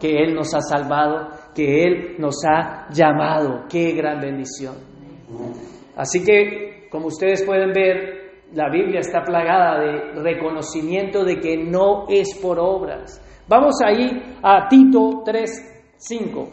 que 0.00 0.16
Él 0.16 0.34
nos 0.34 0.54
ha 0.54 0.60
salvado, 0.60 1.28
que 1.54 1.82
Él 1.82 2.16
nos 2.18 2.36
ha 2.48 2.88
llamado. 2.90 3.64
Qué 3.68 3.92
gran 3.92 4.18
bendición. 4.20 4.76
Así 5.94 6.24
que, 6.24 6.88
como 6.90 7.08
ustedes 7.08 7.44
pueden 7.44 7.72
ver, 7.72 8.44
la 8.54 8.70
Biblia 8.70 9.00
está 9.00 9.22
plagada 9.22 9.78
de 9.78 10.22
reconocimiento 10.22 11.22
de 11.22 11.38
que 11.38 11.58
no 11.58 12.06
es 12.08 12.34
por 12.40 12.58
obras. 12.58 13.20
Vamos 13.46 13.74
ahí 13.84 14.38
a 14.42 14.68
Tito 14.68 15.22
3:5. 15.22 16.48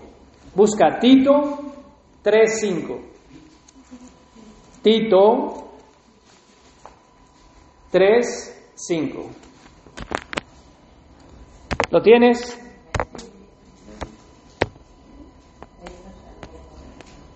Busca 0.53 0.99
Tito 0.99 1.41
3.5. 2.21 3.12
Tito 4.83 5.63
3.5. 7.93 9.29
¿Lo 11.89 12.01
tienes? 12.01 12.59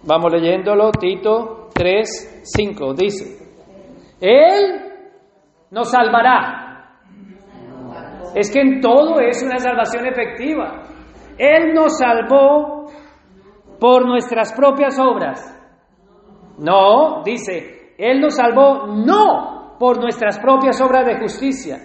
Vamos 0.04 0.34
leyéndolo, 0.34 0.92
Tito 0.92 1.70
3.5. 1.74 2.96
Dice, 2.96 3.48
Él 4.20 4.92
nos 5.72 5.90
salvará. 5.90 6.98
Es 8.36 8.52
que 8.52 8.60
en 8.60 8.82
todo 8.82 9.22
es 9.22 9.42
una 9.42 9.58
salvación 9.58 10.06
efectiva. 10.06 10.84
Él 11.38 11.74
nos 11.74 11.98
salvó 11.98 12.92
por 13.80 14.06
nuestras 14.06 14.52
propias 14.52 15.00
obras. 15.00 15.57
No, 16.58 17.24
dice, 17.24 17.94
Él 17.98 18.20
nos 18.20 18.36
salvó 18.36 18.88
no 18.88 19.76
por 19.80 20.00
nuestras 20.00 20.40
propias 20.40 20.82
obras 20.82 21.06
de 21.06 21.20
justicia, 21.20 21.78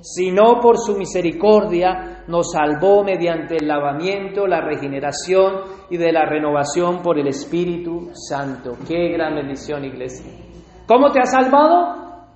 sino 0.00 0.60
por 0.60 0.78
su 0.78 0.96
misericordia 0.96 2.24
nos 2.26 2.52
salvó 2.52 3.04
mediante 3.04 3.56
el 3.56 3.68
lavamiento, 3.68 4.46
la 4.46 4.60
regeneración 4.60 5.62
y 5.90 5.96
de 5.96 6.12
la 6.12 6.24
renovación 6.24 7.02
por 7.02 7.18
el 7.18 7.28
Espíritu 7.28 8.10
Santo. 8.12 8.72
Qué 8.86 9.08
gran 9.12 9.34
bendición, 9.34 9.84
iglesia. 9.84 10.32
¿Cómo 10.86 11.10
te 11.10 11.20
ha 11.20 11.26
salvado? 11.26 12.26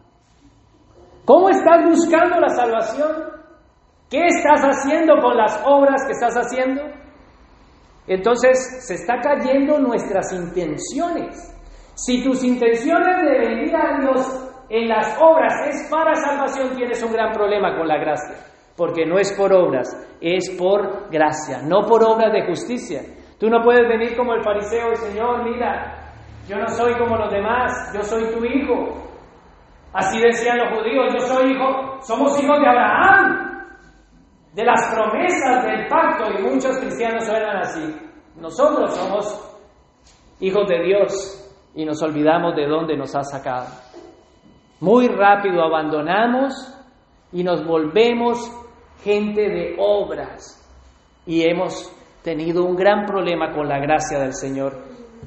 ¿Cómo 1.24 1.48
estás 1.48 1.84
buscando 1.84 2.38
la 2.38 2.48
salvación? 2.48 3.36
¿Qué 4.08 4.26
estás 4.26 4.62
haciendo 4.62 5.14
con 5.20 5.36
las 5.36 5.60
obras 5.66 6.04
que 6.06 6.12
estás 6.12 6.36
haciendo? 6.36 6.82
Entonces 8.06 8.86
se 8.86 8.94
está 8.94 9.20
cayendo 9.20 9.78
nuestras 9.80 10.32
intenciones. 10.32 11.55
Si 11.96 12.22
tus 12.22 12.44
intenciones 12.44 13.22
de 13.22 13.38
venir 13.38 13.74
a 13.74 13.98
Dios 13.98 14.66
en 14.68 14.86
las 14.86 15.18
obras 15.18 15.66
es 15.66 15.88
para 15.90 16.14
salvación, 16.14 16.76
tienes 16.76 17.02
un 17.02 17.10
gran 17.10 17.32
problema 17.32 17.74
con 17.74 17.88
la 17.88 17.96
gracia. 17.96 18.36
Porque 18.76 19.06
no 19.06 19.18
es 19.18 19.32
por 19.32 19.50
obras, 19.54 19.88
es 20.20 20.50
por 20.58 21.10
gracia, 21.10 21.62
no 21.62 21.86
por 21.86 22.04
obras 22.04 22.30
de 22.34 22.46
justicia. 22.46 23.00
Tú 23.40 23.48
no 23.48 23.62
puedes 23.64 23.88
venir 23.88 24.14
como 24.14 24.34
el 24.34 24.42
fariseo 24.42 24.92
y 24.92 24.96
Señor, 24.96 25.42
mira, 25.50 26.12
yo 26.46 26.58
no 26.58 26.68
soy 26.68 26.92
como 26.98 27.16
los 27.16 27.32
demás, 27.32 27.90
yo 27.94 28.02
soy 28.02 28.24
tu 28.26 28.44
hijo. 28.44 29.02
Así 29.94 30.20
decían 30.20 30.58
los 30.58 30.78
judíos, 30.78 31.14
yo 31.14 31.20
soy 31.20 31.52
hijo, 31.52 31.98
somos 32.02 32.38
hijos 32.42 32.60
de 32.60 32.68
Abraham 32.68 33.46
de 34.52 34.64
las 34.64 34.94
promesas 34.94 35.64
del 35.64 35.86
pacto 35.88 36.30
y 36.30 36.42
muchos 36.42 36.78
cristianos 36.78 37.24
suenan 37.24 37.56
así. 37.56 37.96
Nosotros 38.36 38.94
somos 38.94 39.58
hijos 40.40 40.68
de 40.68 40.82
Dios 40.82 41.45
y 41.76 41.84
nos 41.84 42.02
olvidamos 42.02 42.56
de 42.56 42.66
dónde 42.66 42.96
nos 42.96 43.14
ha 43.14 43.22
sacado. 43.22 43.66
Muy 44.80 45.08
rápido 45.08 45.62
abandonamos 45.62 46.54
y 47.32 47.44
nos 47.44 47.64
volvemos 47.66 48.50
gente 49.04 49.42
de 49.42 49.76
obras 49.78 50.62
y 51.26 51.42
hemos 51.42 51.92
tenido 52.22 52.64
un 52.64 52.74
gran 52.76 53.04
problema 53.04 53.52
con 53.52 53.68
la 53.68 53.78
gracia 53.78 54.18
del 54.18 54.34
Señor. 54.34 54.72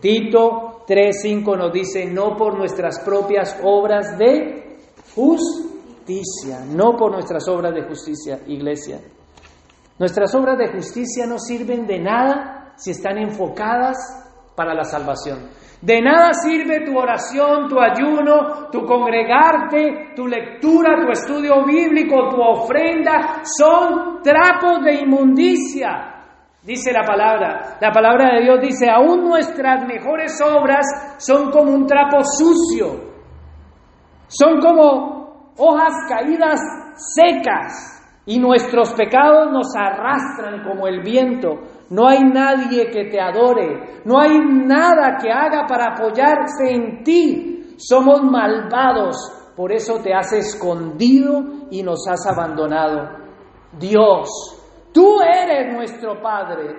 Tito 0.02 0.86
3:5 0.88 1.58
nos 1.58 1.72
dice, 1.72 2.06
no 2.06 2.36
por 2.36 2.58
nuestras 2.58 3.00
propias 3.00 3.60
obras 3.64 4.18
de 4.18 4.78
justicia, 5.16 6.66
no 6.66 6.96
por 6.98 7.12
nuestras 7.12 7.48
obras 7.48 7.74
de 7.74 7.84
justicia, 7.84 8.40
iglesia. 8.48 9.00
Nuestras 10.00 10.34
obras 10.34 10.58
de 10.58 10.70
justicia 10.70 11.26
no 11.28 11.38
sirven 11.38 11.86
de 11.86 12.00
nada 12.00 12.74
si 12.78 12.92
están 12.92 13.18
enfocadas 13.18 13.98
para 14.60 14.74
la 14.74 14.84
salvación. 14.84 15.52
De 15.82 16.02
nada 16.02 16.34
sirve 16.34 16.86
tu 16.86 16.98
oración, 16.98 17.70
tu 17.70 17.80
ayuno, 17.80 18.68
tu 18.70 18.86
congregarte, 18.86 20.12
tu 20.18 20.28
lectura, 20.28 20.98
tu 21.02 21.10
estudio 21.14 21.64
bíblico, 21.66 22.28
tu 22.28 22.42
ofrenda. 22.42 23.40
Son 23.58 24.22
trapos 24.22 24.84
de 24.84 24.96
inmundicia, 24.96 26.26
dice 26.62 26.92
la 26.92 27.06
palabra. 27.06 27.78
La 27.80 27.90
palabra 27.94 28.36
de 28.36 28.44
Dios 28.44 28.60
dice, 28.60 28.90
aún 28.90 29.24
nuestras 29.24 29.88
mejores 29.88 30.38
obras 30.42 31.16
son 31.20 31.52
como 31.52 31.72
un 31.72 31.86
trapo 31.86 32.18
sucio. 32.22 33.14
Son 34.28 34.60
como 34.60 35.54
hojas 35.56 35.94
caídas 36.10 36.60
secas 37.16 38.22
y 38.26 38.38
nuestros 38.38 38.94
pecados 38.94 39.54
nos 39.54 39.74
arrastran 39.78 40.64
como 40.68 40.86
el 40.88 41.02
viento. 41.02 41.79
No 41.90 42.08
hay 42.08 42.24
nadie 42.24 42.90
que 42.92 43.06
te 43.06 43.20
adore, 43.20 44.02
no 44.06 44.20
hay 44.20 44.38
nada 44.40 45.18
que 45.20 45.32
haga 45.32 45.66
para 45.68 45.94
apoyarse 45.94 46.70
en 46.70 47.04
ti. 47.04 47.76
Somos 47.78 48.22
malvados, 48.22 49.16
por 49.56 49.72
eso 49.72 50.00
te 50.04 50.14
has 50.14 50.32
escondido 50.34 51.68
y 51.72 51.82
nos 51.82 52.08
has 52.08 52.28
abandonado. 52.28 53.10
Dios, 53.80 54.30
tú 54.94 55.20
eres 55.22 55.74
nuestro 55.74 56.22
Padre, 56.22 56.76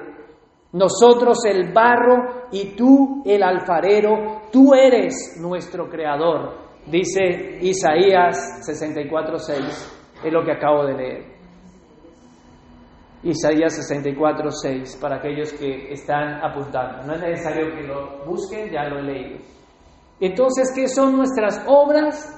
nosotros 0.72 1.44
el 1.44 1.72
barro 1.72 2.46
y 2.52 2.76
tú 2.76 3.22
el 3.26 3.42
alfarero, 3.42 4.42
tú 4.52 4.72
eres 4.74 5.36
nuestro 5.40 5.88
creador, 5.88 6.54
dice 6.86 7.58
Isaías 7.60 8.60
64:6, 8.64 10.22
es 10.24 10.32
lo 10.32 10.44
que 10.44 10.52
acabo 10.52 10.84
de 10.84 10.94
leer. 10.94 11.39
Isaías 13.22 13.76
64, 13.76 14.50
6, 14.50 14.98
para 15.00 15.16
aquellos 15.16 15.52
que 15.52 15.92
están 15.92 16.42
apuntando. 16.42 17.02
No 17.06 17.14
es 17.14 17.20
necesario 17.20 17.74
que 17.74 17.82
lo 17.82 18.24
busquen, 18.24 18.70
ya 18.70 18.84
lo 18.84 19.00
he 19.00 19.02
leído. 19.02 19.38
Entonces, 20.20 20.72
¿qué 20.74 20.88
son 20.88 21.16
nuestras 21.16 21.62
obras? 21.66 22.36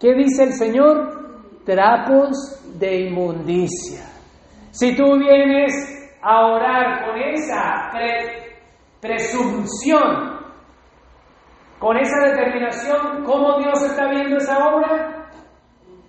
¿Qué 0.00 0.14
dice 0.14 0.44
el 0.44 0.52
Señor? 0.54 1.62
Trapos 1.64 2.60
de 2.78 3.02
inmundicia. 3.02 4.04
Si 4.72 4.96
tú 4.96 5.04
vienes 5.18 5.72
a 6.20 6.46
orar 6.46 7.06
con 7.06 7.20
esa 7.20 7.92
presunción, 9.00 10.40
con 11.78 11.96
esa 11.96 12.26
determinación, 12.26 13.24
¿cómo 13.24 13.58
Dios 13.58 13.82
está 13.82 14.08
viendo 14.08 14.36
esa 14.36 14.58
obra? 14.58 15.28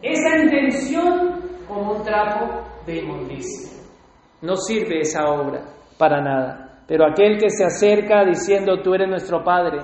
Esa 0.01 0.37
intención 0.37 1.41
como 1.67 1.93
un 1.93 2.03
trapo 2.03 2.63
de 2.85 2.97
inmundicia. 2.97 3.72
No 4.43 4.55
sirve 4.57 4.99
esa 4.99 5.25
obra 5.25 5.63
para 5.97 6.21
nada. 6.21 6.83
Pero 6.85 7.05
aquel 7.05 7.37
que 7.37 7.49
se 7.49 7.63
acerca 7.63 8.25
diciendo, 8.25 8.81
tú 8.83 8.93
eres 8.93 9.07
nuestro 9.09 9.41
Padre, 9.41 9.79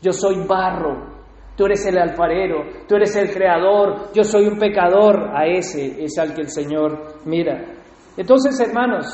yo 0.00 0.12
soy 0.12 0.46
barro, 0.46 1.14
tú 1.56 1.66
eres 1.66 1.84
el 1.86 1.98
alfarero, 1.98 2.62
tú 2.86 2.94
eres 2.94 3.16
el 3.16 3.30
creador, 3.32 4.12
yo 4.14 4.22
soy 4.22 4.46
un 4.46 4.56
pecador, 4.56 5.30
a 5.34 5.46
ese 5.46 6.02
es 6.04 6.16
al 6.16 6.32
que 6.32 6.42
el 6.42 6.48
Señor 6.48 7.16
mira. 7.24 7.74
Entonces, 8.16 8.58
hermanos, 8.60 9.06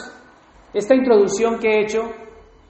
esta 0.74 0.94
introducción 0.94 1.58
que 1.58 1.68
he 1.68 1.80
hecho 1.82 2.02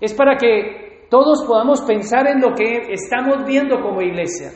es 0.00 0.14
para 0.14 0.36
que 0.36 1.06
todos 1.10 1.42
podamos 1.44 1.82
pensar 1.82 2.28
en 2.28 2.40
lo 2.40 2.54
que 2.54 2.92
estamos 2.92 3.44
viendo 3.44 3.80
como 3.80 4.00
iglesia. 4.00 4.52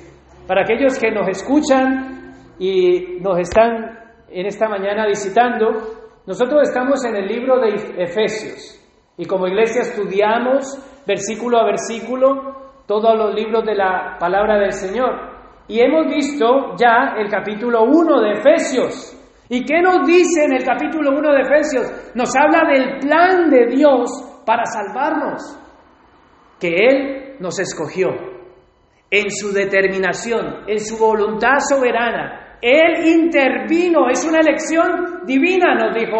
Para 0.46 0.62
aquellos 0.62 0.96
que 0.96 1.10
nos 1.10 1.28
escuchan 1.28 2.34
y 2.60 3.18
nos 3.20 3.36
están 3.40 3.98
en 4.28 4.46
esta 4.46 4.68
mañana 4.68 5.08
visitando, 5.08 6.03
nosotros 6.26 6.62
estamos 6.62 7.04
en 7.04 7.16
el 7.16 7.26
libro 7.26 7.60
de 7.60 8.02
Efesios 8.02 8.80
y 9.16 9.26
como 9.26 9.46
iglesia 9.46 9.82
estudiamos 9.82 10.78
versículo 11.06 11.58
a 11.58 11.66
versículo 11.66 12.72
todos 12.86 13.16
los 13.16 13.34
libros 13.34 13.64
de 13.64 13.74
la 13.74 14.16
palabra 14.18 14.58
del 14.58 14.72
Señor. 14.72 15.34
Y 15.68 15.80
hemos 15.80 16.06
visto 16.06 16.76
ya 16.76 17.14
el 17.16 17.28
capítulo 17.28 17.84
1 17.84 18.20
de 18.20 18.32
Efesios. 18.32 19.20
¿Y 19.48 19.64
qué 19.64 19.80
nos 19.80 20.06
dice 20.06 20.44
en 20.44 20.54
el 20.54 20.64
capítulo 20.64 21.10
1 21.10 21.32
de 21.32 21.40
Efesios? 21.40 22.12
Nos 22.14 22.34
habla 22.36 22.70
del 22.70 22.98
plan 23.00 23.50
de 23.50 23.66
Dios 23.66 24.42
para 24.46 24.64
salvarnos, 24.64 25.58
que 26.60 26.68
Él 26.68 27.36
nos 27.40 27.58
escogió 27.58 28.08
en 29.10 29.30
su 29.30 29.52
determinación, 29.52 30.64
en 30.66 30.80
su 30.80 30.98
voluntad 30.98 31.58
soberana, 31.68 32.43
él 32.64 33.06
intervino, 33.06 34.08
es 34.08 34.26
una 34.26 34.40
elección 34.40 35.26
divina, 35.26 35.74
nos 35.74 35.94
dijo 35.94 36.16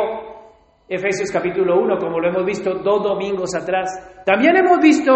Efesios 0.87 1.33
capítulo 1.33 1.81
1, 1.81 1.97
como 1.97 2.21
lo 2.21 2.29
hemos 2.29 2.45
visto 2.45 2.75
dos 2.75 3.03
domingos 3.03 3.55
atrás. 3.55 3.89
También 4.27 4.55
hemos 4.55 4.79
visto 4.79 5.11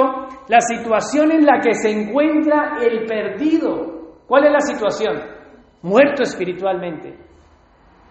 la 0.48 0.60
situación 0.60 1.30
en 1.32 1.44
la 1.44 1.60
que 1.60 1.74
se 1.74 1.90
encuentra 1.90 2.78
el 2.80 3.04
perdido. 3.04 4.22
¿Cuál 4.26 4.46
es 4.46 4.52
la 4.52 4.60
situación? 4.60 5.20
Muerto 5.82 6.22
espiritualmente. 6.22 7.14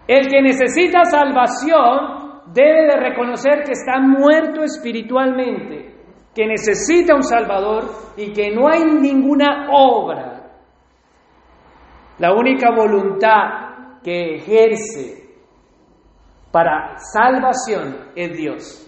El 0.06 0.28
que 0.28 0.40
necesita 0.40 1.02
salvación 1.02 2.52
debe 2.54 2.86
de 2.86 3.00
reconocer 3.00 3.64
que 3.64 3.72
está 3.72 3.98
muerto 3.98 4.62
espiritualmente, 4.62 5.92
que 6.32 6.46
necesita 6.46 7.16
un 7.16 7.24
Salvador 7.24 7.82
y 8.16 8.32
que 8.32 8.52
no 8.52 8.68
hay 8.68 8.84
ninguna 8.84 9.70
obra 9.72 10.37
la 12.18 12.32
única 12.32 12.70
voluntad 12.74 14.00
que 14.02 14.36
ejerce 14.36 15.28
para 16.50 16.96
salvación 16.98 18.10
es 18.16 18.36
Dios. 18.36 18.84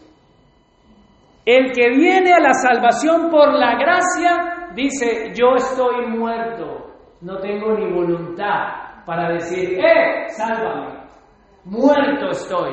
El 1.44 1.72
que 1.72 1.90
viene 1.90 2.32
a 2.32 2.40
la 2.40 2.52
salvación 2.54 3.30
por 3.30 3.52
la 3.54 3.76
gracia 3.76 4.70
dice, 4.74 5.32
yo 5.34 5.54
estoy 5.56 6.06
muerto, 6.06 6.90
no 7.22 7.38
tengo 7.38 7.72
ni 7.74 7.92
voluntad 7.92 9.04
para 9.06 9.30
decir, 9.32 9.78
eh, 9.78 10.28
sálvame, 10.28 11.00
muerto 11.64 12.30
estoy. 12.30 12.72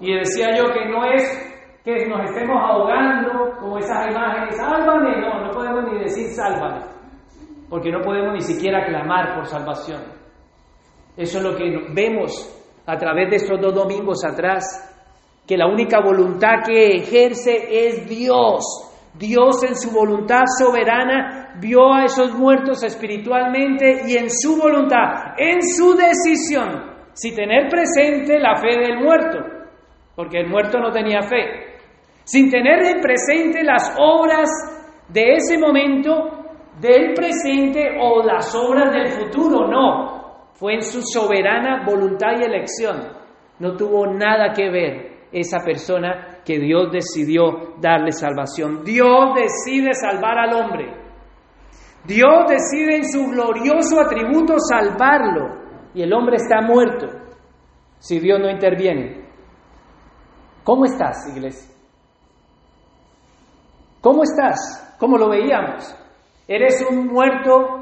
Y 0.00 0.14
decía 0.14 0.56
yo 0.56 0.72
que 0.72 0.88
no 0.88 1.04
es 1.04 1.48
que 1.84 2.06
nos 2.06 2.30
estemos 2.30 2.56
ahogando 2.62 3.56
como 3.58 3.78
esas 3.78 4.10
imágenes, 4.10 4.56
sálvame, 4.56 5.20
no, 5.20 5.46
no 5.46 5.50
podemos 5.50 5.92
ni 5.92 5.98
decir 5.98 6.26
sálvame, 6.28 6.84
porque 7.68 7.90
no 7.90 8.00
podemos 8.00 8.32
ni 8.34 8.40
siquiera 8.40 8.86
clamar 8.86 9.34
por 9.34 9.46
salvación. 9.46 10.02
Eso 11.16 11.38
es 11.38 11.44
lo 11.44 11.56
que 11.56 11.64
vemos 11.92 12.54
a 12.86 12.96
través 12.96 13.28
de 13.28 13.36
estos 13.36 13.60
dos 13.60 13.74
domingos 13.74 14.24
atrás, 14.24 14.64
que 15.46 15.56
la 15.56 15.66
única 15.66 16.00
voluntad 16.00 16.62
que 16.66 16.96
ejerce 16.96 17.68
es 17.70 18.08
Dios. 18.08 18.64
Dios 19.18 19.64
en 19.64 19.74
su 19.74 19.90
voluntad 19.90 20.44
soberana 20.58 21.56
vio 21.60 21.92
a 21.92 22.04
esos 22.04 22.32
muertos 22.34 22.82
espiritualmente 22.84 24.02
y 24.06 24.16
en 24.16 24.30
su 24.30 24.56
voluntad, 24.56 25.34
en 25.36 25.60
su 25.62 25.94
decisión, 25.94 26.94
si 27.12 27.34
tener 27.34 27.68
presente 27.68 28.38
la 28.38 28.56
fe 28.56 28.78
del 28.78 29.00
muerto, 29.00 29.38
porque 30.14 30.38
el 30.40 30.48
muerto 30.48 30.78
no 30.78 30.92
tenía 30.92 31.22
fe, 31.22 31.78
sin 32.24 32.50
tener 32.50 32.80
en 32.84 33.00
presente 33.00 33.64
las 33.64 33.94
obras 33.98 34.48
de 35.08 35.34
ese 35.34 35.58
momento, 35.58 36.37
del 36.80 37.14
presente 37.14 37.98
o 38.00 38.22
las 38.22 38.54
obras 38.54 38.92
del 38.92 39.08
futuro, 39.08 39.66
no, 39.66 40.18
fue 40.54 40.74
en 40.74 40.82
su 40.82 41.02
soberana 41.02 41.84
voluntad 41.84 42.32
y 42.38 42.44
elección. 42.44 43.16
No 43.58 43.76
tuvo 43.76 44.06
nada 44.06 44.52
que 44.54 44.70
ver 44.70 45.18
esa 45.32 45.58
persona 45.64 46.40
que 46.44 46.58
Dios 46.58 46.90
decidió 46.92 47.74
darle 47.80 48.12
salvación. 48.12 48.82
Dios 48.84 49.34
decide 49.34 49.92
salvar 49.94 50.38
al 50.38 50.54
hombre. 50.54 50.94
Dios 52.04 52.46
decide 52.48 52.96
en 52.96 53.04
su 53.04 53.26
glorioso 53.28 54.00
atributo 54.00 54.54
salvarlo. 54.58 55.58
Y 55.94 56.02
el 56.02 56.12
hombre 56.12 56.36
está 56.36 56.60
muerto 56.60 57.06
si 57.98 58.18
Dios 58.20 58.38
no 58.40 58.50
interviene. 58.50 59.26
¿Cómo 60.64 60.84
estás, 60.84 61.26
iglesia? 61.34 61.74
¿Cómo 64.00 64.22
estás? 64.22 64.96
¿Cómo 64.98 65.18
lo 65.18 65.28
veíamos? 65.28 65.94
¿Eres 66.48 66.84
un 66.90 67.06
muerto 67.06 67.78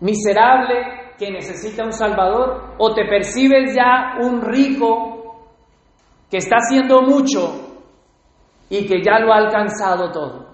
miserable, 0.00 1.00
que 1.20 1.30
necesita 1.30 1.84
un 1.84 1.92
Salvador 1.92 2.76
o 2.78 2.94
te 2.94 3.04
percibes 3.04 3.74
ya 3.74 4.16
un 4.22 4.40
rico 4.40 5.50
que 6.30 6.38
está 6.38 6.56
haciendo 6.56 7.02
mucho 7.02 7.82
y 8.70 8.86
que 8.86 9.02
ya 9.02 9.18
lo 9.18 9.32
ha 9.32 9.36
alcanzado 9.36 10.10
todo. 10.10 10.48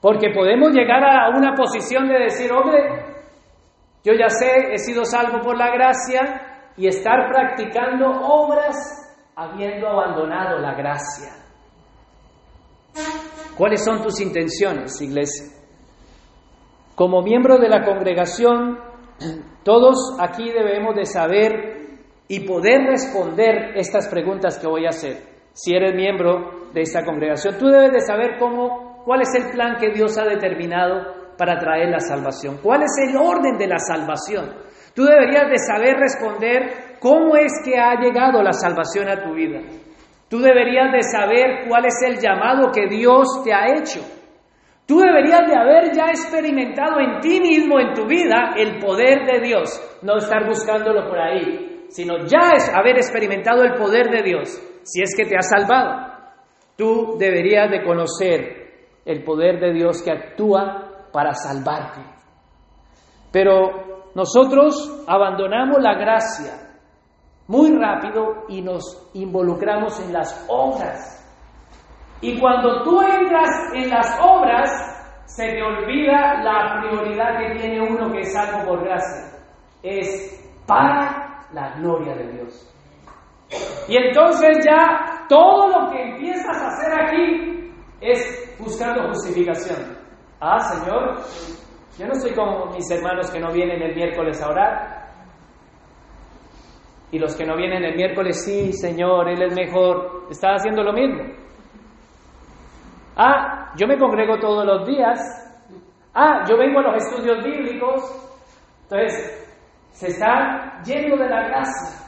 Porque 0.00 0.30
podemos 0.32 0.72
llegar 0.72 1.02
a 1.02 1.36
una 1.36 1.54
posición 1.54 2.06
de 2.08 2.18
decir, 2.20 2.52
hombre, 2.52 3.06
yo 4.04 4.12
ya 4.12 4.28
sé, 4.28 4.72
he 4.72 4.78
sido 4.78 5.04
salvo 5.04 5.40
por 5.40 5.56
la 5.56 5.72
gracia 5.72 6.70
y 6.76 6.86
estar 6.86 7.28
practicando 7.28 8.06
obras 8.08 8.76
habiendo 9.34 9.88
abandonado 9.88 10.58
la 10.58 10.74
gracia. 10.74 11.32
¿Cuáles 13.56 13.84
son 13.84 14.02
tus 14.02 14.20
intenciones, 14.20 15.00
iglesia? 15.00 15.61
Como 16.94 17.22
miembro 17.22 17.58
de 17.58 17.68
la 17.68 17.84
congregación, 17.84 18.78
todos 19.64 20.16
aquí 20.20 20.50
debemos 20.50 20.94
de 20.94 21.06
saber 21.06 21.82
y 22.28 22.40
poder 22.46 22.82
responder 22.86 23.72
estas 23.76 24.08
preguntas 24.08 24.58
que 24.58 24.66
voy 24.66 24.86
a 24.86 24.90
hacer. 24.90 25.16
Si 25.52 25.74
eres 25.74 25.94
miembro 25.94 26.70
de 26.72 26.82
esta 26.82 27.04
congregación, 27.04 27.56
tú 27.58 27.68
debes 27.68 27.92
de 27.92 28.00
saber 28.00 28.38
cómo, 28.38 29.02
cuál 29.04 29.22
es 29.22 29.34
el 29.34 29.50
plan 29.50 29.76
que 29.78 29.90
Dios 29.90 30.18
ha 30.18 30.24
determinado 30.24 31.36
para 31.36 31.58
traer 31.58 31.88
la 31.88 32.00
salvación. 32.00 32.58
¿Cuál 32.62 32.82
es 32.82 33.08
el 33.08 33.16
orden 33.16 33.56
de 33.58 33.66
la 33.66 33.78
salvación? 33.78 34.54
Tú 34.94 35.04
deberías 35.04 35.48
de 35.48 35.58
saber 35.58 35.96
responder 35.96 36.98
cómo 37.00 37.36
es 37.36 37.52
que 37.64 37.78
ha 37.78 38.00
llegado 38.00 38.42
la 38.42 38.52
salvación 38.52 39.08
a 39.08 39.22
tu 39.22 39.34
vida. 39.34 39.60
Tú 40.28 40.38
deberías 40.38 40.92
de 40.92 41.02
saber 41.02 41.68
cuál 41.68 41.86
es 41.86 41.96
el 42.06 42.18
llamado 42.18 42.70
que 42.70 42.86
Dios 42.86 43.42
te 43.44 43.52
ha 43.52 43.76
hecho. 43.76 44.00
Tú 44.86 44.98
deberías 44.98 45.46
de 45.46 45.56
haber 45.56 45.94
ya 45.94 46.06
experimentado 46.06 46.98
en 47.00 47.20
ti 47.20 47.40
mismo, 47.40 47.78
en 47.78 47.94
tu 47.94 48.06
vida, 48.06 48.54
el 48.56 48.78
poder 48.78 49.24
de 49.26 49.40
Dios. 49.40 49.70
No 50.02 50.16
estar 50.16 50.46
buscándolo 50.46 51.08
por 51.08 51.18
ahí, 51.18 51.86
sino 51.88 52.18
ya 52.26 52.52
es 52.56 52.68
haber 52.74 52.96
experimentado 52.96 53.62
el 53.62 53.74
poder 53.74 54.10
de 54.10 54.22
Dios, 54.22 54.48
si 54.82 55.02
es 55.02 55.14
que 55.16 55.24
te 55.24 55.36
ha 55.36 55.42
salvado. 55.42 56.12
Tú 56.76 57.16
deberías 57.18 57.70
de 57.70 57.84
conocer 57.84 58.62
el 59.04 59.22
poder 59.22 59.60
de 59.60 59.72
Dios 59.72 60.02
que 60.02 60.10
actúa 60.10 61.08
para 61.12 61.32
salvarte. 61.32 62.00
Pero 63.30 64.10
nosotros 64.14 65.04
abandonamos 65.06 65.78
la 65.80 65.94
gracia 65.94 66.70
muy 67.46 67.70
rápido 67.76 68.44
y 68.48 68.62
nos 68.62 69.10
involucramos 69.14 70.00
en 70.00 70.12
las 70.12 70.44
obras 70.48 71.21
y 72.22 72.38
cuando 72.38 72.84
tú 72.84 73.02
entras 73.02 73.50
en 73.74 73.90
las 73.90 74.16
obras, 74.22 74.70
se 75.26 75.44
te 75.44 75.60
olvida 75.60 76.40
la 76.42 76.80
prioridad 76.80 77.36
que 77.36 77.58
tiene 77.58 77.80
uno 77.80 78.12
que 78.12 78.20
es 78.20 78.32
salvo 78.32 78.64
por 78.64 78.84
gracia. 78.84 79.40
Es 79.82 80.40
para 80.64 81.48
la 81.52 81.74
gloria 81.78 82.14
de 82.14 82.32
Dios. 82.32 82.68
Y 83.88 83.96
entonces 83.96 84.64
ya 84.64 85.26
todo 85.28 85.68
lo 85.68 85.90
que 85.90 86.00
empiezas 86.00 86.56
a 86.56 86.68
hacer 86.68 86.92
aquí 87.00 87.72
es 88.00 88.56
buscando 88.56 89.08
justificación. 89.08 89.98
Ah, 90.40 90.60
Señor, 90.60 91.16
yo 91.98 92.06
no 92.06 92.14
soy 92.14 92.34
como 92.34 92.66
mis 92.66 92.88
hermanos 92.88 93.32
que 93.32 93.40
no 93.40 93.52
vienen 93.52 93.82
el 93.82 93.96
miércoles 93.96 94.40
a 94.40 94.48
orar. 94.48 95.02
Y 97.10 97.18
los 97.18 97.34
que 97.34 97.44
no 97.44 97.56
vienen 97.56 97.82
el 97.84 97.96
miércoles, 97.96 98.44
sí, 98.44 98.72
Señor, 98.72 99.28
Él 99.28 99.42
es 99.42 99.54
mejor. 99.56 100.28
Está 100.30 100.54
haciendo 100.54 100.84
lo 100.84 100.92
mismo. 100.92 101.41
Ah, 103.16 103.72
yo 103.76 103.86
me 103.86 103.98
congrego 103.98 104.38
todos 104.38 104.64
los 104.64 104.86
días. 104.86 105.20
Ah, 106.14 106.44
yo 106.48 106.56
vengo 106.56 106.80
a 106.80 106.92
los 106.92 107.04
estudios 107.04 107.44
bíblicos. 107.44 108.00
Entonces, 108.84 109.42
se 109.90 110.08
está 110.08 110.80
lleno 110.84 111.16
de 111.16 111.28
la 111.28 111.48
gracia. 111.48 111.98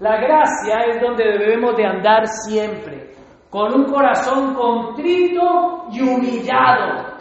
La 0.00 0.16
gracia 0.20 0.80
es 0.88 1.00
donde 1.00 1.24
debemos 1.24 1.76
de 1.76 1.86
andar 1.86 2.26
siempre, 2.26 3.14
con 3.48 3.72
un 3.72 3.84
corazón 3.90 4.54
contrito 4.54 5.86
y 5.90 6.02
humillado, 6.02 7.14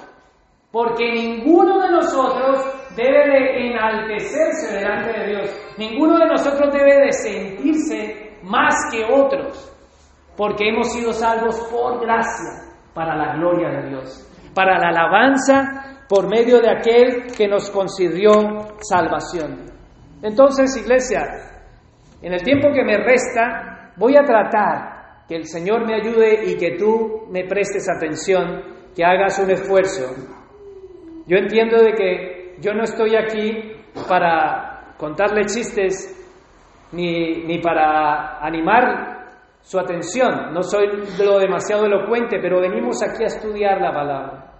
porque 0.72 1.10
ninguno 1.14 1.80
de 1.80 1.91
nosotros 1.91 2.66
debe 2.97 3.30
de 3.30 3.68
enaltecerse 3.70 4.76
delante 4.76 5.20
de 5.20 5.28
Dios, 5.28 5.74
ninguno 5.78 6.18
de 6.18 6.26
nosotros 6.26 6.74
debe 6.74 7.06
de 7.06 7.14
sentirse 7.14 8.39
más 8.43 8.76
que 8.91 9.06
otros, 9.06 9.72
porque 10.36 10.68
hemos 10.68 10.91
sido 10.91 11.14
salvos 11.14 11.58
por 11.72 12.01
gracia 12.01 12.64
para 12.96 13.16
la 13.16 13.36
gloria 13.36 13.70
de 13.70 13.89
Dios, 13.89 14.28
para 14.56 14.80
la 14.80 14.88
alabanza 14.88 16.06
por 16.08 16.30
medio 16.30 16.62
de 16.62 16.70
aquel 16.70 17.28
que 17.36 17.48
nos 17.48 17.70
concedió 17.70 18.32
salvación. 18.80 19.66
Entonces, 20.24 20.78
iglesia, 20.78 21.22
en 22.22 22.34
el 22.34 22.41
tiempo 22.41 22.70
que 22.74 22.84
me 22.84 22.98
resta, 22.98 23.91
voy 23.98 24.16
a 24.16 24.24
tratar 24.24 25.26
que 25.28 25.36
el 25.36 25.46
Señor 25.46 25.86
me 25.86 25.96
ayude 25.96 26.46
y 26.46 26.58
que 26.58 26.78
tú 26.78 27.28
me 27.32 27.43
prestes 27.46 27.88
atención, 27.89 28.64
que 28.96 29.04
hagas 29.04 29.38
un 29.39 29.52
esfuerzo. 29.52 30.16
Yo 31.28 31.38
entiendo 31.38 31.84
de 31.84 31.93
que 31.93 32.56
yo 32.62 32.74
no 32.74 32.84
estoy 32.84 33.16
aquí 33.16 33.74
para 34.08 34.93
contarle 34.98 35.46
chistes 35.46 36.12
ni, 36.93 37.43
ni 37.46 37.60
para 37.60 38.39
animar 38.39 39.14
su 39.66 39.80
atención. 39.80 40.53
No 40.53 40.61
soy 40.61 40.88
lo 41.20 41.39
demasiado 41.39 41.86
elocuente, 41.86 42.38
pero 42.39 42.61
venimos 42.61 43.01
aquí 43.01 43.24
a 43.24 43.28
estudiar 43.28 43.82
la 43.82 43.91
palabra. 43.91 44.51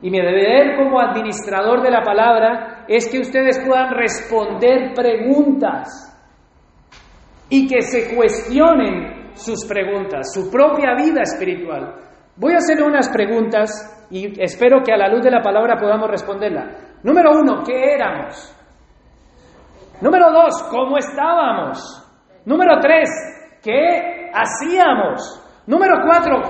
Y 0.00 0.10
mi 0.10 0.18
deber 0.18 0.76
como 0.76 1.00
administrador 1.00 1.82
de 1.82 1.90
la 1.90 2.02
palabra 2.02 2.84
es 2.88 3.08
que 3.10 3.20
ustedes 3.20 3.58
puedan 3.66 3.90
responder 3.94 4.94
preguntas 4.94 5.88
y 7.50 7.68
que 7.68 7.82
se 7.82 8.14
cuestionen 8.14 9.32
sus 9.34 9.66
preguntas, 9.66 10.32
su 10.32 10.50
propia 10.50 10.94
vida 10.94 11.22
espiritual. 11.22 11.94
Voy 12.36 12.54
a 12.54 12.58
hacerle 12.58 12.84
unas 12.84 13.08
preguntas 13.10 14.06
y 14.10 14.40
espero 14.42 14.82
que 14.82 14.92
a 14.92 14.96
la 14.96 15.08
luz 15.08 15.22
de 15.22 15.30
la 15.30 15.42
palabra 15.42 15.76
podamos 15.78 16.10
responderla. 16.10 16.96
Número 17.02 17.32
uno, 17.32 17.62
¿qué 17.64 17.94
éramos? 17.94 18.54
Número 20.00 20.30
dos, 20.30 20.62
¿cómo 20.70 20.96
estábamos? 20.98 22.02
Número 22.44 22.78
tres, 22.80 23.08
¿Qué 23.66 24.30
hacíamos? 24.32 25.42
Número 25.66 25.96
cuatro, 26.04 26.40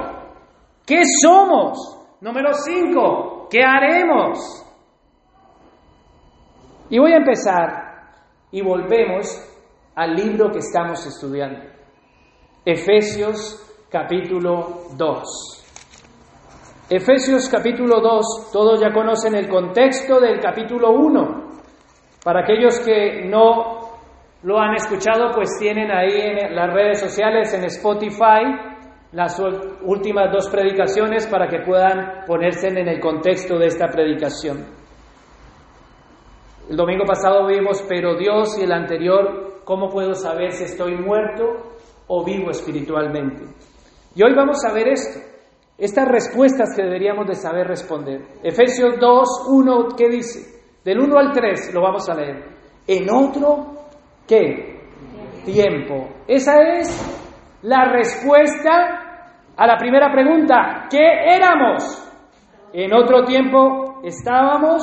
¿qué 0.85 1.01
somos? 1.23 2.19
Número 2.21 2.53
cinco, 2.53 3.49
¿qué 3.51 3.64
haremos? 3.64 4.39
Y 6.91 6.99
voy 6.99 7.14
a 7.14 7.17
empezar 7.17 7.71
y 8.51 8.61
volvemos 8.61 9.27
al 9.95 10.14
libro 10.14 10.51
que 10.51 10.59
estamos 10.59 11.07
estudiando. 11.07 11.61
Efesios 12.62 13.87
capítulo 13.91 14.83
2. 14.99 15.64
Efesios 16.91 17.49
capítulo 17.49 17.99
2, 18.03 18.51
todos 18.53 18.79
ya 18.79 18.93
conocen 18.93 19.35
el 19.37 19.49
contexto 19.49 20.21
del 20.21 20.39
capítulo 20.39 20.91
1. 20.91 21.47
Para 22.23 22.43
aquellos 22.43 22.79
que 22.81 23.25
no 23.25 23.76
lo 24.47 24.61
han 24.61 24.77
escuchado, 24.77 25.33
pues 25.35 25.59
tienen 25.59 25.91
ahí 25.91 26.21
en 26.21 26.55
las 26.55 26.73
redes 26.73 27.01
sociales, 27.01 27.53
en 27.53 27.65
Spotify, 27.65 28.45
las 29.11 29.43
últimas 29.83 30.31
dos 30.33 30.49
predicaciones 30.49 31.27
para 31.27 31.49
que 31.49 31.63
puedan 31.67 32.25
ponerse 32.25 32.69
en 32.69 32.87
el 32.87 33.01
contexto 33.01 33.59
de 33.59 33.67
esta 33.67 33.89
predicación. 33.89 34.65
El 36.71 36.77
domingo 36.77 37.05
pasado 37.05 37.45
vimos, 37.49 37.85
pero 37.89 38.17
Dios 38.17 38.57
y 38.57 38.63
el 38.63 38.71
anterior, 38.71 39.63
¿cómo 39.65 39.89
puedo 39.89 40.15
saber 40.15 40.53
si 40.53 40.63
estoy 40.63 40.95
muerto 40.95 41.75
o 42.07 42.25
vivo 42.25 42.51
espiritualmente? 42.51 43.47
Y 44.15 44.23
hoy 44.23 44.33
vamos 44.33 44.65
a 44.65 44.73
ver 44.73 44.87
esto, 44.87 45.19
estas 45.77 46.07
respuestas 46.07 46.73
que 46.77 46.85
deberíamos 46.85 47.27
de 47.27 47.35
saber 47.35 47.67
responder. 47.67 48.21
Efesios 48.45 48.95
2, 49.01 49.29
1, 49.49 49.89
¿qué 49.97 50.09
dice? 50.09 50.63
Del 50.85 51.01
1 51.01 51.19
al 51.19 51.33
3 51.33 51.75
lo 51.75 51.83
vamos 51.83 52.09
a 52.09 52.15
leer. 52.15 52.45
En 52.87 53.11
otro, 53.11 53.76
¿qué? 54.27 54.81
Tiempo. 55.45 56.09
Esa 56.27 56.61
es 56.79 57.59
la 57.62 57.85
respuesta 57.93 59.07
a 59.57 59.66
la 59.66 59.77
primera 59.77 60.11
pregunta. 60.12 60.87
¿Qué 60.91 61.35
éramos? 61.35 62.03
En 62.72 62.93
otro 62.95 63.24
tiempo 63.24 64.01
estábamos 64.05 64.83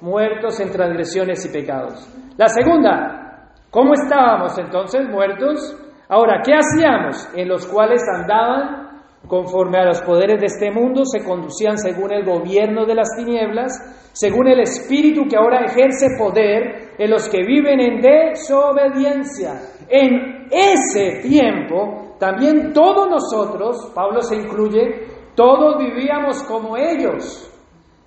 muertos 0.00 0.60
en 0.60 0.70
transgresiones 0.70 1.44
y 1.46 1.52
pecados. 1.52 2.08
La 2.36 2.48
segunda, 2.48 3.50
¿cómo 3.70 3.94
estábamos 3.94 4.58
entonces 4.58 5.08
muertos? 5.08 5.76
Ahora, 6.08 6.42
¿qué 6.44 6.52
hacíamos? 6.54 7.28
En 7.34 7.48
los 7.48 7.66
cuales 7.66 8.02
andaban 8.12 8.89
conforme 9.26 9.78
a 9.78 9.84
los 9.84 10.00
poderes 10.02 10.40
de 10.40 10.46
este 10.46 10.70
mundo, 10.70 11.04
se 11.04 11.24
conducían 11.24 11.78
según 11.78 12.12
el 12.12 12.24
gobierno 12.24 12.86
de 12.86 12.94
las 12.94 13.08
tinieblas, 13.16 14.10
según 14.12 14.48
el 14.48 14.60
espíritu 14.60 15.28
que 15.28 15.36
ahora 15.36 15.64
ejerce 15.64 16.16
poder 16.18 16.94
en 16.98 17.10
los 17.10 17.28
que 17.28 17.44
viven 17.44 17.80
en 17.80 18.00
desobediencia. 18.00 19.60
En 19.88 20.48
ese 20.50 21.20
tiempo, 21.22 22.16
también 22.18 22.72
todos 22.72 23.08
nosotros, 23.08 23.92
Pablo 23.94 24.20
se 24.20 24.36
incluye, 24.36 25.06
todos 25.34 25.78
vivíamos 25.78 26.42
como 26.42 26.76
ellos, 26.76 27.46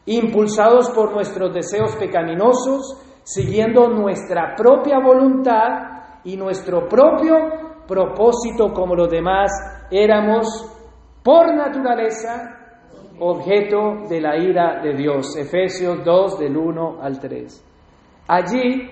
impulsados 0.05 0.89
por 0.91 1.13
nuestros 1.13 1.53
deseos 1.53 1.95
pecaminosos, 1.95 2.99
siguiendo 3.23 3.87
nuestra 3.87 4.55
propia 4.55 4.99
voluntad 4.99 6.19
y 6.25 6.35
nuestro 6.35 6.87
propio 6.87 7.35
propósito 7.87 8.73
como 8.73 8.95
los 8.95 9.09
demás, 9.09 9.51
éramos 9.91 10.72
por 11.23 11.55
naturaleza 11.55 12.63
objeto 13.19 14.07
de 14.09 14.19
la 14.19 14.37
ira 14.37 14.81
de 14.81 14.93
Dios. 14.93 15.37
Efesios 15.37 16.03
2 16.03 16.39
del 16.39 16.57
1 16.57 16.99
al 17.01 17.19
3. 17.19 18.25
Allí, 18.27 18.89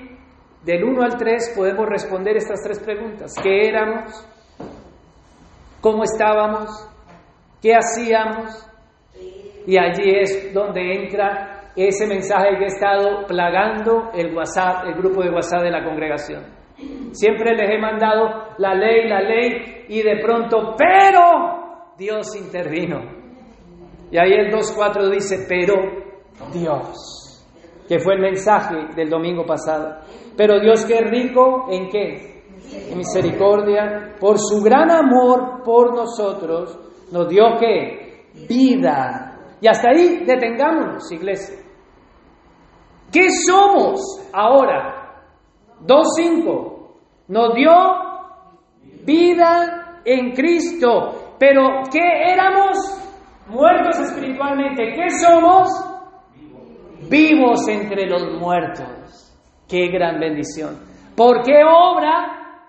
del 0.63 0.84
1 0.84 1.03
al 1.03 1.17
3, 1.17 1.53
podemos 1.55 1.88
responder 1.88 2.38
estas 2.38 2.61
tres 2.63 2.79
preguntas. 2.79 3.34
¿Qué 3.41 3.67
éramos? 3.67 4.27
¿Cómo 5.82 6.03
estábamos? 6.03 6.69
¿Qué 7.61 7.73
hacíamos? 7.73 8.67
Y 9.65 9.77
allí 9.77 10.11
es 10.19 10.53
donde 10.53 10.93
entra 10.93 11.71
ese 11.75 12.07
mensaje 12.07 12.57
que 12.57 12.65
ha 12.65 12.67
estado 12.67 13.25
plagando 13.27 14.11
el 14.13 14.36
WhatsApp, 14.36 14.86
el 14.88 14.95
grupo 14.95 15.23
de 15.23 15.32
WhatsApp 15.32 15.63
de 15.63 15.71
la 15.71 15.84
congregación. 15.84 16.43
Siempre 17.11 17.55
les 17.55 17.69
he 17.69 17.77
mandado 17.77 18.53
la 18.57 18.73
ley, 18.73 19.07
la 19.07 19.21
ley, 19.21 19.86
y 19.88 20.01
de 20.01 20.17
pronto, 20.21 20.75
pero 20.77 21.61
Dios 22.01 22.35
intervino. 22.35 22.99
Y 24.09 24.17
ahí 24.17 24.31
el 24.33 24.51
2.4 24.51 25.07
dice, 25.11 25.45
pero 25.47 25.75
Dios, 26.51 27.45
que 27.87 27.99
fue 27.99 28.15
el 28.15 28.21
mensaje 28.21 28.87
del 28.95 29.07
domingo 29.07 29.45
pasado. 29.45 29.99
Pero 30.35 30.59
Dios 30.59 30.83
que 30.83 30.95
es 30.95 31.11
rico 31.11 31.67
en 31.69 31.89
qué? 31.89 32.43
En 32.89 32.97
misericordia, 32.97 34.15
por 34.19 34.39
su 34.39 34.63
gran 34.63 34.89
amor 34.89 35.61
por 35.63 35.95
nosotros, 35.95 36.75
nos 37.11 37.29
dio 37.29 37.43
qué? 37.59 38.25
Vida. 38.49 39.57
Y 39.61 39.67
hasta 39.67 39.89
ahí 39.89 40.23
detengámonos, 40.25 41.11
iglesia. 41.11 41.59
¿Qué 43.11 43.27
somos 43.29 44.27
ahora? 44.33 45.21
2.5. 45.85 46.97
Nos 47.27 47.53
dio 47.53 47.71
vida 49.05 50.01
en 50.03 50.31
Cristo. 50.31 51.20
Pero 51.41 51.81
¿qué 51.91 52.33
éramos? 52.33 52.77
Muertos 53.47 53.99
espiritualmente. 53.99 54.93
¿Qué 54.93 55.09
somos? 55.09 55.69
Vivos 57.09 57.67
entre 57.67 58.05
los 58.05 58.39
muertos. 58.39 59.33
Qué 59.67 59.87
gran 59.87 60.19
bendición. 60.19 60.77
¿Por 61.15 61.41
qué 61.41 61.63
obra? 61.65 62.67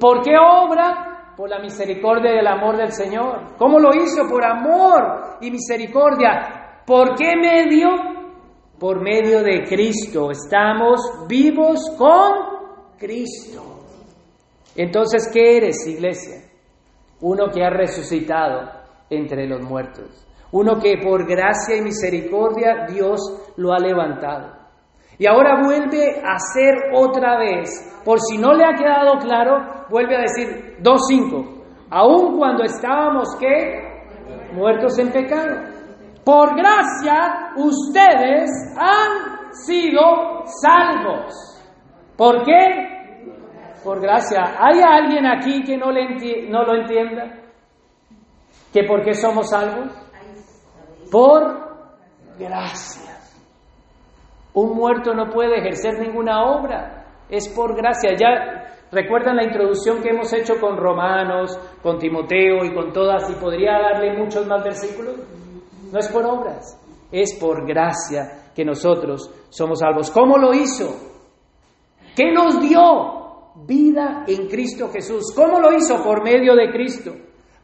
¿Por 0.00 0.22
qué 0.22 0.32
obra? 0.36 1.32
Por 1.36 1.48
la 1.48 1.60
misericordia 1.60 2.34
y 2.34 2.38
el 2.38 2.46
amor 2.48 2.76
del 2.76 2.90
Señor. 2.90 3.54
¿Cómo 3.56 3.78
lo 3.78 3.90
hizo? 3.94 4.28
Por 4.28 4.44
amor 4.44 5.36
y 5.40 5.52
misericordia. 5.52 6.82
¿Por 6.84 7.14
qué 7.14 7.36
medio? 7.36 7.88
Por 8.80 9.00
medio 9.00 9.44
de 9.44 9.62
Cristo. 9.62 10.32
Estamos 10.32 11.24
vivos 11.28 11.78
con 11.96 12.98
Cristo. 12.98 13.62
Entonces, 14.74 15.30
¿qué 15.32 15.58
eres, 15.58 15.86
iglesia? 15.86 16.53
Uno 17.24 17.48
que 17.48 17.64
ha 17.64 17.70
resucitado 17.70 18.70
entre 19.08 19.46
los 19.46 19.62
muertos. 19.62 20.26
Uno 20.52 20.78
que 20.78 20.98
por 21.02 21.26
gracia 21.26 21.74
y 21.74 21.80
misericordia 21.80 22.84
Dios 22.86 23.18
lo 23.56 23.72
ha 23.72 23.78
levantado. 23.78 24.52
Y 25.18 25.26
ahora 25.26 25.62
vuelve 25.64 26.20
a 26.20 26.38
ser 26.38 26.74
otra 26.92 27.38
vez, 27.38 28.02
por 28.04 28.20
si 28.20 28.36
no 28.36 28.52
le 28.52 28.64
ha 28.66 28.74
quedado 28.74 29.16
claro, 29.20 29.86
vuelve 29.88 30.16
a 30.16 30.20
decir 30.20 30.76
2.5. 30.82 31.62
Aun 31.88 32.36
cuando 32.36 32.62
estábamos, 32.62 33.34
¿qué? 33.40 33.80
Muertos 34.52 34.98
en 34.98 35.10
pecado. 35.10 35.62
Por 36.26 36.54
gracia 36.54 37.54
ustedes 37.56 38.50
han 38.76 39.54
sido 39.64 40.44
salvos. 40.60 41.32
¿Por 42.18 42.44
qué? 42.44 42.93
Por 43.84 44.00
gracia. 44.00 44.56
¿Hay 44.58 44.80
alguien 44.80 45.26
aquí 45.26 45.62
que 45.62 45.76
no, 45.76 45.90
le 45.90 46.48
no 46.48 46.64
lo 46.64 46.74
entienda? 46.74 47.42
¿Que 48.72 48.84
por 48.84 49.04
qué 49.04 49.12
somos 49.14 49.50
salvos? 49.50 49.92
Por 51.10 51.42
gracia. 52.38 53.18
Un 54.54 54.74
muerto 54.74 55.14
no 55.14 55.28
puede 55.28 55.58
ejercer 55.58 55.98
ninguna 56.00 56.44
obra. 56.44 57.04
Es 57.28 57.48
por 57.48 57.76
gracia. 57.76 58.12
Ya 58.18 58.88
recuerdan 58.90 59.36
la 59.36 59.44
introducción 59.44 60.02
que 60.02 60.10
hemos 60.10 60.32
hecho 60.32 60.58
con 60.60 60.76
Romanos, 60.76 61.58
con 61.82 61.98
Timoteo 61.98 62.64
y 62.64 62.72
con 62.72 62.92
todas, 62.92 63.28
y 63.30 63.34
podría 63.34 63.72
darle 63.78 64.16
muchos 64.16 64.46
más 64.46 64.64
versículos. 64.64 65.16
No 65.92 65.98
es 65.98 66.08
por 66.08 66.24
obras, 66.24 66.80
es 67.12 67.38
por 67.38 67.66
gracia 67.66 68.50
que 68.54 68.64
nosotros 68.64 69.30
somos 69.50 69.80
salvos. 69.80 70.10
¿Cómo 70.10 70.38
lo 70.38 70.54
hizo? 70.54 70.88
¿Qué 72.16 72.32
nos 72.32 72.60
dio? 72.60 73.23
Vida 73.54 74.24
en 74.26 74.48
Cristo 74.48 74.88
Jesús. 74.90 75.32
¿Cómo 75.34 75.60
lo 75.60 75.72
hizo? 75.72 76.02
Por 76.02 76.24
medio 76.24 76.54
de 76.54 76.70
Cristo. 76.72 77.12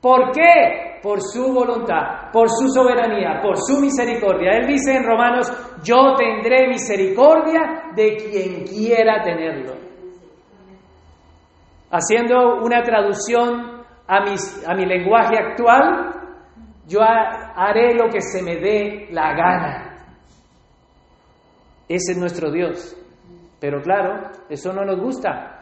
¿Por 0.00 0.30
qué? 0.32 0.98
Por 1.02 1.20
su 1.20 1.52
voluntad, 1.52 2.30
por 2.32 2.48
su 2.48 2.68
soberanía, 2.68 3.40
por 3.42 3.56
su 3.58 3.80
misericordia. 3.80 4.52
Él 4.52 4.66
dice 4.66 4.94
en 4.94 5.04
Romanos, 5.04 5.50
yo 5.82 6.14
tendré 6.16 6.68
misericordia 6.68 7.90
de 7.94 8.16
quien 8.16 8.64
quiera 8.64 9.22
tenerlo. 9.22 9.74
Haciendo 11.90 12.62
una 12.62 12.82
traducción 12.82 13.82
a, 14.06 14.18
a 14.66 14.74
mi 14.74 14.86
lenguaje 14.86 15.36
actual, 15.38 16.14
yo 16.86 17.00
haré 17.02 17.94
lo 17.94 18.08
que 18.08 18.20
se 18.20 18.42
me 18.42 18.56
dé 18.56 19.08
la 19.10 19.34
gana. 19.34 19.90
Ese 21.88 22.12
es 22.12 22.18
nuestro 22.18 22.50
Dios. 22.52 22.96
Pero 23.58 23.82
claro, 23.82 24.30
eso 24.48 24.72
no 24.72 24.84
nos 24.84 25.00
gusta. 25.00 25.59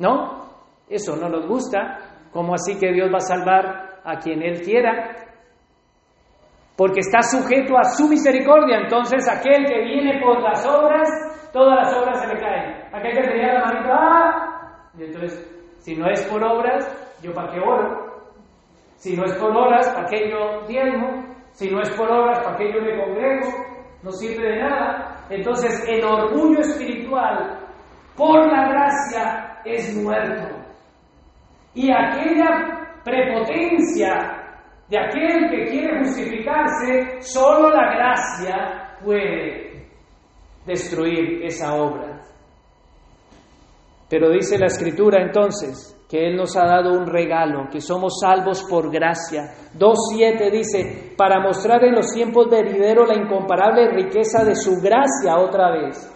¿No? 0.00 0.40
Eso 0.88 1.14
no 1.14 1.28
nos 1.28 1.46
gusta. 1.46 1.98
¿Cómo 2.32 2.54
así 2.54 2.78
que 2.78 2.92
Dios 2.92 3.10
va 3.12 3.18
a 3.18 3.20
salvar 3.20 4.00
a 4.02 4.18
quien 4.18 4.42
Él 4.42 4.62
quiera? 4.62 5.14
Porque 6.74 7.00
está 7.00 7.20
sujeto 7.20 7.76
a 7.78 7.84
su 7.84 8.08
misericordia. 8.08 8.78
Entonces 8.78 9.28
aquel 9.28 9.66
que 9.66 9.84
viene 9.84 10.18
por 10.20 10.40
las 10.40 10.66
obras, 10.66 11.06
todas 11.52 11.76
las 11.84 11.94
obras 11.94 12.20
se 12.20 12.28
le 12.28 12.40
caen. 12.40 12.94
Aquel 12.94 13.12
que 13.14 13.28
tenía 13.28 13.52
la 13.52 13.64
manita, 13.66 13.90
¡ah! 13.92 14.90
Y 14.98 15.04
entonces, 15.04 15.76
si 15.78 15.94
no 15.94 16.08
es 16.08 16.24
por 16.24 16.42
obras, 16.42 17.18
¿yo 17.22 17.32
para 17.34 17.52
qué 17.52 17.60
oro? 17.60 18.10
Si 18.96 19.14
no 19.14 19.24
es 19.26 19.34
por 19.34 19.54
obras, 19.54 19.86
¿para 19.90 20.06
qué 20.08 20.30
yo 20.30 20.66
diezmo? 20.66 21.24
Si 21.52 21.70
no 21.70 21.82
es 21.82 21.90
por 21.90 22.10
obras, 22.10 22.40
¿para 22.40 22.56
qué 22.56 22.72
yo 22.72 22.80
me 22.80 22.98
congrego? 22.98 23.48
No 24.02 24.10
sirve 24.12 24.48
de 24.48 24.62
nada. 24.62 25.26
Entonces 25.28 25.84
el 25.86 26.02
orgullo 26.02 26.60
espiritual 26.60 27.58
por 28.16 28.46
la 28.50 28.68
gracia 28.68 29.49
es 29.64 29.94
muerto. 29.96 30.56
Y 31.74 31.90
aquella 31.92 33.00
prepotencia 33.04 34.40
de 34.88 34.98
aquel 34.98 35.50
que 35.50 35.64
quiere 35.70 35.98
justificarse, 36.00 37.20
solo 37.20 37.70
la 37.70 37.94
gracia 37.94 38.96
puede 39.04 39.86
destruir 40.66 41.44
esa 41.44 41.74
obra. 41.74 42.20
Pero 44.08 44.30
dice 44.30 44.58
la 44.58 44.66
escritura 44.66 45.22
entonces 45.22 45.96
que 46.10 46.26
Él 46.26 46.36
nos 46.36 46.56
ha 46.56 46.66
dado 46.66 46.92
un 46.98 47.06
regalo, 47.06 47.68
que 47.70 47.80
somos 47.80 48.18
salvos 48.20 48.64
por 48.68 48.90
gracia. 48.90 49.44
2.7 49.78 50.50
dice, 50.50 51.14
para 51.16 51.40
mostrar 51.40 51.84
en 51.84 51.94
los 51.94 52.12
tiempos 52.12 52.50
venideros 52.50 53.08
la 53.08 53.14
incomparable 53.14 53.88
riqueza 53.92 54.44
de 54.44 54.56
su 54.56 54.80
gracia 54.80 55.38
otra 55.38 55.70
vez, 55.70 56.12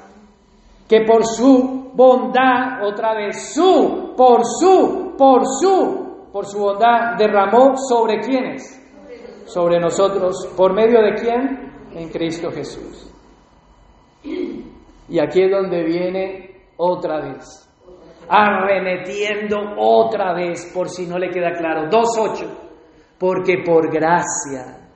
que 0.88 1.02
por 1.06 1.24
su 1.24 1.83
bondad, 1.94 2.84
otra 2.86 3.14
vez, 3.14 3.54
su, 3.54 4.14
por 4.16 4.44
su, 4.44 5.14
por 5.16 5.42
su, 5.46 6.28
por 6.32 6.46
su 6.46 6.58
bondad, 6.58 7.16
derramó 7.16 7.74
sobre 7.76 8.20
quienes? 8.20 8.80
Sobre 9.46 9.78
nosotros, 9.78 10.52
¿por 10.56 10.72
medio 10.72 11.00
de 11.02 11.14
quién? 11.14 11.72
En 11.92 12.08
Cristo 12.08 12.50
Jesús. 12.50 13.10
Y 14.22 15.20
aquí 15.20 15.42
es 15.42 15.50
donde 15.50 15.84
viene 15.84 16.66
otra 16.76 17.20
vez 17.20 17.64
arremetiendo 18.28 19.56
otra 19.78 20.32
vez, 20.32 20.70
por 20.74 20.88
si 20.88 21.06
no 21.06 21.18
le 21.18 21.30
queda 21.30 21.52
claro. 21.52 21.88
2.8. 21.88 22.46
Porque 23.18 23.62
por 23.64 23.92
gracia 23.92 24.88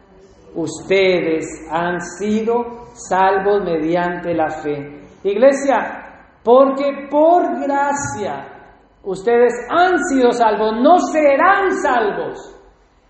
ustedes 0.54 1.46
han 1.70 2.00
sido 2.00 2.86
salvos 2.94 3.62
mediante 3.64 4.34
la 4.34 4.50
fe. 4.50 5.02
Iglesia, 5.24 6.07
porque 6.48 7.08
por 7.10 7.60
gracia 7.60 8.48
ustedes 9.02 9.52
han 9.68 9.98
sido 10.04 10.32
salvos, 10.32 10.80
no 10.80 10.96
serán 10.98 11.70
salvos. 11.72 12.38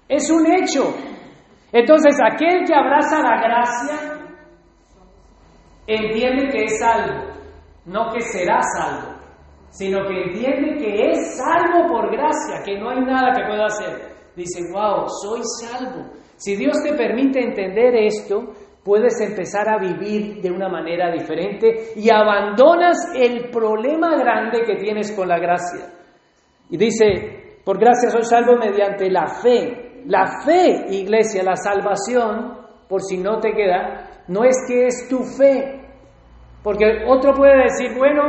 Es 0.08 0.28
un 0.28 0.44
hecho. 0.44 0.92
Entonces, 1.70 2.16
aquel 2.20 2.64
que 2.66 2.74
abraza 2.74 3.20
la 3.20 3.40
gracia 3.40 4.18
entiende 5.86 6.48
que 6.48 6.64
es 6.64 6.80
salvo, 6.80 7.30
no 7.86 8.10
que 8.12 8.22
será 8.22 8.58
salvo 8.76 9.18
sino 9.70 10.00
que 10.08 10.22
entiende 10.22 10.78
que 10.78 11.10
es 11.10 11.36
salvo 11.36 11.86
por 11.88 12.10
gracia, 12.10 12.62
que 12.64 12.80
no 12.80 12.88
hay 12.88 13.00
nada 13.02 13.32
que 13.34 13.46
pueda 13.46 13.66
hacer. 13.66 14.00
Dice, 14.34 14.60
wow, 14.72 15.06
soy 15.22 15.40
salvo. 15.60 16.10
Si 16.36 16.56
Dios 16.56 16.76
te 16.82 16.94
permite 16.94 17.38
entender 17.38 17.94
esto, 17.94 18.54
puedes 18.88 19.20
empezar 19.20 19.68
a 19.68 19.76
vivir 19.76 20.40
de 20.40 20.50
una 20.50 20.70
manera 20.70 21.12
diferente 21.12 21.92
y 21.94 22.10
abandonas 22.10 22.96
el 23.14 23.50
problema 23.50 24.16
grande 24.16 24.62
que 24.64 24.76
tienes 24.76 25.12
con 25.12 25.28
la 25.28 25.38
gracia. 25.38 25.92
Y 26.70 26.78
dice, 26.78 27.60
por 27.66 27.78
gracia 27.78 28.08
soy 28.08 28.24
salvo 28.24 28.56
mediante 28.56 29.10
la 29.10 29.26
fe. 29.26 30.00
La 30.06 30.40
fe, 30.42 30.86
iglesia, 30.88 31.42
la 31.42 31.56
salvación, 31.56 32.66
por 32.88 33.02
si 33.02 33.18
no 33.18 33.38
te 33.40 33.52
queda, 33.52 34.24
no 34.28 34.42
es 34.44 34.56
que 34.66 34.86
es 34.86 35.06
tu 35.06 35.18
fe. 35.22 35.82
Porque 36.62 37.04
otro 37.06 37.34
puede 37.34 37.64
decir, 37.64 37.90
bueno, 37.94 38.22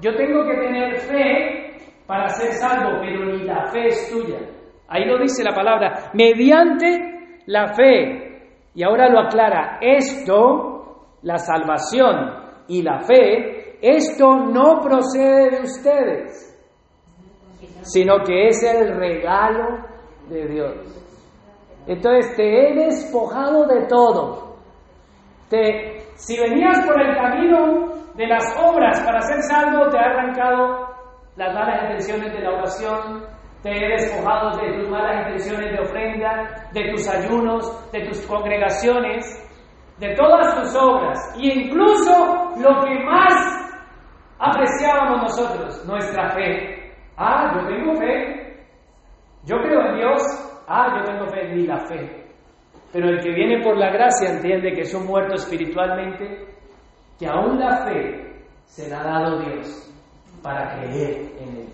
yo 0.00 0.16
tengo 0.16 0.42
que 0.46 0.56
tener 0.56 1.00
fe 1.00 1.76
para 2.06 2.28
ser 2.28 2.52
salvo, 2.52 2.98
pero 3.02 3.26
ni 3.26 3.44
la 3.44 3.66
fe 3.66 3.88
es 3.88 4.10
tuya. 4.10 4.38
Ahí 4.88 5.04
lo 5.04 5.18
dice 5.18 5.44
la 5.44 5.54
palabra, 5.54 6.12
mediante 6.14 7.42
la 7.44 7.74
fe. 7.74 8.27
Y 8.78 8.84
ahora 8.84 9.08
lo 9.08 9.18
aclara, 9.18 9.80
esto, 9.80 11.08
la 11.22 11.36
salvación 11.38 12.14
y 12.68 12.80
la 12.80 13.00
fe, 13.00 13.76
esto 13.82 14.36
no 14.36 14.78
procede 14.80 15.50
de 15.50 15.62
ustedes, 15.62 16.70
sino 17.82 18.22
que 18.24 18.46
es 18.46 18.62
el 18.62 18.96
regalo 18.96 19.84
de 20.28 20.46
Dios. 20.46 21.04
Entonces 21.88 22.36
te 22.36 22.44
he 22.44 22.84
despojado 22.84 23.66
de 23.66 23.86
todo. 23.88 24.54
Te, 25.50 25.98
si 26.14 26.38
venías 26.38 26.86
por 26.86 27.02
el 27.02 27.16
camino 27.16 27.88
de 28.14 28.28
las 28.28 28.44
obras 28.62 29.02
para 29.04 29.20
ser 29.22 29.42
salvo, 29.42 29.88
te 29.88 29.98
ha 29.98 30.02
arrancado 30.02 30.86
las 31.34 31.52
malas 31.52 31.82
intenciones 31.82 32.32
de 32.32 32.42
la 32.42 32.50
oración, 32.50 33.26
te 33.62 33.70
he 33.70 33.88
despojado 33.88 34.56
de 34.60 34.78
tus 34.78 34.88
malas 34.88 35.26
intenciones 35.26 35.72
de 35.72 35.80
ofrenda, 35.80 36.68
de 36.72 36.90
tus 36.90 37.08
ayunos, 37.08 37.90
de 37.92 38.06
tus 38.06 38.26
congregaciones, 38.26 39.26
de 39.98 40.14
todas 40.14 40.54
tus 40.54 40.76
obras, 40.76 41.18
e 41.36 41.46
incluso 41.46 42.12
lo 42.56 42.84
que 42.84 43.04
más 43.04 43.58
apreciábamos 44.38 45.22
nosotros, 45.22 45.84
nuestra 45.86 46.30
fe. 46.30 46.92
Ah, 47.16 47.52
yo 47.54 47.66
tengo 47.66 47.94
fe, 47.96 48.56
yo 49.44 49.56
creo 49.56 49.80
en 49.86 49.96
Dios, 49.96 50.22
ah, 50.68 50.96
yo 50.96 51.04
tengo 51.04 51.26
fe, 51.28 51.48
ni 51.54 51.66
la 51.66 51.78
fe. 51.86 52.24
Pero 52.92 53.08
el 53.08 53.20
que 53.20 53.30
viene 53.30 53.62
por 53.62 53.76
la 53.76 53.90
gracia 53.90 54.30
entiende 54.30 54.72
que 54.72 54.84
son 54.84 55.06
muertos 55.06 55.42
espiritualmente 55.42 56.46
que 57.18 57.26
aún 57.26 57.58
la 57.58 57.84
fe 57.84 58.44
se 58.64 58.88
la 58.88 59.00
ha 59.00 59.04
dado 59.04 59.40
Dios 59.40 59.92
para 60.42 60.76
creer 60.76 61.32
en 61.40 61.56
Él. 61.56 61.68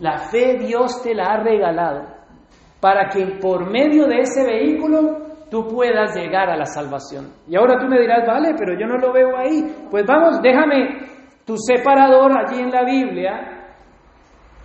La 0.00 0.18
fe 0.18 0.58
Dios 0.58 1.02
te 1.02 1.14
la 1.14 1.24
ha 1.24 1.42
regalado 1.42 2.06
para 2.80 3.08
que 3.08 3.38
por 3.40 3.70
medio 3.70 4.06
de 4.06 4.20
ese 4.20 4.44
vehículo 4.44 5.18
tú 5.50 5.68
puedas 5.68 6.16
llegar 6.16 6.50
a 6.50 6.56
la 6.56 6.64
salvación. 6.64 7.32
Y 7.46 7.56
ahora 7.56 7.78
tú 7.78 7.86
me 7.86 8.00
dirás, 8.00 8.26
vale, 8.26 8.54
pero 8.58 8.78
yo 8.78 8.86
no 8.86 8.96
lo 8.96 9.12
veo 9.12 9.36
ahí. 9.36 9.62
Pues 9.90 10.04
vamos, 10.06 10.40
déjame 10.42 11.06
tu 11.44 11.56
separador 11.56 12.32
allí 12.32 12.60
en 12.60 12.70
la 12.70 12.84
Biblia 12.84 13.62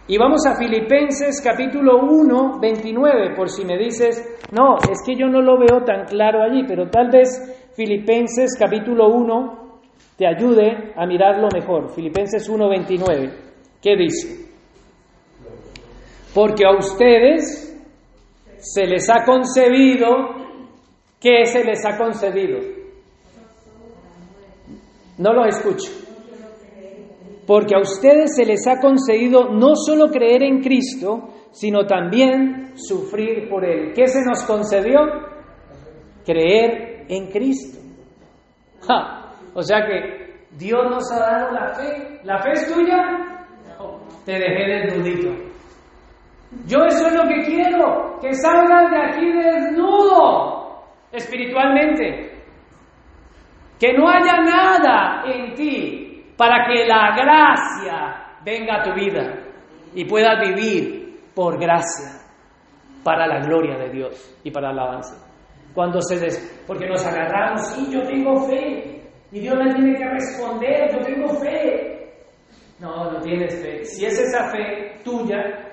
y 0.08 0.18
vamos 0.18 0.46
a 0.48 0.56
Filipenses 0.56 1.42
capítulo 1.44 2.00
1, 2.02 2.60
29, 2.62 3.36
por 3.36 3.50
si 3.50 3.66
me 3.66 3.78
dices, 3.78 4.40
no, 4.54 4.78
es 4.78 5.04
que 5.06 5.16
yo 5.16 5.28
no 5.28 5.42
lo 5.42 5.60
veo 5.60 5.84
tan 5.84 6.06
claro 6.06 6.42
allí, 6.42 6.64
pero 6.66 6.90
tal 6.90 7.10
vez 7.12 7.72
Filipenses 7.76 8.58
capítulo 8.58 9.10
1, 9.10 9.68
te 10.18 10.26
ayude 10.26 10.94
a 10.96 11.06
mirarlo 11.06 11.50
mejor. 11.54 11.90
Filipenses 11.90 12.50
1:29. 12.50 13.32
¿Qué 13.82 13.96
dice? 13.96 14.47
Porque 16.38 16.68
a 16.68 16.78
ustedes 16.78 17.76
se 18.60 18.86
les 18.86 19.10
ha 19.10 19.26
concebido, 19.26 20.06
¿qué 21.20 21.48
se 21.48 21.64
les 21.64 21.84
ha 21.84 21.98
concedido? 21.98 22.60
No 25.18 25.34
lo 25.34 25.48
escucho. 25.48 25.92
Porque 27.48 27.74
a 27.74 27.80
ustedes 27.80 28.36
se 28.36 28.46
les 28.46 28.68
ha 28.68 28.80
concedido 28.80 29.50
no 29.50 29.74
solo 29.74 30.12
creer 30.12 30.44
en 30.44 30.62
Cristo, 30.62 31.28
sino 31.54 31.88
también 31.88 32.74
sufrir 32.76 33.50
por 33.50 33.66
Él. 33.66 33.94
¿Qué 33.96 34.06
se 34.08 34.24
nos 34.24 34.44
concedió? 34.44 35.00
Creer 36.24 37.08
en 37.10 37.32
Cristo. 37.32 37.80
O 39.56 39.64
sea 39.64 39.88
que 39.88 40.46
Dios 40.56 40.84
nos 40.88 41.12
ha 41.14 41.20
dado 41.20 41.52
la 41.52 41.74
fe. 41.74 42.20
¿La 42.24 42.38
fe 42.44 42.52
es 42.52 42.72
tuya? 42.72 42.98
No, 43.80 44.02
te 44.24 44.34
dejé 44.34 44.86
desnudito. 44.86 45.47
Yo 46.66 46.86
eso 46.86 47.08
es 47.08 47.14
lo 47.14 47.24
que 47.28 47.44
quiero, 47.46 48.18
que 48.22 48.34
salgas 48.34 48.90
de 48.92 48.98
aquí 48.98 49.32
desnudo 49.34 50.86
espiritualmente. 51.12 52.44
Que 53.80 53.94
no 53.94 54.10
haya 54.10 54.42
nada 54.42 55.24
en 55.26 55.54
ti 55.54 56.34
para 56.38 56.66
que 56.68 56.86
la 56.86 57.16
gracia 57.16 58.40
venga 58.44 58.78
a 58.78 58.84
tu 58.84 58.94
vida 58.94 59.34
y 59.94 60.06
puedas 60.06 60.40
vivir 60.48 61.20
por 61.36 61.60
gracia 61.60 62.22
para 63.04 63.28
la 63.28 63.40
gloria 63.40 63.78
de 63.78 63.90
Dios 63.90 64.40
y 64.44 64.52
para 64.52 64.72
el 64.72 64.80
avance. 64.80 65.16
Cuando 65.74 66.02
se 66.02 66.20
des... 66.20 66.64
porque 66.66 66.88
nos 66.88 67.06
agarramos, 67.06 67.78
y 67.78 67.94
yo 67.94 68.02
tengo 68.04 68.48
fe, 68.48 69.04
y 69.32 69.40
Dios 69.40 69.56
le 69.58 69.74
tiene 69.74 69.96
que 69.96 70.06
responder, 70.06 70.92
yo 70.92 71.06
tengo 71.06 71.28
fe. 71.36 72.14
No, 72.80 73.12
no 73.12 73.20
tienes 73.22 73.62
fe. 73.62 73.84
Si 73.86 74.06
es 74.06 74.20
esa 74.20 74.50
fe 74.50 75.00
tuya, 75.04 75.67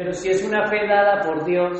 pero 0.00 0.14
si 0.14 0.30
es 0.30 0.42
una 0.48 0.66
fe 0.66 0.88
dada 0.88 1.20
por 1.20 1.44
Dios, 1.44 1.78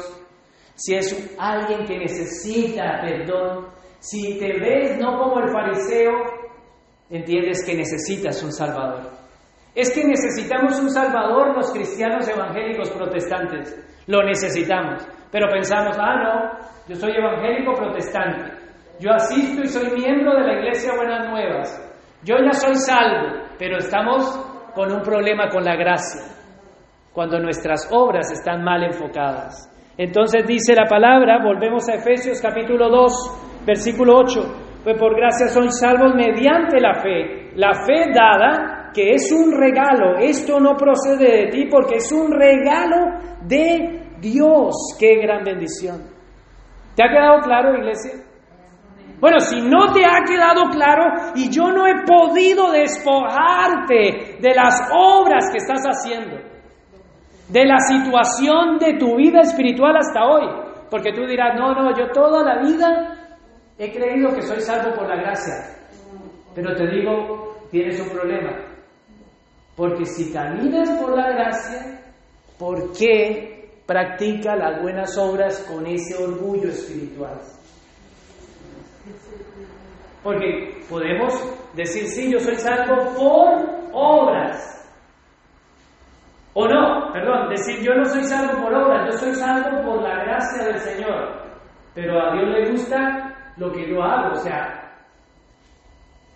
si 0.74 0.94
es 0.94 1.34
alguien 1.38 1.86
que 1.86 1.96
necesita 1.96 3.00
perdón, 3.00 3.68
si 3.98 4.38
te 4.38 4.60
ves 4.60 4.98
no 4.98 5.16
como 5.16 5.40
el 5.40 5.48
fariseo, 5.48 6.12
entiendes 7.08 7.64
que 7.64 7.74
necesitas 7.74 8.42
un 8.42 8.52
Salvador. 8.52 9.10
Es 9.74 9.90
que 9.94 10.04
necesitamos 10.04 10.78
un 10.80 10.90
Salvador 10.90 11.56
los 11.56 11.72
cristianos 11.72 12.28
evangélicos 12.28 12.90
protestantes. 12.90 13.74
Lo 14.06 14.22
necesitamos. 14.22 15.02
Pero 15.32 15.48
pensamos, 15.50 15.96
ah, 15.98 16.16
no, 16.22 16.68
yo 16.88 16.96
soy 16.96 17.12
evangélico 17.12 17.72
protestante. 17.72 18.52
Yo 18.98 19.12
asisto 19.12 19.62
y 19.62 19.66
soy 19.66 19.98
miembro 19.98 20.34
de 20.34 20.46
la 20.46 20.58
Iglesia 20.58 20.92
Buenas 20.94 21.26
Nuevas. 21.26 21.90
Yo 22.22 22.34
ya 22.36 22.52
soy 22.52 22.74
salvo, 22.74 23.48
pero 23.58 23.78
estamos 23.78 24.38
con 24.74 24.92
un 24.92 25.00
problema 25.00 25.48
con 25.48 25.64
la 25.64 25.74
gracia, 25.74 26.30
cuando 27.12 27.38
nuestras 27.38 27.88
obras 27.92 28.30
están 28.30 28.62
mal 28.62 28.84
enfocadas. 28.84 29.68
Entonces 29.96 30.46
dice 30.46 30.74
la 30.74 30.86
palabra, 30.86 31.44
volvemos 31.44 31.88
a 31.88 31.94
Efesios 31.94 32.40
capítulo 32.40 32.88
2, 32.88 33.64
versículo 33.66 34.18
8, 34.18 34.80
pues 34.84 34.96
por 34.98 35.14
gracia 35.14 35.48
soy 35.48 35.70
salvos 35.70 36.14
mediante 36.14 36.80
la 36.80 36.94
fe, 36.94 37.50
la 37.56 37.74
fe 37.74 38.11
dada, 38.14 38.90
que 38.94 39.11
es 39.12 39.30
un 39.30 39.52
regalo, 39.52 40.16
esto 40.18 40.58
no 40.58 40.74
procede 40.74 41.44
de 41.44 41.46
ti 41.48 41.66
porque 41.70 41.96
es 41.96 42.11
un 42.12 42.32
regalo 42.32 43.18
de 43.42 44.16
Dios, 44.20 44.96
qué 44.98 45.16
gran 45.16 45.44
bendición. 45.44 46.02
¿Te 46.96 47.04
ha 47.04 47.08
quedado 47.08 47.40
claro, 47.40 47.76
iglesia? 47.76 48.12
Bueno, 49.20 49.38
si 49.38 49.61
no 49.61 49.92
te 49.92 50.04
ha 50.04 50.24
quedado 50.24 50.70
claro 50.70 51.32
y 51.34 51.50
yo 51.50 51.70
no 51.70 51.86
he 51.86 52.04
podido 52.06 52.72
despojarte 52.72 54.38
de 54.40 54.54
las 54.54 54.90
obras 54.94 55.50
que 55.52 55.58
estás 55.58 55.82
haciendo, 55.84 56.49
de 57.51 57.64
la 57.64 57.78
situación 57.80 58.78
de 58.78 58.94
tu 58.98 59.16
vida 59.16 59.40
espiritual 59.40 59.96
hasta 59.96 60.24
hoy, 60.24 60.46
porque 60.88 61.12
tú 61.12 61.26
dirás, 61.26 61.57
no, 61.59 61.74
no, 61.74 61.96
yo 61.96 62.11
toda 62.12 62.42
la 62.44 62.62
vida 62.62 63.36
he 63.78 63.90
creído 63.92 64.32
que 64.34 64.42
soy 64.42 64.61
salvo 64.61 64.94
por 64.94 65.09
la 65.09 65.16
gracia, 65.16 65.55
pero 66.55 66.74
te 66.76 66.86
digo, 66.86 67.57
tienes 67.70 68.01
un 68.01 68.11
problema, 68.11 68.53
porque 69.76 70.05
si 70.05 70.32
caminas 70.32 70.90
por 71.01 71.16
la 71.16 71.30
gracia, 71.32 72.01
¿por 72.59 72.92
qué 72.92 73.80
practica 73.86 74.55
las 74.55 74.80
buenas 74.82 75.18
obras 75.18 75.59
con 75.68 75.86
ese 75.86 76.22
orgullo 76.22 76.68
espiritual? 76.68 77.40
Porque 80.22 80.82
podemos 80.88 81.32
decir, 81.74 82.07
sí, 82.07 82.30
yo 82.30 82.38
soy 82.38 82.57
salvo 82.57 83.14
por 83.16 83.90
obras. 83.92 84.80
O 86.55 86.66
no, 86.66 87.12
perdón, 87.12 87.48
decir 87.48 87.80
yo 87.82 87.94
no 87.94 88.05
soy 88.05 88.24
salvo 88.24 88.62
por 88.62 88.74
obras, 88.74 89.12
yo 89.12 89.18
soy 89.18 89.34
salvo 89.34 89.82
por 89.84 90.03
la 90.03 90.24
gracia 90.24 90.64
del 90.64 90.78
Señor. 90.78 91.40
Pero 91.94 92.20
a 92.20 92.34
Dios 92.34 92.48
le 92.48 92.70
gusta 92.70 93.53
lo 93.57 93.72
que 93.72 93.88
yo 93.88 94.03
hago, 94.03 94.32
o 94.32 94.36
sea, 94.36 94.92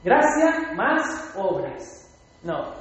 gracia 0.05 0.73
más 0.77 1.35
obras. 1.37 2.01
No, 2.43 2.73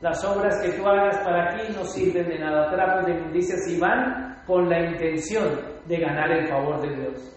las 0.00 0.24
obras 0.24 0.60
que 0.62 0.72
tú 0.72 0.86
hagas 0.86 1.18
para 1.18 1.50
aquí 1.50 1.72
no 1.74 1.84
sirven 1.84 2.28
de 2.28 2.38
nada, 2.38 2.70
trapos 2.70 3.06
de 3.06 3.12
inmundicia 3.12 3.56
si 3.58 3.78
van 3.78 4.42
con 4.46 4.68
la 4.68 4.80
intención 4.80 5.60
de 5.86 5.98
ganar 5.98 6.30
el 6.30 6.48
favor 6.48 6.80
de 6.80 6.96
Dios. 6.96 7.36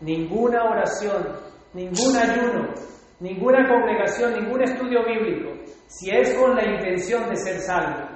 Ninguna 0.00 0.62
oración 0.64 1.48
ningún 1.74 2.16
ayuno, 2.16 2.74
ninguna 3.20 3.68
congregación, 3.68 4.34
ningún 4.34 4.62
estudio 4.62 5.04
bíblico, 5.04 5.50
si 5.86 6.10
es 6.10 6.34
con 6.34 6.54
la 6.54 6.64
intención 6.64 7.28
de 7.28 7.36
ser 7.36 7.60
salvo, 7.60 8.07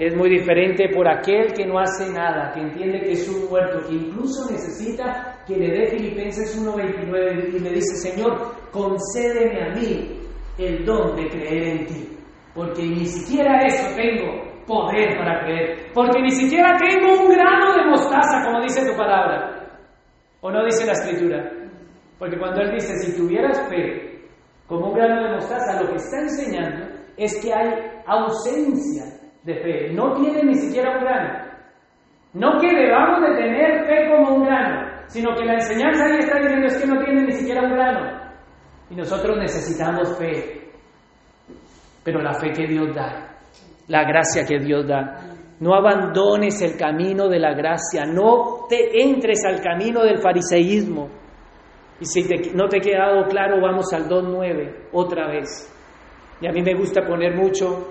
es 0.00 0.16
muy 0.16 0.30
diferente 0.30 0.88
por 0.88 1.06
aquel 1.06 1.52
que 1.52 1.66
no 1.66 1.78
hace 1.78 2.10
nada, 2.10 2.50
que 2.54 2.60
entiende 2.60 3.00
que 3.00 3.12
es 3.12 3.28
un 3.28 3.50
muerto, 3.50 3.86
que 3.86 3.96
incluso 3.96 4.50
necesita 4.50 5.44
que 5.46 5.56
le 5.56 5.68
dé 5.68 5.86
Filipenses 5.88 6.58
1.29 6.58 7.54
y 7.54 7.58
le 7.58 7.70
dice, 7.70 7.96
Señor, 7.96 8.54
concédeme 8.72 9.62
a 9.62 9.74
mí 9.74 10.18
el 10.56 10.86
don 10.86 11.14
de 11.16 11.28
creer 11.28 11.62
en 11.64 11.86
ti, 11.86 12.16
porque 12.54 12.82
ni 12.82 13.04
siquiera 13.04 13.58
eso 13.66 13.94
tengo 13.94 14.40
poder 14.66 15.18
para 15.18 15.44
creer, 15.44 15.90
porque 15.92 16.22
ni 16.22 16.30
siquiera 16.30 16.78
tengo 16.78 17.22
un 17.22 17.28
grano 17.28 17.76
de 17.76 17.90
mostaza, 17.90 18.42
como 18.46 18.62
dice 18.62 18.90
tu 18.90 18.96
palabra, 18.96 19.68
o 20.40 20.50
no 20.50 20.64
dice 20.64 20.86
la 20.86 20.92
escritura. 20.92 21.52
Porque 22.18 22.38
cuando 22.38 22.62
Él 22.62 22.72
dice, 22.72 22.96
si 23.00 23.16
tuvieras 23.18 23.68
fe 23.68 24.18
como 24.66 24.88
un 24.88 24.94
grano 24.94 25.24
de 25.24 25.34
mostaza, 25.34 25.82
lo 25.82 25.90
que 25.90 25.96
está 25.96 26.20
enseñando 26.20 26.86
es 27.18 27.38
que 27.42 27.52
hay 27.52 27.68
ausencia 28.06 29.19
de 29.44 29.54
fe. 29.54 29.92
No 29.92 30.14
tiene 30.14 30.42
ni 30.44 30.54
siquiera 30.54 30.98
un 30.98 31.04
grano. 31.04 31.50
No 32.32 32.60
que 32.60 32.68
debamos 32.68 33.20
de 33.22 33.36
tener 33.36 33.86
fe 33.86 34.08
como 34.08 34.36
un 34.36 34.44
grano, 34.44 34.88
sino 35.08 35.34
que 35.34 35.44
la 35.44 35.54
enseñanza 35.54 36.04
ahí 36.04 36.18
está 36.18 36.38
diciendo 36.38 36.66
es 36.66 36.78
que 36.78 36.86
no 36.86 37.04
tiene 37.04 37.22
ni 37.22 37.32
siquiera 37.32 37.62
un 37.62 37.72
grano. 37.72 38.20
Y 38.90 38.94
nosotros 38.94 39.36
necesitamos 39.36 40.16
fe. 40.16 40.70
Pero 42.04 42.22
la 42.22 42.34
fe 42.34 42.50
que 42.52 42.66
Dios 42.66 42.94
da, 42.94 43.36
la 43.88 44.04
gracia 44.04 44.46
que 44.46 44.58
Dios 44.58 44.86
da. 44.86 45.36
No 45.58 45.74
abandones 45.74 46.62
el 46.62 46.76
camino 46.78 47.28
de 47.28 47.38
la 47.38 47.52
gracia, 47.52 48.06
no 48.06 48.66
te 48.68 49.02
entres 49.02 49.44
al 49.44 49.60
camino 49.60 50.02
del 50.02 50.18
fariseísmo. 50.18 51.10
Y 52.00 52.06
si 52.06 52.22
no 52.54 52.66
te 52.68 52.78
ha 52.78 52.80
quedado 52.80 53.26
claro, 53.28 53.60
vamos 53.60 53.92
al 53.92 54.08
2.9 54.08 54.88
otra 54.92 55.28
vez. 55.28 55.70
Y 56.40 56.48
a 56.48 56.52
mí 56.52 56.62
me 56.62 56.74
gusta 56.74 57.02
poner 57.02 57.36
mucho, 57.36 57.88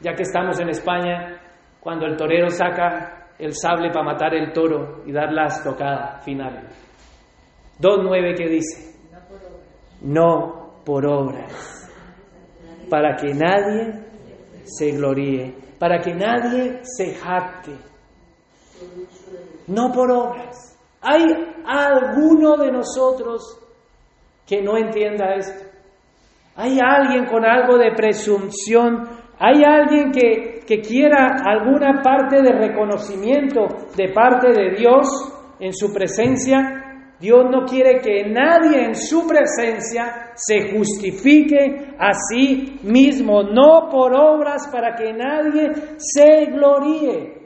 ya 0.00 0.14
que 0.14 0.22
estamos 0.22 0.58
en 0.60 0.68
España, 0.68 1.40
cuando 1.80 2.06
el 2.06 2.16
torero 2.16 2.50
saca 2.50 3.28
el 3.38 3.54
sable 3.54 3.90
para 3.90 4.04
matar 4.04 4.34
el 4.34 4.52
toro 4.52 5.02
y 5.06 5.12
dar 5.12 5.32
la 5.32 5.46
estocada 5.46 6.18
final. 6.24 6.68
2.9 7.80 8.36
que 8.36 8.48
dice, 8.48 8.98
no 10.02 10.80
por 10.84 11.06
obras, 11.06 11.90
para 12.88 13.16
que 13.16 13.34
nadie 13.34 14.04
se 14.64 14.92
gloríe, 14.92 15.54
para 15.78 16.00
que 16.00 16.14
nadie 16.14 16.80
se 16.82 17.14
jacte, 17.14 17.72
no 19.66 19.92
por 19.92 20.10
obras. 20.10 20.78
¿Hay 21.02 21.22
alguno 21.66 22.56
de 22.56 22.72
nosotros 22.72 23.60
que 24.46 24.62
no 24.62 24.76
entienda 24.76 25.34
esto? 25.34 25.66
¿Hay 26.56 26.78
alguien 26.82 27.26
con 27.26 27.44
algo 27.44 27.76
de 27.76 27.92
presunción? 27.92 29.25
¿Hay 29.38 29.62
alguien 29.64 30.12
que, 30.12 30.60
que 30.66 30.80
quiera 30.80 31.36
alguna 31.44 32.00
parte 32.02 32.42
de 32.42 32.52
reconocimiento 32.52 33.66
de 33.94 34.12
parte 34.12 34.48
de 34.48 34.76
Dios 34.76 35.06
en 35.60 35.74
su 35.74 35.92
presencia? 35.92 36.82
Dios 37.18 37.46
no 37.50 37.64
quiere 37.64 38.00
que 38.00 38.28
nadie 38.28 38.84
en 38.84 38.94
su 38.94 39.26
presencia 39.26 40.32
se 40.34 40.70
justifique 40.76 41.94
a 41.98 42.12
sí 42.12 42.78
mismo, 42.82 43.42
no 43.42 43.88
por 43.90 44.14
obras 44.14 44.68
para 44.70 44.94
que 44.94 45.12
nadie 45.14 45.72
se 45.96 46.46
gloríe. 46.46 47.36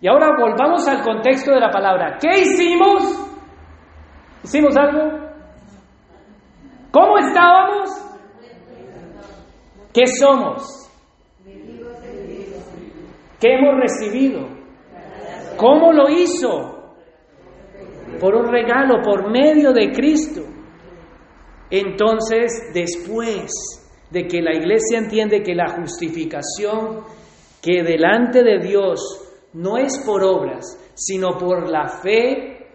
Y 0.00 0.08
ahora 0.08 0.36
volvamos 0.38 0.88
al 0.88 1.02
contexto 1.02 1.52
de 1.52 1.60
la 1.60 1.70
palabra. 1.70 2.18
¿Qué 2.20 2.40
hicimos? 2.40 3.30
¿Hicimos 4.42 4.76
algo? 4.76 5.22
¿Cómo 6.90 7.18
estábamos? 7.18 8.01
¿Qué 9.92 10.06
somos? 10.06 10.90
¿Qué 13.42 13.54
hemos 13.54 13.80
recibido? 13.80 14.48
¿Cómo 15.56 15.92
lo 15.92 16.08
hizo? 16.08 16.94
Por 18.20 18.34
un 18.34 18.48
regalo, 18.48 19.02
por 19.02 19.30
medio 19.30 19.72
de 19.72 19.90
Cristo. 19.90 20.42
Entonces, 21.70 22.70
después 22.72 23.50
de 24.10 24.26
que 24.26 24.40
la 24.40 24.54
iglesia 24.54 24.98
entiende 24.98 25.42
que 25.42 25.54
la 25.54 25.68
justificación 25.68 27.04
que 27.60 27.82
delante 27.82 28.42
de 28.42 28.58
Dios 28.60 29.00
no 29.54 29.76
es 29.76 30.02
por 30.04 30.22
obras, 30.22 30.78
sino 30.94 31.36
por 31.38 31.68
la 31.68 31.88
fe 31.88 32.66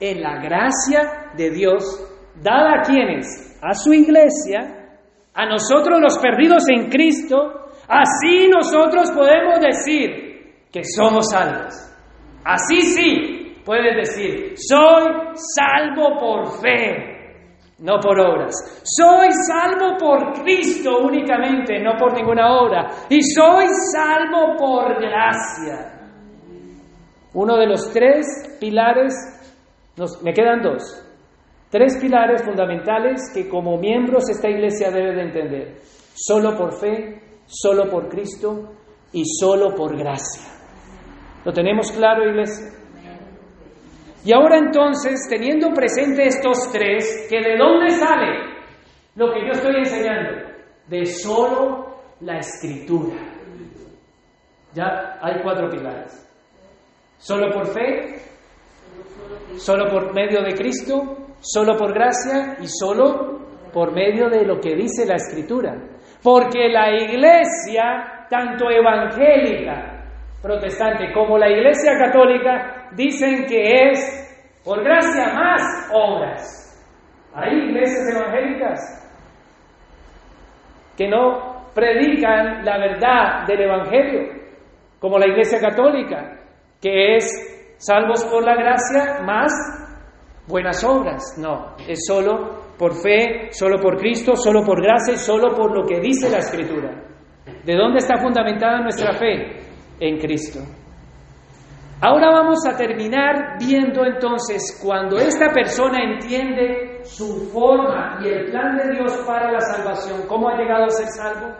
en 0.00 0.20
la 0.20 0.40
gracia 0.42 1.32
de 1.36 1.50
Dios, 1.50 1.84
dada 2.42 2.80
a 2.80 2.82
quienes, 2.82 3.58
a 3.62 3.74
su 3.74 3.92
iglesia, 3.92 4.81
a 5.34 5.46
nosotros 5.46 6.00
los 6.00 6.18
perdidos 6.18 6.64
en 6.68 6.88
Cristo, 6.90 7.68
así 7.88 8.48
nosotros 8.48 9.10
podemos 9.12 9.60
decir 9.60 10.66
que 10.70 10.82
somos 10.84 11.30
salvos. 11.30 11.74
Así 12.44 12.82
sí, 12.82 13.62
puedes 13.64 13.96
decir, 13.96 14.54
soy 14.56 15.12
salvo 15.56 16.18
por 16.18 16.60
fe, 16.60 17.12
no 17.78 17.98
por 18.00 18.18
obras. 18.18 18.54
Soy 18.84 19.28
salvo 19.46 19.96
por 19.98 20.42
Cristo 20.42 20.98
únicamente, 21.02 21.78
no 21.80 21.96
por 21.98 22.14
ninguna 22.14 22.52
obra. 22.60 22.88
Y 23.08 23.22
soy 23.22 23.66
salvo 23.92 24.56
por 24.56 25.00
gracia. 25.00 26.00
Uno 27.34 27.56
de 27.56 27.66
los 27.66 27.90
tres 27.92 28.26
pilares, 28.60 29.14
me 30.22 30.32
quedan 30.32 30.62
dos, 30.62 31.01
tres 31.72 31.96
pilares 31.98 32.44
fundamentales 32.44 33.32
que 33.32 33.48
como 33.48 33.78
miembros 33.78 34.28
esta 34.28 34.48
iglesia 34.48 34.90
debe 34.90 35.14
de 35.14 35.22
entender. 35.22 35.78
Solo 36.14 36.54
por 36.54 36.78
fe, 36.78 37.18
solo 37.46 37.90
por 37.90 38.10
Cristo 38.10 38.74
y 39.10 39.24
solo 39.24 39.74
por 39.74 39.96
gracia. 39.96 40.52
¿Lo 41.46 41.52
tenemos 41.52 41.90
claro, 41.90 42.28
iglesia? 42.28 42.78
Y 44.24 44.32
ahora 44.34 44.58
entonces, 44.58 45.26
teniendo 45.28 45.70
presente 45.70 46.26
estos 46.26 46.70
tres, 46.70 47.26
que 47.28 47.40
de 47.40 47.56
dónde 47.56 47.90
sale 47.90 48.52
lo 49.16 49.32
que 49.32 49.40
yo 49.40 49.52
estoy 49.52 49.76
enseñando? 49.76 50.30
De 50.86 51.06
solo 51.06 51.96
la 52.20 52.36
escritura. 52.36 53.16
Ya 54.74 55.18
hay 55.22 55.42
cuatro 55.42 55.70
pilares. 55.70 56.18
Solo 57.18 57.50
por 57.52 57.66
fe, 57.68 58.20
solo 59.56 59.90
por 59.90 60.14
medio 60.14 60.42
de 60.42 60.54
Cristo, 60.54 61.21
solo 61.42 61.76
por 61.76 61.92
gracia 61.92 62.56
y 62.60 62.66
solo 62.68 63.40
por 63.72 63.92
medio 63.92 64.28
de 64.28 64.44
lo 64.44 64.60
que 64.60 64.76
dice 64.76 65.04
la 65.06 65.16
Escritura. 65.16 65.74
Porque 66.22 66.68
la 66.68 66.90
iglesia, 66.94 68.26
tanto 68.30 68.70
evangélica, 68.70 70.04
protestante, 70.40 71.12
como 71.12 71.36
la 71.36 71.50
iglesia 71.50 71.98
católica, 71.98 72.90
dicen 72.92 73.44
que 73.46 73.90
es 73.90 74.60
por 74.64 74.82
gracia 74.84 75.34
más 75.34 75.90
obras. 75.92 76.58
Hay 77.34 77.56
iglesias 77.56 78.14
evangélicas 78.14 78.98
que 80.96 81.08
no 81.08 81.70
predican 81.74 82.64
la 82.64 82.78
verdad 82.78 83.46
del 83.46 83.62
Evangelio, 83.62 84.28
como 85.00 85.18
la 85.18 85.26
iglesia 85.26 85.58
católica, 85.58 86.38
que 86.80 87.16
es 87.16 87.74
salvos 87.78 88.24
por 88.26 88.44
la 88.44 88.54
gracia 88.54 89.22
más 89.24 89.81
buenas 90.46 90.82
obras. 90.84 91.36
No, 91.38 91.76
es 91.86 92.00
solo 92.06 92.74
por 92.78 92.94
fe, 92.94 93.50
solo 93.52 93.80
por 93.80 93.96
Cristo, 93.98 94.34
solo 94.36 94.64
por 94.64 94.82
gracia, 94.82 95.16
solo 95.16 95.54
por 95.54 95.76
lo 95.76 95.86
que 95.86 96.00
dice 96.00 96.30
la 96.30 96.38
Escritura. 96.38 97.02
¿De 97.64 97.74
dónde 97.74 97.98
está 97.98 98.18
fundamentada 98.18 98.80
nuestra 98.80 99.12
fe? 99.14 99.60
En 100.00 100.18
Cristo. 100.18 100.60
Ahora 102.00 102.32
vamos 102.32 102.58
a 102.66 102.76
terminar 102.76 103.56
viendo 103.60 104.04
entonces 104.04 104.76
cuando 104.82 105.18
esta 105.18 105.50
persona 105.52 106.02
entiende 106.02 107.04
su 107.04 107.48
forma 107.52 108.18
y 108.24 108.28
el 108.28 108.50
plan 108.50 108.76
de 108.76 108.96
Dios 108.96 109.12
para 109.24 109.52
la 109.52 109.60
salvación, 109.60 110.26
cómo 110.26 110.48
ha 110.48 110.56
llegado 110.56 110.86
a 110.86 110.90
ser 110.90 111.06
salvo, 111.06 111.54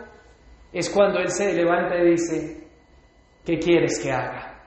es 0.72 0.91
cuando 0.91 1.20
él 1.20 1.28
se 1.28 1.53
levanta 1.53 1.97
y 1.97 2.11
dice, 2.11 2.66
¿qué 3.45 3.59
quieres 3.61 4.03
que 4.03 4.11
haga? 4.11 4.61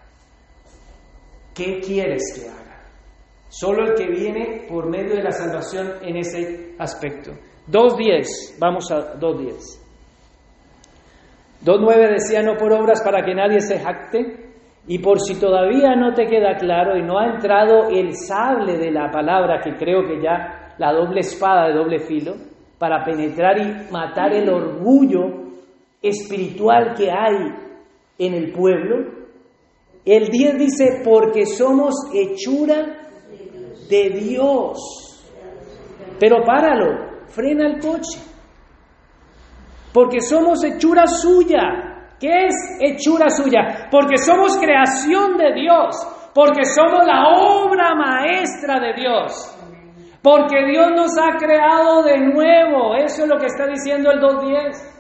¿Qué 1.54 1.82
quieres 1.82 2.24
que 2.34 2.50
haga? 2.50 2.65
Solo 3.50 3.88
el 3.88 3.96
que 3.96 4.08
viene 4.08 4.66
por 4.68 4.90
medio 4.90 5.16
de 5.16 5.24
la 5.24 5.32
salvación 5.32 5.94
en 6.02 6.18
ese 6.18 6.76
aspecto. 6.78 7.32
2.10, 7.70 8.60
vamos 8.60 8.92
a 8.92 9.20
2.10. 9.20 9.86
2.9 11.64 12.10
decía 12.12 12.44
no 12.44 12.58
por 12.58 12.74
obras 12.74 13.02
para 13.04 13.24
que 13.24 13.34
nadie 13.34 13.60
se 13.60 13.80
jacte, 13.80 14.46
y 14.88 15.00
por 15.00 15.20
si 15.20 15.40
todavía 15.40 15.96
no 15.96 16.14
te 16.14 16.28
queda 16.28 16.58
claro 16.58 16.96
y 16.96 17.02
no 17.02 17.18
ha 17.18 17.26
entrado 17.26 17.90
el 17.90 18.16
sable 18.16 18.78
de 18.78 18.92
la 18.92 19.10
palabra, 19.10 19.60
que 19.64 19.76
creo 19.76 20.04
que 20.06 20.22
ya 20.22 20.76
la 20.78 20.94
doble 20.94 21.22
espada 21.22 21.68
de 21.68 21.74
doble 21.74 22.00
filo, 22.00 22.36
para 22.78 23.04
penetrar 23.04 23.58
y 23.58 23.92
matar 23.92 24.34
el 24.34 24.48
orgullo 24.50 25.46
espiritual 26.02 26.94
que 26.96 27.10
hay 27.10 27.52
en 28.20 28.34
el 28.34 28.52
pueblo. 28.52 29.26
El 30.06 30.28
10 30.28 30.58
dice, 30.60 31.02
porque 31.04 31.48
somos 31.48 31.96
hechura 32.14 33.05
de 33.90 34.10
Dios. 34.10 34.78
Pero 36.20 36.44
páralo, 36.44 37.24
frena 37.28 37.68
el 37.68 37.80
coche. 37.80 38.20
Porque 39.94 40.22
somos 40.22 40.64
hechura 40.64 41.08
suya. 41.08 42.16
¿Qué 42.20 42.48
es 42.48 42.56
hechura 42.82 43.30
suya? 43.30 43.88
Porque 43.92 44.18
somos 44.18 44.58
creación 44.58 45.38
de 45.38 45.54
Dios. 45.54 45.96
Porque 46.34 46.66
somos 46.66 47.06
la 47.06 47.30
obra 47.30 47.96
maestra 47.96 48.80
de 48.80 48.94
Dios. 48.94 49.52
Porque 50.22 50.66
Dios 50.66 50.92
nos 50.96 51.18
ha 51.18 51.38
creado 51.38 52.04
de 52.04 52.18
nuevo. 52.20 52.96
Eso 52.96 53.24
es 53.24 53.30
lo 53.30 53.38
que 53.38 53.46
está 53.46 53.68
diciendo 53.68 54.12
el 54.12 54.20
2.10. 54.20 54.96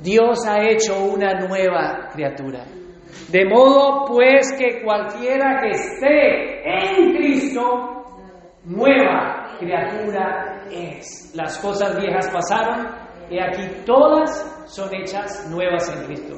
Dios 0.00 0.46
ha 0.46 0.60
hecho 0.62 1.04
una 1.04 1.34
nueva 1.34 2.08
criatura. 2.12 2.64
De 3.32 3.46
modo 3.46 4.04
pues 4.06 4.52
que 4.58 4.82
cualquiera 4.82 5.58
que 5.62 5.70
esté 5.70 6.68
en 6.68 7.16
Cristo, 7.16 8.04
nueva 8.64 9.56
criatura 9.58 10.66
es. 10.70 11.32
Las 11.34 11.58
cosas 11.58 11.98
viejas 11.98 12.28
pasaron 12.30 12.88
y 13.30 13.38
aquí 13.38 13.62
todas 13.86 14.66
son 14.66 14.94
hechas 14.94 15.48
nuevas 15.50 15.88
en 15.96 16.04
Cristo. 16.04 16.34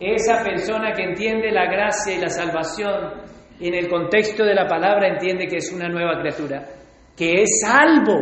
Esa 0.00 0.42
persona 0.42 0.92
que 0.94 1.02
entiende 1.02 1.50
la 1.50 1.66
gracia 1.66 2.16
y 2.16 2.20
la 2.20 2.30
salvación 2.30 3.20
en 3.60 3.74
el 3.74 3.90
contexto 3.90 4.42
de 4.42 4.54
la 4.54 4.66
palabra 4.66 5.08
entiende 5.08 5.46
que 5.46 5.56
es 5.56 5.70
una 5.70 5.90
nueva 5.90 6.20
criatura, 6.20 6.64
que 7.14 7.42
es 7.42 7.60
salvo, 7.60 8.16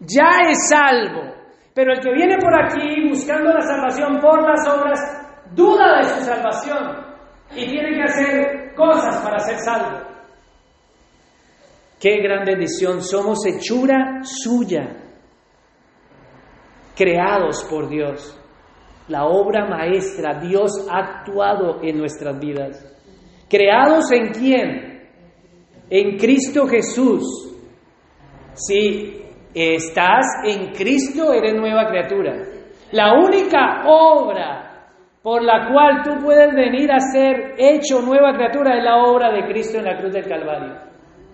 ya 0.00 0.50
es 0.50 0.68
salvo. 0.68 1.32
Pero 1.74 1.94
el 1.94 2.00
que 2.00 2.12
viene 2.12 2.36
por 2.36 2.52
aquí 2.62 3.08
buscando 3.08 3.54
la 3.54 3.62
salvación 3.62 4.20
por 4.20 4.42
las 4.46 4.68
obras, 4.68 5.29
duda 5.54 5.98
de 5.98 6.04
su 6.04 6.24
salvación 6.24 7.10
y 7.54 7.66
tiene 7.66 7.94
que 7.96 8.02
hacer 8.02 8.74
cosas 8.74 9.20
para 9.22 9.38
ser 9.38 9.58
salvo. 9.58 10.10
Qué 12.00 12.16
gran 12.22 12.44
bendición, 12.44 13.02
somos 13.02 13.44
hechura 13.44 14.20
suya, 14.22 14.96
creados 16.96 17.64
por 17.68 17.88
Dios. 17.88 18.36
La 19.08 19.24
obra 19.24 19.66
maestra, 19.66 20.38
Dios 20.40 20.86
ha 20.90 20.98
actuado 20.98 21.82
en 21.82 21.98
nuestras 21.98 22.38
vidas. 22.38 22.86
¿Creados 23.48 24.10
en 24.12 24.28
quién? 24.32 25.10
En 25.90 26.16
Cristo 26.16 26.66
Jesús. 26.68 27.24
Si 28.54 29.22
estás 29.52 30.24
en 30.44 30.72
Cristo, 30.72 31.32
eres 31.32 31.54
nueva 31.54 31.86
criatura. 31.88 32.36
La 32.92 33.14
única 33.14 33.82
obra 33.86 34.69
por 35.22 35.42
la 35.42 35.70
cual 35.70 36.02
tú 36.02 36.24
puedes 36.24 36.54
venir 36.54 36.90
a 36.90 36.98
ser 36.98 37.54
hecho 37.58 38.00
nueva 38.00 38.32
criatura 38.32 38.78
es 38.78 38.84
la 38.84 38.96
obra 39.04 39.30
de 39.32 39.46
Cristo 39.46 39.78
en 39.78 39.84
la 39.84 39.98
cruz 39.98 40.12
del 40.12 40.26
Calvario. 40.26 40.74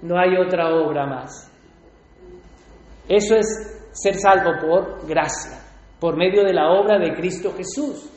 No 0.03 0.19
hay 0.19 0.37
otra 0.37 0.75
obra 0.75 1.07
más. 1.07 1.53
Eso 3.09 3.37
es 3.37 3.89
ser 3.93 4.15
salvo 4.17 4.53
por 4.61 5.07
gracia, 5.07 5.59
por 6.01 6.17
medio 6.17 6.43
de 6.43 6.53
la 6.53 6.71
obra 6.71 6.99
de 6.99 7.15
Cristo 7.15 7.53
Jesús, 7.57 8.11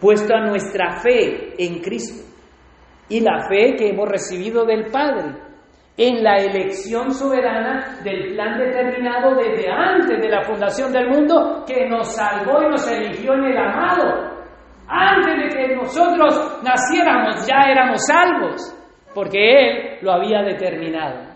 puesto 0.00 0.34
a 0.34 0.40
nuestra 0.40 1.00
fe 1.00 1.54
en 1.56 1.80
Cristo 1.80 2.28
y 3.08 3.20
la 3.20 3.46
fe 3.48 3.76
que 3.76 3.90
hemos 3.90 4.08
recibido 4.08 4.64
del 4.64 4.90
Padre 4.90 5.43
en 5.96 6.24
la 6.24 6.36
elección 6.36 7.12
soberana 7.12 8.00
del 8.02 8.34
plan 8.34 8.58
determinado 8.58 9.36
desde 9.36 9.70
antes 9.70 10.20
de 10.20 10.28
la 10.28 10.42
fundación 10.42 10.92
del 10.92 11.08
mundo 11.08 11.64
que 11.66 11.88
nos 11.88 12.16
salvó 12.16 12.62
y 12.62 12.68
nos 12.68 12.90
eligió 12.90 13.34
en 13.34 13.44
el 13.44 13.56
amado. 13.56 14.34
Antes 14.88 15.34
de 15.36 15.48
que 15.56 15.76
nosotros 15.76 16.62
naciéramos 16.62 17.46
ya 17.46 17.70
éramos 17.70 18.00
salvos, 18.06 18.74
porque 19.14 19.38
Él 19.38 19.98
lo 20.02 20.12
había 20.12 20.42
determinado. 20.42 21.32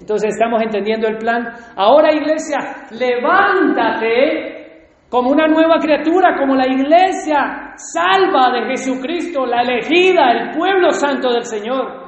Entonces 0.00 0.30
estamos 0.34 0.60
entendiendo 0.60 1.06
el 1.06 1.18
plan. 1.18 1.48
Ahora 1.76 2.12
iglesia, 2.12 2.58
levántate 2.90 4.62
como 5.08 5.30
una 5.30 5.46
nueva 5.46 5.76
criatura, 5.78 6.36
como 6.36 6.56
la 6.56 6.66
iglesia 6.66 7.74
salva 7.76 8.50
de 8.50 8.66
Jesucristo, 8.70 9.46
la 9.46 9.62
elegida, 9.62 10.32
el 10.32 10.50
pueblo 10.50 10.90
santo 10.90 11.32
del 11.32 11.44
Señor. 11.44 12.01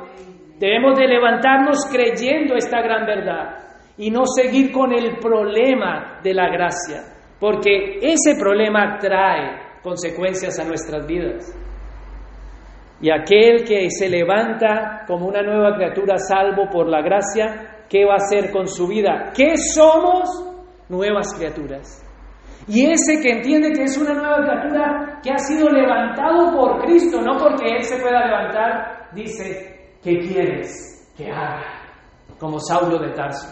Debemos 0.58 0.98
de 0.98 1.08
levantarnos 1.08 1.86
creyendo 1.90 2.54
esta 2.54 2.80
gran 2.80 3.06
verdad 3.06 3.58
y 3.96 4.10
no 4.10 4.24
seguir 4.26 4.70
con 4.72 4.92
el 4.92 5.18
problema 5.18 6.20
de 6.22 6.32
la 6.34 6.48
gracia, 6.48 7.02
porque 7.40 7.98
ese 8.00 8.36
problema 8.38 8.98
trae 8.98 9.80
consecuencias 9.82 10.58
a 10.58 10.64
nuestras 10.64 11.06
vidas. 11.06 11.52
Y 13.00 13.10
aquel 13.10 13.64
que 13.64 13.90
se 13.90 14.08
levanta 14.08 15.04
como 15.06 15.26
una 15.26 15.42
nueva 15.42 15.74
criatura 15.76 16.16
salvo 16.18 16.70
por 16.70 16.88
la 16.88 17.02
gracia, 17.02 17.84
¿qué 17.88 18.04
va 18.04 18.14
a 18.14 18.16
hacer 18.16 18.50
con 18.50 18.68
su 18.68 18.86
vida? 18.86 19.32
¿Qué 19.36 19.56
somos? 19.56 20.28
Nuevas 20.88 21.34
criaturas. 21.34 22.00
Y 22.66 22.86
ese 22.86 23.20
que 23.20 23.30
entiende 23.30 23.72
que 23.72 23.82
es 23.82 23.98
una 23.98 24.14
nueva 24.14 24.36
criatura 24.42 25.20
que 25.22 25.30
ha 25.30 25.38
sido 25.38 25.68
levantado 25.68 26.56
por 26.56 26.82
Cristo, 26.84 27.20
no 27.20 27.36
porque 27.36 27.76
Él 27.76 27.82
se 27.82 28.00
pueda 28.00 28.24
levantar, 28.24 29.10
dice, 29.12 29.73
¿qué 30.04 30.18
quieres 30.18 31.12
que 31.16 31.30
haga? 31.30 31.82
Como 32.38 32.60
Saulo 32.60 32.98
de 32.98 33.12
Tarso. 33.12 33.48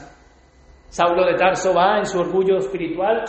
Saulo 0.89 1.25
de 1.25 1.35
Tarso 1.35 1.75
va 1.75 1.99
en 1.99 2.05
su 2.05 2.21
orgullo 2.21 2.59
espiritual 2.59 3.25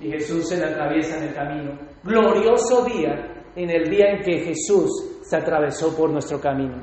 y 0.00 0.10
Jesús 0.10 0.48
se 0.48 0.56
le 0.56 0.64
atraviesa 0.64 1.18
en 1.18 1.28
el 1.28 1.34
camino. 1.34 1.78
Glorioso 2.02 2.84
día 2.84 3.30
en 3.56 3.70
el 3.70 3.90
día 3.90 4.10
en 4.10 4.22
que 4.22 4.38
Jesús 4.38 5.20
se 5.22 5.36
atravesó 5.36 5.96
por 5.96 6.10
nuestro 6.10 6.40
camino. 6.40 6.82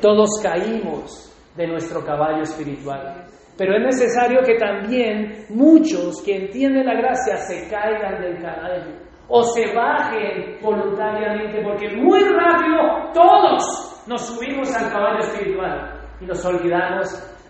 Todos 0.00 0.40
caímos 0.42 1.32
de 1.56 1.66
nuestro 1.66 2.04
caballo 2.04 2.42
espiritual. 2.42 3.26
Pero 3.56 3.74
es 3.76 3.82
necesario 3.82 4.40
que 4.44 4.56
también 4.56 5.46
muchos 5.48 6.22
que 6.22 6.36
entienden 6.36 6.84
la 6.84 6.94
gracia 6.94 7.38
se 7.38 7.68
caigan 7.68 8.20
del 8.20 8.42
caballo 8.42 9.05
o 9.28 9.42
se 9.42 9.74
bajen 9.74 10.58
voluntariamente, 10.62 11.60
porque 11.62 11.88
muy 11.96 12.20
rápido 12.20 13.12
todos 13.12 14.04
nos 14.06 14.26
subimos 14.26 14.74
al 14.74 14.90
caballo 14.92 15.18
espiritual 15.18 16.00
y 16.20 16.26
nos 16.26 16.44
olvidamos 16.44 17.08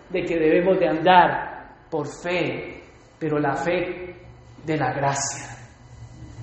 de 0.09 0.23
que 0.23 0.37
debemos 0.37 0.79
de 0.79 0.87
andar 0.87 1.75
por 1.89 2.07
fe, 2.07 2.81
pero 3.19 3.39
la 3.39 3.55
fe 3.55 4.15
de 4.65 4.77
la 4.77 4.91
gracia. 4.93 5.45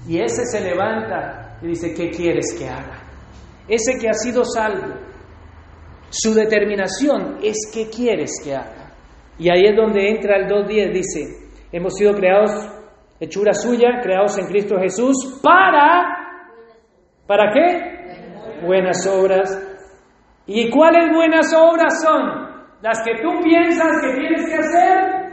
Y 0.06 0.20
ese 0.20 0.44
se 0.44 0.60
levanta 0.60 1.58
y 1.62 1.68
dice, 1.68 1.94
¿qué 1.94 2.10
quieres 2.10 2.54
que 2.58 2.68
haga? 2.68 3.02
Ese 3.66 3.98
que 3.98 4.08
ha 4.08 4.12
sido 4.12 4.44
salvo, 4.44 4.94
su 6.10 6.34
determinación 6.34 7.38
es 7.42 7.70
¿qué 7.72 7.88
quieres 7.88 8.32
que 8.44 8.54
haga? 8.54 8.92
Y 9.38 9.50
ahí 9.50 9.64
es 9.64 9.76
donde 9.76 10.10
entra 10.10 10.36
el 10.36 10.46
2.10, 10.46 10.92
dice, 10.92 11.48
hemos 11.72 11.94
sido 11.94 12.14
creados 12.14 12.52
hechura 13.20 13.52
suya, 13.52 14.00
creados 14.02 14.38
en 14.38 14.46
Cristo 14.46 14.76
Jesús, 14.78 15.40
para, 15.42 16.42
¿para 17.26 17.52
qué? 17.52 18.66
Buenas 18.66 19.06
obras. 19.06 19.50
¿Y 20.46 20.70
cuáles 20.70 21.14
buenas 21.14 21.52
obras 21.54 22.02
son? 22.02 22.22
¿Las 22.82 23.02
que 23.02 23.22
tú 23.22 23.30
piensas 23.42 23.88
que 24.02 24.14
tienes 24.14 24.46
que 24.46 24.54
hacer? 24.56 25.24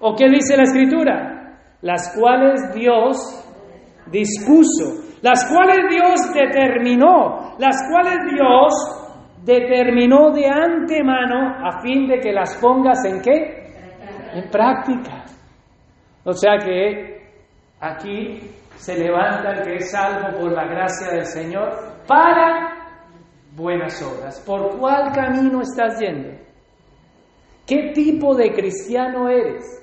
¿O 0.00 0.14
qué 0.14 0.28
dice 0.28 0.56
la 0.56 0.62
Escritura? 0.62 1.58
Las 1.82 2.16
cuales 2.16 2.72
Dios 2.74 3.16
dispuso 4.10 5.10
las 5.22 5.46
cuales 5.50 5.78
Dios 5.90 6.32
determinó, 6.34 7.56
las 7.58 7.76
cuales 7.90 8.16
Dios 8.32 8.72
determinó 9.44 10.30
de 10.32 10.46
antemano 10.46 11.66
a 11.66 11.80
fin 11.82 12.06
de 12.06 12.20
que 12.20 12.32
las 12.32 12.56
pongas 12.56 13.04
en 13.04 13.20
qué? 13.20 13.72
En 14.32 14.50
práctica. 14.50 15.24
O 16.24 16.32
sea 16.32 16.58
que 16.58 17.19
aquí 17.80 18.40
se 18.76 18.96
levanta 18.96 19.50
el 19.52 19.62
que 19.62 19.76
es 19.76 19.90
salvo 19.90 20.38
por 20.38 20.52
la 20.52 20.64
gracia 20.64 21.12
del 21.12 21.26
Señor 21.26 21.70
para 22.06 22.80
buenas 23.52 24.00
obras. 24.02 24.40
¿Por 24.40 24.78
cuál 24.78 25.12
camino 25.12 25.60
estás 25.62 25.98
yendo? 25.98 26.30
¿Qué 27.66 27.92
tipo 27.94 28.34
de 28.34 28.52
cristiano 28.52 29.28
eres? 29.28 29.80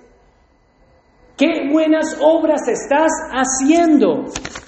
¿Qué 1.37 1.69
buenas 1.71 2.19
obras 2.21 2.67
estás 2.67 3.11
haciendo? 3.31 4.25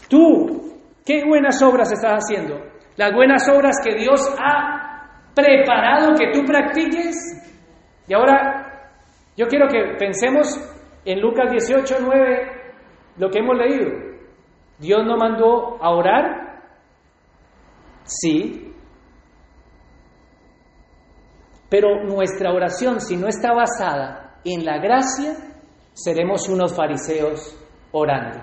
Tú, 0.07 0.75
¿qué 1.05 1.23
buenas 1.25 1.61
obras 1.63 1.91
estás 1.91 2.23
haciendo? 2.23 2.59
Las 2.95 3.13
buenas 3.13 3.47
obras 3.49 3.77
que 3.84 3.95
Dios 3.95 4.21
ha 4.38 5.23
preparado 5.34 6.13
que 6.13 6.32
tú 6.32 6.45
practiques. 6.45 7.15
Y 8.07 8.13
ahora, 8.13 8.91
yo 9.36 9.47
quiero 9.47 9.67
que 9.67 9.95
pensemos 9.97 10.59
en 11.05 11.19
Lucas 11.19 11.51
18, 11.51 11.95
9, 12.01 12.59
lo 13.20 13.30
que 13.30 13.39
hemos 13.39 13.57
leído. 13.57 13.91
Dios 14.80 15.05
no 15.05 15.17
mandó 15.17 15.78
a 15.82 15.91
orar. 15.91 16.61
Sí. 18.05 18.74
Pero 21.70 22.03
nuestra 22.05 22.51
oración, 22.51 22.99
si 22.99 23.15
no 23.17 23.28
está 23.28 23.53
basada 23.53 24.39
en 24.43 24.65
la 24.65 24.80
gracia, 24.80 25.36
seremos 25.93 26.47
unos 26.47 26.76
fariseos 26.76 27.55
orando. 27.91 28.39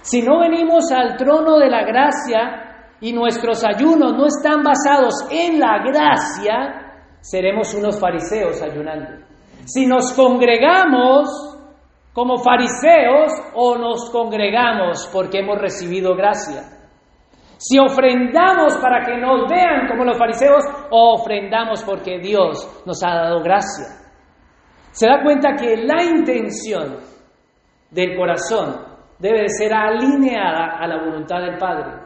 Si 0.00 0.22
no 0.22 0.40
venimos 0.40 0.90
al 0.90 1.16
trono 1.16 1.58
de 1.58 1.68
la 1.68 1.84
gracia 1.84 2.94
y 3.00 3.12
nuestros 3.12 3.62
ayunos 3.62 4.12
no 4.12 4.26
están 4.26 4.62
basados 4.62 5.14
en 5.30 5.60
la 5.60 5.82
gracia, 5.84 7.18
seremos 7.20 7.74
unos 7.74 8.00
fariseos 8.00 8.62
ayunando. 8.62 9.26
Si 9.66 9.86
nos 9.86 10.12
congregamos 10.14 11.55
como 12.16 12.38
fariseos 12.38 13.30
o 13.52 13.76
nos 13.76 14.08
congregamos 14.10 15.06
porque 15.12 15.40
hemos 15.40 15.60
recibido 15.60 16.16
gracia. 16.16 16.62
Si 17.58 17.78
ofrendamos 17.78 18.74
para 18.78 19.04
que 19.04 19.18
nos 19.18 19.46
vean 19.50 19.86
como 19.86 20.02
los 20.02 20.16
fariseos 20.16 20.64
o 20.90 21.12
ofrendamos 21.20 21.84
porque 21.84 22.18
Dios 22.18 22.82
nos 22.86 23.02
ha 23.04 23.16
dado 23.16 23.42
gracia. 23.42 23.84
Se 24.92 25.06
da 25.06 25.22
cuenta 25.22 25.56
que 25.60 25.76
la 25.76 26.02
intención 26.04 27.00
del 27.90 28.16
corazón 28.16 28.76
debe 29.18 29.42
de 29.42 29.48
ser 29.50 29.74
alineada 29.74 30.78
a 30.78 30.86
la 30.86 31.04
voluntad 31.04 31.40
del 31.40 31.58
Padre. 31.58 32.00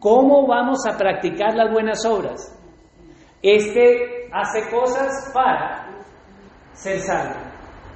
¿Cómo 0.00 0.44
vamos 0.48 0.78
a 0.92 0.98
practicar 0.98 1.54
las 1.54 1.72
buenas 1.72 2.04
obras? 2.04 2.52
Este 3.40 4.28
hace 4.32 4.68
cosas 4.72 5.30
para 5.32 5.86
ser 6.72 6.98
salvo. 6.98 7.46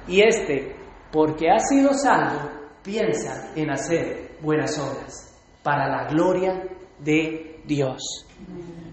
Y 0.07 0.21
este, 0.21 0.80
porque 1.11 1.49
ha 1.49 1.59
sido 1.59 1.93
salvo, 1.93 2.49
piensa 2.83 3.51
en 3.55 3.69
hacer 3.69 4.37
buenas 4.41 4.77
obras 4.79 5.31
para 5.63 5.87
la 5.87 6.07
gloria 6.07 6.63
de 6.99 7.61
Dios. 7.65 8.25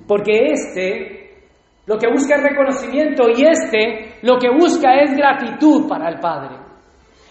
Porque 0.07 0.53
este 0.53 1.19
lo 1.87 1.97
que 1.97 2.11
busca 2.11 2.37
es 2.37 2.43
reconocimiento 2.43 3.29
y 3.35 3.47
este 3.47 4.19
lo 4.23 4.37
que 4.39 4.51
busca 4.51 5.01
es 5.01 5.17
gratitud 5.17 5.89
para 5.89 6.09
el 6.11 6.21
Padre. 6.21 6.57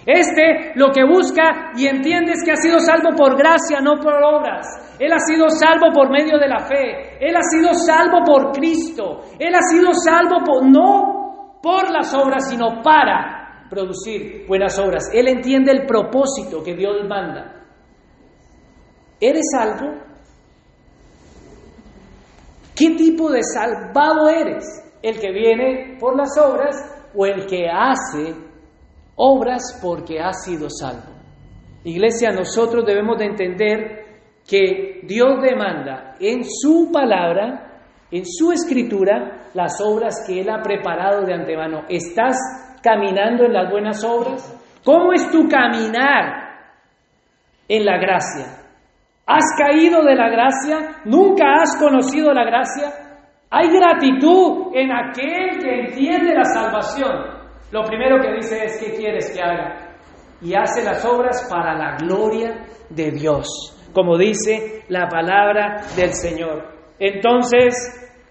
Este 0.05 0.71
lo 0.75 0.89
que 0.91 1.03
busca 1.03 1.73
y 1.75 1.85
entiende 1.85 2.31
es 2.31 2.43
que 2.43 2.53
ha 2.53 2.55
sido 2.55 2.79
salvo 2.79 3.15
por 3.15 3.38
gracia, 3.38 3.81
no 3.81 3.99
por 3.99 4.13
obras. 4.23 4.95
Él 4.99 5.11
ha 5.11 5.19
sido 5.19 5.49
salvo 5.49 5.91
por 5.93 6.09
medio 6.09 6.39
de 6.39 6.47
la 6.47 6.59
fe. 6.59 7.17
Él 7.19 7.35
ha 7.35 7.41
sido 7.41 7.73
salvo 7.73 8.23
por 8.25 8.51
Cristo. 8.53 9.21
Él 9.38 9.53
ha 9.53 9.61
sido 9.61 9.93
salvo 9.93 10.43
por, 10.45 10.65
no 10.65 11.59
por 11.61 11.91
las 11.91 12.13
obras, 12.13 12.49
sino 12.49 12.81
para 12.81 13.36
producir 13.70 14.45
buenas 14.47 14.78
obras. 14.80 15.09
Él 15.13 15.28
entiende 15.28 15.72
el 15.72 15.86
propósito 15.86 16.63
que 16.63 16.76
Dios 16.76 17.07
manda. 17.07 17.65
¿Eres 19.20 19.45
salvo? 19.51 19.93
¿Qué 22.76 22.91
tipo 22.91 23.32
de 23.32 23.41
salvado 23.43 24.30
eres? 24.30 24.65
¿El 25.01 25.20
que 25.20 25.32
viene 25.32 25.97
por 25.99 26.15
las 26.15 26.38
obras 26.38 26.76
o 27.15 27.26
el 27.26 27.47
que 27.47 27.68
hace 27.68 28.36
obras 29.15 29.80
porque 29.82 30.20
ha 30.20 30.34
sido 30.34 30.70
salvo? 30.70 31.18
Iglesia, 31.84 32.32
nosotros 32.32 32.86
debemos 32.86 33.18
de 33.18 33.26
entender 33.26 34.05
que 34.47 35.01
Dios 35.03 35.41
demanda 35.41 36.15
en 36.20 36.43
su 36.43 36.91
palabra, 36.91 37.82
en 38.11 38.24
su 38.26 38.51
escritura, 38.51 39.49
las 39.53 39.82
obras 39.82 40.24
que 40.28 40.41
Él 40.41 40.49
ha 40.49 40.61
preparado 40.61 41.26
de 41.26 41.34
antemano. 41.34 41.84
¿Estás 41.89 42.38
caminando 42.88 43.43
en 43.43 43.53
las 43.53 43.69
buenas 43.69 44.01
obras? 44.05 44.41
¿Cómo 44.85 45.11
es 45.11 45.29
tu 45.29 45.49
caminar 45.49 46.23
en 47.67 47.85
la 47.85 47.97
gracia? 47.97 48.45
¿Has 49.25 49.43
caído 49.57 50.03
de 50.03 50.15
la 50.15 50.29
gracia? 50.29 51.01
¿Nunca 51.03 51.43
has 51.61 51.75
conocido 51.77 52.31
la 52.31 52.45
gracia? 52.45 52.93
Hay 53.49 53.67
gratitud 53.69 54.73
en 54.73 54.91
aquel 54.93 55.59
que 55.61 55.79
entiende 55.81 56.33
la 56.33 56.45
salvación. 56.45 57.11
Lo 57.71 57.83
primero 57.83 58.21
que 58.21 58.33
dice 58.35 58.63
es, 58.63 58.81
¿qué 58.81 58.95
quieres 58.95 59.33
que 59.35 59.41
haga? 59.41 59.97
Y 60.41 60.55
hace 60.55 60.85
las 60.85 61.03
obras 61.03 61.45
para 61.49 61.77
la 61.77 61.97
gloria 61.97 62.63
de 62.89 63.11
Dios, 63.11 63.47
como 63.93 64.17
dice 64.17 64.83
la 64.88 65.09
palabra 65.09 65.81
del 65.97 66.13
Señor. 66.13 66.73
Entonces, 66.99 67.73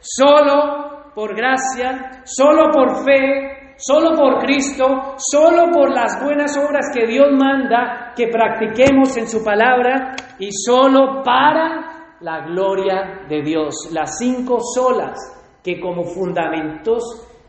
solo 0.00 1.12
por 1.14 1.36
gracia, 1.36 2.22
solo 2.24 2.70
por 2.72 3.04
fe, 3.04 3.55
solo 3.76 4.16
por 4.16 4.38
Cristo, 4.38 5.14
solo 5.18 5.70
por 5.72 5.92
las 5.92 6.22
buenas 6.22 6.56
obras 6.56 6.86
que 6.94 7.06
Dios 7.06 7.28
manda 7.32 8.12
que 8.16 8.28
practiquemos 8.28 9.16
en 9.16 9.28
su 9.28 9.44
palabra 9.44 10.14
y 10.38 10.48
solo 10.52 11.22
para 11.22 12.16
la 12.20 12.46
gloria 12.46 13.26
de 13.28 13.42
Dios. 13.42 13.90
Las 13.92 14.18
cinco 14.18 14.58
solas 14.60 15.18
que 15.62 15.80
como 15.80 16.04
fundamentos 16.04 17.02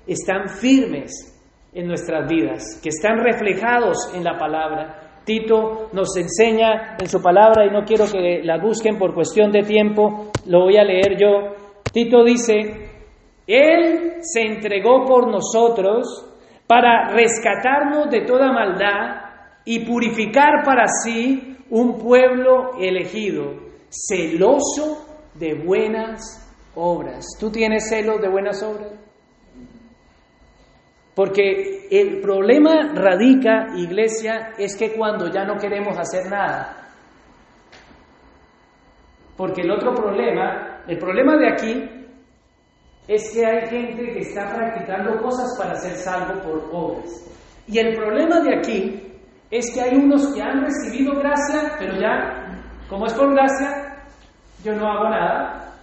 están 0.05 0.49
firmes 0.49 1.34
en 1.73 1.88
nuestras 1.88 2.28
vidas, 2.28 2.80
que 2.82 2.89
están 2.89 3.19
reflejados 3.23 4.13
en 4.15 4.23
la 4.23 4.38
palabra. 4.38 5.21
Tito 5.23 5.89
nos 5.91 6.15
enseña 6.15 6.95
en 6.99 7.07
su 7.07 7.21
palabra 7.21 7.65
y 7.65 7.69
no 7.69 7.84
quiero 7.84 8.05
que 8.09 8.41
la 8.43 8.57
busquen 8.57 8.97
por 8.97 9.13
cuestión 9.13 9.51
de 9.51 9.61
tiempo, 9.61 10.32
lo 10.45 10.61
voy 10.61 10.78
a 10.78 10.84
leer 10.84 11.17
yo. 11.19 11.53
Tito 11.91 12.23
dice, 12.23 12.97
él 13.48 14.18
se 14.22 14.41
entregó 14.41 15.06
por 15.06 15.32
nosotros 15.32 16.26
para 16.68 17.10
rescatarnos 17.10 18.10
de 18.12 18.22
toda 18.26 18.52
maldad 18.52 19.22
y 19.64 19.86
purificar 19.86 20.64
para 20.66 20.86
sí 20.88 21.58
un 21.70 21.98
pueblo 21.98 22.78
elegido, 22.78 23.54
celoso 23.89 25.06
de 25.34 25.54
buenas 25.54 26.43
obras. 26.76 27.26
¿Tú 27.39 27.50
tienes 27.50 27.89
celos 27.89 28.22
de 28.22 28.30
buenas 28.30 28.62
obras? 28.64 28.91
Porque 31.16 31.88
el 31.89 32.22
problema 32.22 32.93
radica, 32.93 33.68
iglesia, 33.76 34.54
es 34.58 34.78
que 34.78 34.91
cuando 34.91 35.32
ya 35.32 35.45
no 35.45 35.58
queremos 35.58 35.98
hacer 35.98 36.30
nada. 36.30 36.91
Porque 39.36 39.62
el 39.62 39.72
otro 39.72 39.95
problema, 39.95 40.84
el 40.88 40.98
problema 40.98 41.38
de 41.38 41.52
aquí 41.52 41.97
es 43.08 43.32
que 43.34 43.45
hay 43.45 43.68
gente 43.68 44.12
que 44.12 44.20
está 44.20 44.53
practicando 44.53 45.22
cosas 45.22 45.58
para 45.58 45.76
ser 45.76 45.95
salvo 45.95 46.41
por 46.41 46.70
obras. 46.72 47.26
Y 47.68 47.80
el 47.80 47.95
problema 47.95 48.41
de 48.41 48.58
aquí 48.58 49.01
es 49.49 49.74
que 49.74 49.82
hay 49.82 49.95
unos 49.95 50.34
que 50.34 50.41
han 50.41 50.62
recibido 50.64 51.14
gracia, 51.14 51.76
pero 51.80 51.99
ya, 51.99 52.62
como 52.89 53.05
es 53.05 53.14
por 53.14 53.34
gracia, 53.34 54.03
yo 54.64 54.74
no 54.74 54.86
hago 54.86 55.10
nada. 55.10 55.74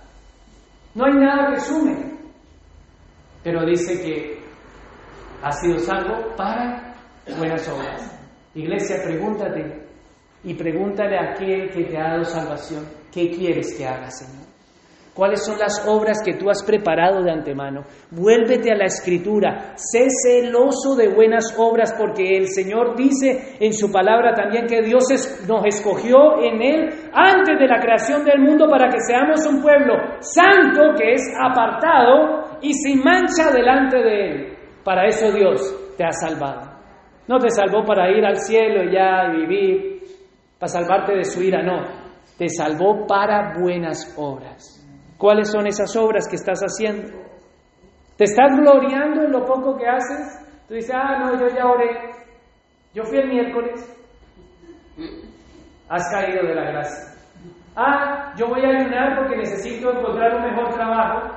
No 0.95 1.07
hay 1.07 1.15
nada 1.15 1.53
que 1.53 1.61
sume. 1.61 1.97
Pero 3.43 3.65
dice 3.67 4.01
que 4.03 4.39
ha 5.43 5.53
sido 5.53 5.79
salvo 5.79 6.35
para 6.37 6.95
buenas 7.39 7.69
obras. 7.69 8.21
Iglesia, 8.55 8.97
pregúntate 9.05 9.85
y 10.45 10.55
pregúntale 10.55 11.19
a 11.19 11.33
aquel 11.33 11.71
que 11.71 11.85
te 11.85 11.99
ha 11.99 12.11
dado 12.11 12.25
salvación, 12.25 12.87
¿qué 13.13 13.31
quieres 13.31 13.75
que 13.77 13.87
haga, 13.87 14.11
Señor? 14.11 14.54
¿Cuáles 15.15 15.45
son 15.45 15.59
las 15.61 15.87
obras 15.87 16.21
que 16.25 16.35
tú 16.35 16.51
has 16.51 16.65
preparado 16.65 17.23
de 17.23 17.31
antemano? 17.31 17.85
Vuélvete 18.11 18.73
a 18.73 18.77
la 18.77 18.87
escritura, 18.87 19.75
sé 19.77 20.09
celoso 20.11 20.97
de 20.97 21.09
buenas 21.09 21.55
obras 21.57 21.95
porque 21.97 22.37
el 22.37 22.49
Señor 22.49 22.97
dice 22.97 23.57
en 23.61 23.73
su 23.73 23.93
palabra 23.93 24.35
también 24.35 24.67
que 24.67 24.83
Dios 24.83 25.05
nos 25.47 25.65
escogió 25.67 26.43
en 26.43 26.61
Él 26.61 26.89
antes 27.13 27.59
de 27.59 27.69
la 27.69 27.79
creación 27.79 28.25
del 28.25 28.41
mundo 28.41 28.67
para 28.69 28.89
que 28.89 28.99
seamos 29.07 29.47
un 29.47 29.63
pueblo 29.63 29.95
santo 30.19 30.95
que 30.99 31.13
es 31.13 31.23
apartado 31.41 32.59
y 32.61 32.73
sin 32.73 33.01
mancha 33.05 33.53
delante 33.53 33.99
de 33.99 34.27
Él. 34.27 34.59
Para 34.83 35.07
eso 35.07 35.31
Dios 35.31 35.95
te 35.97 36.05
ha 36.05 36.13
salvado. 36.13 36.75
No 37.29 37.39
te 37.39 37.51
salvó 37.51 37.85
para 37.85 38.11
ir 38.11 38.25
al 38.25 38.37
cielo 38.37 38.83
y 38.83 38.95
ya 38.95 39.33
y 39.33 39.47
vivir, 39.47 40.01
para 40.59 40.69
salvarte 40.73 41.15
de 41.15 41.25
su 41.25 41.41
ira, 41.41 41.63
no 41.63 42.05
te 42.37 42.49
salvó 42.49 43.07
para 43.07 43.53
buenas 43.59 44.13
obras. 44.19 44.84
¿Cuáles 45.25 45.51
son 45.51 45.67
esas 45.67 45.97
obras 45.97 46.29
que 46.29 46.37
estás 46.37 46.61
haciendo? 46.61 47.09
¿Te 48.19 48.25
estás 48.25 48.59
gloriando 48.59 49.23
en 49.23 49.33
lo 49.33 49.47
poco 49.47 49.75
que 49.75 49.89
haces? 49.89 50.39
Tú 50.69 50.75
dices, 50.75 50.95
ah, 50.95 51.19
no, 51.19 51.41
yo 51.41 51.49
ya 51.49 51.65
oré. 51.65 52.11
Yo 52.93 53.05
fui 53.05 53.21
el 53.21 53.29
miércoles. 53.31 53.73
Has 55.89 56.13
caído 56.13 56.47
de 56.47 56.55
la 56.55 56.71
gracia. 56.73 57.15
Ah, 57.75 58.35
yo 58.37 58.49
voy 58.49 58.67
a 58.67 58.69
ayunar 58.69 59.17
porque 59.17 59.39
necesito 59.39 59.93
encontrar 59.93 60.35
un 60.35 60.43
mejor 60.43 60.75
trabajo. 60.75 61.31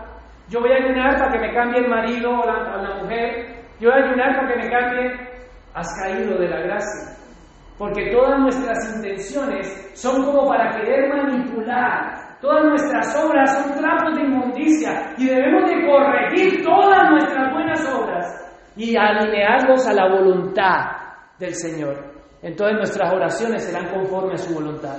Yo 0.49 0.59
voy 0.59 0.73
a 0.73 0.83
ayunar 0.83 1.17
para 1.17 1.31
que 1.31 1.47
me 1.47 1.53
cambie 1.53 1.79
el 1.79 1.89
marido 1.89 2.41
o 2.41 2.45
la, 2.45 2.81
la 2.81 3.01
mujer. 3.01 3.63
Yo 3.79 3.89
voy 3.89 4.01
a 4.01 4.05
ayunar 4.05 4.35
para 4.35 4.47
que 4.49 4.63
me 4.63 4.69
cambie. 4.69 5.29
Has 5.73 5.87
caído 6.03 6.37
de 6.37 6.49
la 6.49 6.59
gracia. 6.59 7.15
Porque 7.77 8.11
todas 8.11 8.37
nuestras 8.37 8.97
intenciones 8.97 9.91
son 9.93 10.25
como 10.25 10.45
para 10.49 10.75
querer 10.75 11.07
manipular. 11.07 12.26
Todas 12.41 12.65
nuestras 12.65 13.25
obras 13.25 13.63
son 13.63 13.79
trapos 13.79 14.15
de 14.15 14.21
inmundicia 14.21 15.15
y 15.17 15.25
debemos 15.25 15.69
de 15.69 15.87
corregir 15.87 16.63
todas 16.63 17.09
nuestras 17.09 17.51
buenas 17.51 17.95
obras 17.95 18.25
y 18.75 18.95
alinearlos 18.95 19.87
a 19.87 19.93
la 19.93 20.07
voluntad 20.07 20.91
del 21.39 21.55
Señor. 21.55 22.13
Entonces 22.43 22.77
nuestras 22.77 23.11
oraciones 23.11 23.63
serán 23.63 23.91
conforme 23.91 24.33
a 24.33 24.37
su 24.37 24.53
voluntad. 24.53 24.97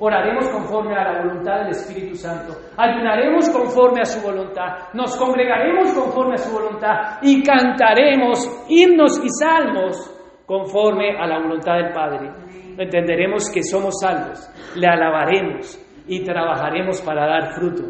Oraremos 0.00 0.48
conforme 0.48 0.96
a 0.96 1.12
la 1.12 1.22
voluntad 1.24 1.58
del 1.58 1.70
Espíritu 1.70 2.14
Santo. 2.14 2.54
Ayunaremos 2.76 3.50
conforme 3.50 4.00
a 4.00 4.04
su 4.04 4.26
voluntad. 4.26 4.88
Nos 4.94 5.14
congregaremos 5.16 5.92
conforme 5.92 6.34
a 6.34 6.38
su 6.38 6.52
voluntad. 6.54 7.18
Y 7.20 7.42
cantaremos 7.42 8.64
himnos 8.68 9.22
y 9.22 9.28
salmos 9.28 10.14
conforme 10.46 11.18
a 11.18 11.26
la 11.26 11.40
voluntad 11.40 11.74
del 11.74 11.92
Padre. 11.92 12.30
Entenderemos 12.78 13.50
que 13.52 13.62
somos 13.62 13.94
salvos, 14.00 14.48
le 14.76 14.86
alabaremos 14.86 15.87
y 16.08 16.24
trabajaremos 16.24 17.00
para 17.02 17.26
dar 17.26 17.54
fruto. 17.54 17.84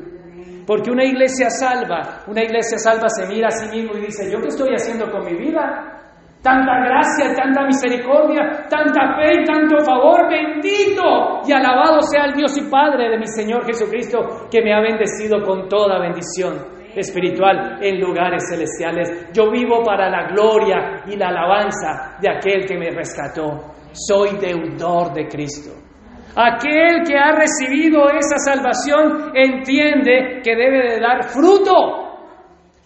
Porque 0.66 0.90
una 0.90 1.04
iglesia 1.04 1.48
salva, 1.48 2.24
una 2.26 2.42
iglesia 2.42 2.76
salva 2.76 3.08
se 3.08 3.26
mira 3.26 3.46
a 3.46 3.50
sí 3.50 3.74
mismo 3.74 3.96
y 3.96 4.06
dice, 4.06 4.30
¿yo 4.30 4.38
qué 4.40 4.48
estoy 4.48 4.74
haciendo 4.74 5.10
con 5.10 5.24
mi 5.24 5.34
vida? 5.34 5.94
Tanta 6.42 6.78
gracia, 6.84 7.34
tanta 7.34 7.64
misericordia, 7.64 8.66
tanta 8.68 9.16
fe 9.16 9.40
y 9.40 9.44
tanto 9.44 9.78
favor, 9.84 10.28
bendito 10.28 11.40
y 11.46 11.52
alabado 11.52 12.02
sea 12.02 12.26
el 12.26 12.34
Dios 12.34 12.56
y 12.58 12.70
Padre 12.70 13.08
de 13.08 13.18
mi 13.18 13.26
Señor 13.26 13.64
Jesucristo, 13.64 14.46
que 14.50 14.62
me 14.62 14.74
ha 14.74 14.80
bendecido 14.80 15.42
con 15.42 15.68
toda 15.68 15.98
bendición 15.98 16.78
espiritual 16.94 17.78
en 17.82 18.00
lugares 18.00 18.44
celestiales. 18.50 19.30
Yo 19.32 19.50
vivo 19.50 19.82
para 19.82 20.10
la 20.10 20.28
gloria 20.28 21.02
y 21.06 21.16
la 21.16 21.28
alabanza 21.28 22.18
de 22.20 22.30
aquel 22.30 22.66
que 22.66 22.76
me 22.76 22.90
rescató. 22.90 23.72
Soy 23.92 24.36
deudor 24.38 25.14
de 25.14 25.26
Cristo. 25.26 25.87
Aquel 26.36 27.02
que 27.06 27.16
ha 27.16 27.32
recibido 27.32 28.08
esa 28.10 28.38
salvación 28.38 29.32
entiende 29.34 30.40
que 30.42 30.54
debe 30.54 30.94
de 30.94 31.00
dar 31.00 31.24
fruto. 31.24 31.74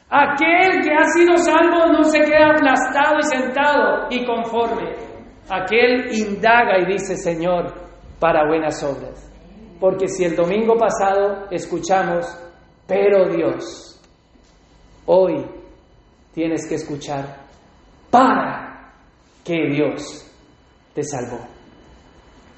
Aquel 0.09 0.80
que 0.82 0.93
ha 0.93 1.05
sido 1.14 1.36
salvo 1.36 1.93
no 1.93 2.05
se 2.05 2.20
queda 2.20 2.51
aplastado 2.55 3.18
y 3.18 3.22
sentado 3.22 4.07
y 4.11 4.24
conforme. 4.24 4.95
Aquel 5.51 6.12
indaga 6.12 6.78
y 6.80 6.93
dice, 6.93 7.16
Señor, 7.16 7.72
para 8.18 8.47
buenas 8.47 8.82
obras. 8.82 9.28
Porque 9.80 10.09
si 10.09 10.24
el 10.24 10.36
domingo 10.36 10.76
pasado 10.76 11.49
escuchamos, 11.51 12.26
pero 12.86 13.28
Dios, 13.28 13.93
Hoy 15.07 15.45
tienes 16.32 16.66
que 16.68 16.76
escuchar 16.76 17.45
para 18.11 18.93
que 19.45 19.68
Dios 19.68 20.30
te 20.95 21.03
salvó. 21.03 21.40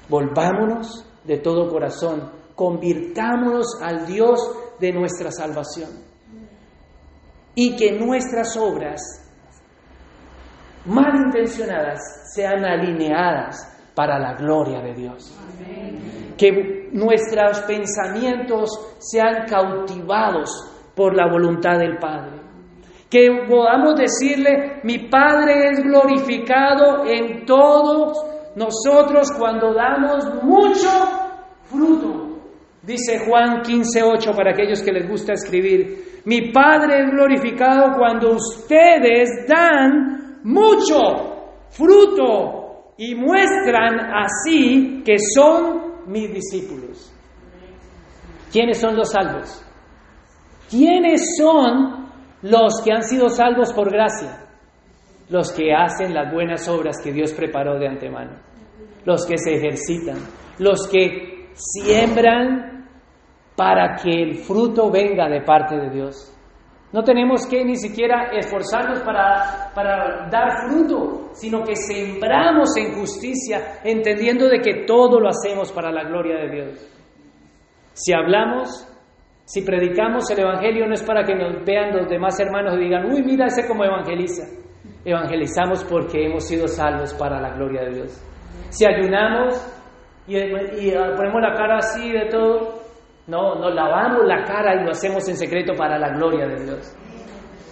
Volvámonos 0.09 1.05
de 1.23 1.37
todo 1.37 1.69
corazón, 1.69 2.31
convirtámonos 2.55 3.81
al 3.81 4.05
Dios 4.05 4.39
de 4.79 4.91
nuestra 4.91 5.31
salvación 5.31 5.89
y 7.55 7.75
que 7.75 7.97
nuestras 7.97 8.55
obras 8.57 9.01
malintencionadas 10.85 11.99
sean 12.33 12.63
alineadas 12.65 13.75
para 13.95 14.19
la 14.19 14.33
gloria 14.33 14.81
de 14.81 14.93
Dios. 14.93 15.39
Que 16.37 16.89
nuestros 16.91 17.61
pensamientos 17.61 18.69
sean 18.99 19.45
cautivados 19.47 20.49
por 20.95 21.15
la 21.15 21.31
voluntad 21.31 21.79
del 21.79 21.97
Padre. 21.97 22.41
Que 23.09 23.45
podamos 23.47 23.95
decirle, 23.95 24.81
mi 24.83 25.07
Padre 25.07 25.69
es 25.69 25.81
glorificado 25.81 27.05
en 27.05 27.45
todos 27.45 28.34
nosotros 28.55 29.31
cuando 29.37 29.73
damos 29.73 30.43
mucho 30.43 30.89
fruto. 31.65 32.25
Dice 32.81 33.19
Juan 33.25 33.61
15:8 33.61 34.35
para 34.35 34.51
aquellos 34.51 34.81
que 34.81 34.91
les 34.91 35.09
gusta 35.09 35.33
escribir, 35.33 36.21
mi 36.25 36.51
Padre 36.51 36.99
es 37.03 37.11
glorificado 37.11 37.97
cuando 37.97 38.31
ustedes 38.33 39.47
dan 39.47 40.39
mucho 40.43 41.63
fruto 41.69 42.93
y 42.97 43.15
muestran 43.15 43.99
así 44.13 45.01
que 45.03 45.17
son 45.17 46.03
mis 46.07 46.31
discípulos. 46.31 47.11
¿Quiénes 48.51 48.79
son 48.79 48.95
los 48.95 49.11
salvos? 49.11 49.61
¿Quiénes 50.69 51.35
son 51.37 52.07
los 52.43 52.81
que 52.81 52.93
han 52.93 53.03
sido 53.03 53.29
salvos 53.29 53.73
por 53.73 53.91
gracia? 53.91 54.44
Los 55.29 55.51
que 55.51 55.73
hacen 55.73 56.13
las 56.13 56.31
buenas 56.31 56.67
obras 56.67 56.97
que 57.03 57.11
Dios 57.11 57.33
preparó 57.33 57.79
de 57.79 57.87
antemano, 57.87 58.37
los 59.05 59.25
que 59.25 59.37
se 59.37 59.55
ejercitan, 59.55 60.17
los 60.59 60.87
que 60.87 61.49
siembran 61.53 62.87
para 63.55 63.95
que 63.95 64.11
el 64.11 64.35
fruto 64.35 64.91
venga 64.91 65.27
de 65.29 65.41
parte 65.41 65.75
de 65.75 65.89
Dios. 65.89 66.31
No 66.91 67.03
tenemos 67.03 67.45
que 67.47 67.63
ni 67.65 67.75
siquiera 67.75 68.29
esforzarnos 68.31 68.99
para, 69.01 69.71
para, 69.73 70.29
dar 70.29 70.69
fruto, 70.69 71.29
sino 71.33 71.63
que 71.63 71.75
sembramos 71.75 72.69
en 72.77 72.93
justicia, 72.93 73.79
entendiendo 73.83 74.47
de 74.47 74.59
que 74.59 74.85
todo 74.85 75.19
lo 75.19 75.29
hacemos 75.29 75.71
para 75.71 75.91
la 75.91 76.03
gloria 76.03 76.37
de 76.37 76.49
Dios. 76.49 76.91
Si 77.93 78.13
hablamos, 78.13 78.87
si 79.45 79.61
predicamos 79.61 80.29
el 80.31 80.39
Evangelio 80.39 80.87
no 80.87 80.93
es 80.93 81.03
para 81.03 81.23
que 81.23 81.35
nos 81.35 81.65
vean 81.65 81.95
los 81.95 82.07
demás 82.07 82.39
hermanos 82.39 82.75
y 82.75 82.83
digan, 82.83 83.11
uy, 83.11 83.23
mira 83.23 83.47
ese 83.47 83.67
como 83.67 83.83
evangeliza. 83.83 84.43
Evangelizamos 85.05 85.83
porque 85.83 86.25
hemos 86.25 86.47
sido 86.47 86.67
salvos 86.67 87.13
para 87.13 87.39
la 87.39 87.51
gloria 87.55 87.83
de 87.83 87.91
Dios. 87.91 88.21
Si 88.69 88.85
ayunamos 88.85 89.53
y, 90.27 90.35
ah, 90.95 91.13
ponemos 91.15 91.41
la 91.41 91.53
cara 91.53 91.77
así 91.77 92.11
de 92.11 92.25
todo, 92.29 92.73
no, 93.27 93.55
nos 93.55 93.73
lavamos 93.73 94.25
la 94.25 94.43
cara 94.43 94.81
y 94.81 94.83
lo 94.83 94.91
hacemos 94.91 95.27
en 95.29 95.37
secreto 95.37 95.73
para 95.77 95.99
la 95.99 96.09
gloria 96.09 96.47
de 96.47 96.63
Dios. 96.63 96.95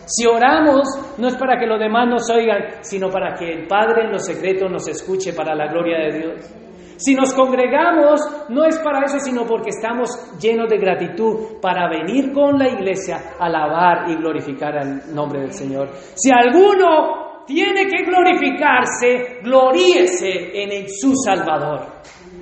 Si 0.06 0.28
oramos, 0.28 0.88
no 1.18 1.28
es 1.28 1.36
para 1.36 1.58
que 1.58 1.66
los 1.66 1.80
demás 1.80 2.08
nos 2.08 2.30
oigan, 2.30 2.84
sino 2.84 3.10
para 3.10 3.34
que 3.36 3.52
el 3.52 3.68
Padre 3.68 4.04
en 4.06 4.12
los 4.12 4.26
secretos 4.26 4.70
nos 4.70 4.88
escuche 4.88 5.34
para 5.34 5.56
la 5.56 5.68
gloria 5.72 6.00
de 6.00 6.20
Dios. 6.20 6.64
Si 6.98 7.16
nos 7.16 7.34
congregamos, 7.34 8.22
no 8.50 8.66
es 8.66 8.80
para 8.80 9.06
eso, 9.06 9.18
sino 9.20 9.46
porque 9.46 9.70
estamos 9.70 10.10
llenos 10.40 10.70
de 10.70 10.78
gratitud 10.78 11.60
para 11.62 11.90
venir 11.90 12.32
con 12.32 12.58
la 12.58 12.68
iglesia 12.68 13.18
a 13.40 13.46
alabar 13.46 14.10
y 14.10 14.16
glorificar 14.16 14.76
el 14.78 15.14
nombre 15.14 15.42
del 15.42 15.54
Señor. 15.54 15.90
Si 16.16 16.32
alguno 16.32 17.23
tiene 17.46 17.88
que 17.88 18.04
glorificarse, 18.04 19.40
gloríese 19.44 20.52
en 20.54 20.88
su 20.90 21.14
Salvador. 21.16 22.02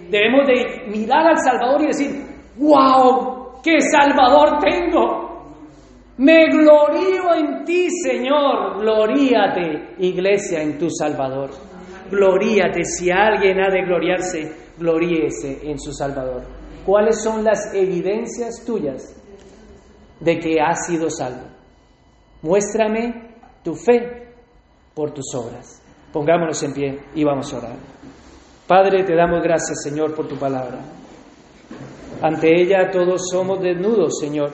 Debemos 0.10 0.48
de 0.48 0.88
mirar 0.90 1.28
al 1.28 1.38
Salvador 1.38 1.82
y 1.84 1.88
decir, 1.88 2.26
wow, 2.58 3.62
qué 3.64 3.80
Salvador 3.80 4.60
tengo. 4.60 5.32
Me 6.18 6.46
glorío 6.48 7.34
en 7.36 7.64
ti, 7.64 7.88
Señor. 7.90 8.80
Gloríate, 8.82 9.96
iglesia, 10.00 10.62
en 10.62 10.78
tu 10.78 10.90
Salvador 10.90 11.50
gloríate. 12.12 12.84
Si 12.84 13.10
alguien 13.10 13.60
ha 13.62 13.72
de 13.72 13.84
gloriarse, 13.84 14.52
gloríese 14.78 15.60
en 15.64 15.80
su 15.80 15.94
Salvador. 15.94 16.44
¿Cuáles 16.86 17.24
son 17.24 17.44
las 17.44 17.74
evidencias 17.74 18.64
tuyas 18.66 19.16
de 20.20 20.38
que 20.40 20.60
has 20.60 20.86
sido 20.86 21.10
salvo? 21.10 21.48
Muéstrame 22.42 23.36
tu 23.64 23.74
fe 23.76 24.21
por 25.02 25.16
tus 25.16 25.34
obras. 25.34 25.82
Pongámonos 26.14 26.62
en 26.62 26.74
pie 26.74 27.00
y 27.16 27.24
vamos 27.24 27.52
a 27.52 27.58
orar. 27.58 27.76
Padre, 28.68 29.04
te 29.04 29.16
damos 29.16 29.42
gracias, 29.42 29.82
Señor, 29.82 30.14
por 30.14 30.28
tu 30.28 30.36
palabra. 30.36 30.78
Ante 32.22 32.62
ella 32.62 32.92
todos 32.92 33.24
somos 33.32 33.60
desnudos, 33.64 34.20
Señor, 34.20 34.52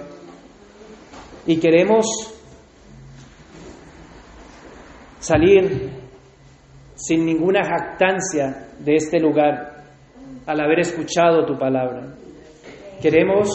y 1.46 1.60
queremos 1.60 2.06
salir 5.20 5.90
sin 6.96 7.26
ninguna 7.26 7.66
jactancia 7.66 8.70
de 8.80 8.96
este 8.96 9.20
lugar 9.20 9.84
al 10.46 10.62
haber 10.62 10.80
escuchado 10.80 11.46
tu 11.46 11.58
palabra. 11.58 12.16
Queremos 13.02 13.50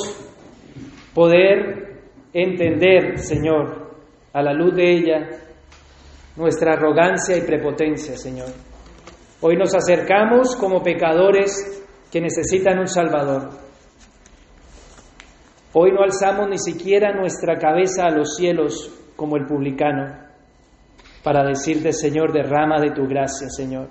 poder 1.15 2.03
entender, 2.35 3.19
Señor, 3.19 3.97
a 4.35 4.43
la 4.43 4.53
luz 4.53 4.75
de 4.75 4.93
ella, 4.93 5.43
nuestra 6.37 6.75
arrogancia 6.75 7.37
y 7.37 7.43
prepotencia, 7.43 8.17
Señor. 8.17 8.49
Hoy 9.41 9.57
nos 9.57 9.75
acercamos 9.75 10.57
como 10.57 10.83
pecadores 10.83 11.85
que 12.11 12.21
necesitan 12.21 12.79
un 12.79 12.87
Salvador. 12.87 13.51
Hoy 15.75 15.91
no 15.93 16.03
alzamos 16.03 16.49
ni 16.49 16.59
siquiera 16.59 17.13
nuestra 17.13 17.59
cabeza 17.59 18.07
a 18.07 18.11
los 18.11 18.37
cielos 18.37 18.91
como 19.17 19.37
el 19.37 19.47
publicano 19.47 20.19
para 21.25 21.45
decirte, 21.45 21.93
Señor, 21.93 22.33
derrama 22.33 22.81
de 22.81 22.91
tu 22.91 23.07
gracia, 23.07 23.49
Señor. 23.49 23.89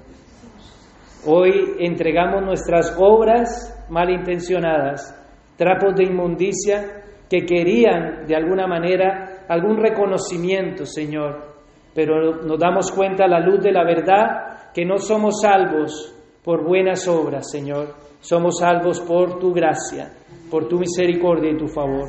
Hoy 1.25 1.75
entregamos 1.79 2.43
nuestras 2.43 2.95
obras 2.97 3.85
malintencionadas, 3.89 5.15
trapos 5.57 5.95
de 5.95 6.05
inmundicia 6.05 7.03
que 7.29 7.45
querían 7.45 8.25
de 8.27 8.35
alguna 8.35 8.67
manera 8.67 9.45
algún 9.47 9.77
reconocimiento, 9.77 10.85
Señor, 10.85 11.50
pero 11.93 12.43
nos 12.43 12.59
damos 12.59 12.91
cuenta 12.91 13.25
a 13.25 13.27
la 13.27 13.39
luz 13.39 13.61
de 13.61 13.71
la 13.71 13.83
verdad 13.83 14.71
que 14.73 14.85
no 14.85 14.97
somos 14.97 15.41
salvos 15.41 16.15
por 16.43 16.65
buenas 16.65 17.07
obras, 17.07 17.51
Señor, 17.51 17.95
somos 18.19 18.59
salvos 18.59 18.99
por 19.01 19.39
tu 19.39 19.53
gracia, 19.53 20.11
por 20.49 20.67
tu 20.67 20.79
misericordia 20.79 21.51
y 21.51 21.57
tu 21.57 21.67
favor. 21.67 22.07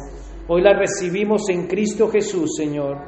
Hoy 0.49 0.63
la 0.63 0.73
recibimos 0.75 1.49
en 1.49 1.67
Cristo 1.67 2.09
Jesús, 2.09 2.57
Señor. 2.57 2.99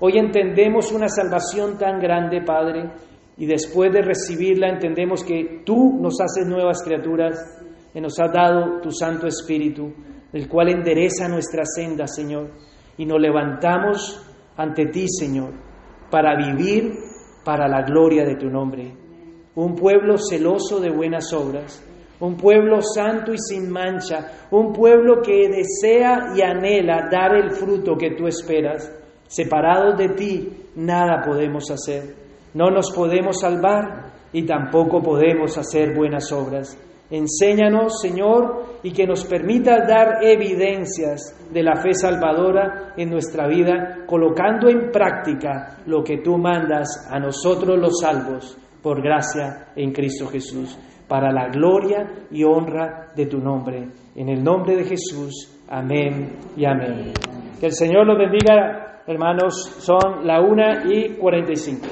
Hoy 0.00 0.18
entendemos 0.18 0.92
una 0.92 1.08
salvación 1.08 1.76
tan 1.78 1.98
grande, 1.98 2.42
Padre, 2.42 2.90
y 3.36 3.46
después 3.46 3.92
de 3.92 4.02
recibirla 4.02 4.68
entendemos 4.68 5.24
que 5.24 5.62
tú 5.64 5.98
nos 6.00 6.20
haces 6.20 6.46
nuevas 6.46 6.82
criaturas, 6.82 7.60
y 7.94 8.00
nos 8.00 8.18
has 8.20 8.32
dado 8.32 8.80
tu 8.80 8.90
Santo 8.92 9.26
Espíritu, 9.26 9.92
el 10.32 10.48
cual 10.48 10.68
endereza 10.68 11.28
nuestra 11.28 11.64
senda, 11.64 12.06
Señor, 12.06 12.50
y 12.96 13.04
nos 13.04 13.20
levantamos 13.20 14.24
ante 14.56 14.86
ti, 14.86 15.06
Señor, 15.08 15.52
para 16.10 16.36
vivir 16.36 16.92
para 17.44 17.68
la 17.68 17.82
gloria 17.82 18.24
de 18.24 18.36
tu 18.36 18.48
nombre. 18.48 18.92
Un 19.54 19.74
pueblo 19.74 20.16
celoso 20.16 20.80
de 20.80 20.90
buenas 20.90 21.32
obras, 21.32 21.84
un 22.20 22.36
pueblo 22.36 22.80
santo 22.82 23.32
y 23.32 23.38
sin 23.38 23.70
mancha, 23.70 24.46
un 24.50 24.72
pueblo 24.72 25.22
que 25.22 25.48
desea 25.48 26.32
y 26.36 26.42
anhela 26.42 27.08
dar 27.10 27.34
el 27.36 27.50
fruto 27.52 27.96
que 27.96 28.10
tú 28.10 28.26
esperas. 28.26 28.92
Separados 29.26 29.96
de 29.96 30.08
ti, 30.10 30.48
nada 30.76 31.22
podemos 31.24 31.70
hacer. 31.70 32.14
No 32.54 32.70
nos 32.70 32.90
podemos 32.92 33.40
salvar 33.40 34.12
y 34.32 34.44
tampoco 34.44 35.02
podemos 35.02 35.56
hacer 35.56 35.94
buenas 35.96 36.30
obras. 36.32 36.76
Enséñanos, 37.10 38.00
Señor, 38.00 38.78
y 38.82 38.92
que 38.92 39.06
nos 39.06 39.24
permita 39.24 39.84
dar 39.86 40.22
evidencias 40.22 41.36
de 41.52 41.62
la 41.62 41.76
fe 41.76 41.92
salvadora 41.92 42.94
en 42.96 43.10
nuestra 43.10 43.48
vida, 43.48 44.04
colocando 44.06 44.68
en 44.68 44.90
práctica 44.92 45.78
lo 45.86 46.04
que 46.04 46.18
tú 46.18 46.38
mandas 46.38 47.08
a 47.10 47.18
nosotros 47.18 47.78
los 47.78 47.98
salvos, 48.00 48.56
por 48.80 49.02
gracia 49.02 49.72
en 49.74 49.92
Cristo 49.92 50.26
Jesús, 50.28 50.78
para 51.08 51.32
la 51.32 51.48
gloria 51.48 52.26
y 52.30 52.44
honra 52.44 53.08
de 53.16 53.26
tu 53.26 53.38
nombre. 53.38 53.88
En 54.14 54.28
el 54.28 54.42
nombre 54.42 54.76
de 54.76 54.84
Jesús, 54.84 55.60
amén 55.68 56.36
y 56.56 56.64
amén. 56.64 57.12
Que 57.58 57.66
el 57.66 57.72
Señor 57.72 58.06
los 58.06 58.16
bendiga, 58.16 59.02
hermanos, 59.06 59.76
son 59.80 60.24
la 60.26 60.40
una 60.40 60.84
y 60.86 61.16
cuarenta 61.16 61.52
y 61.52 61.56
cinco. 61.56 61.88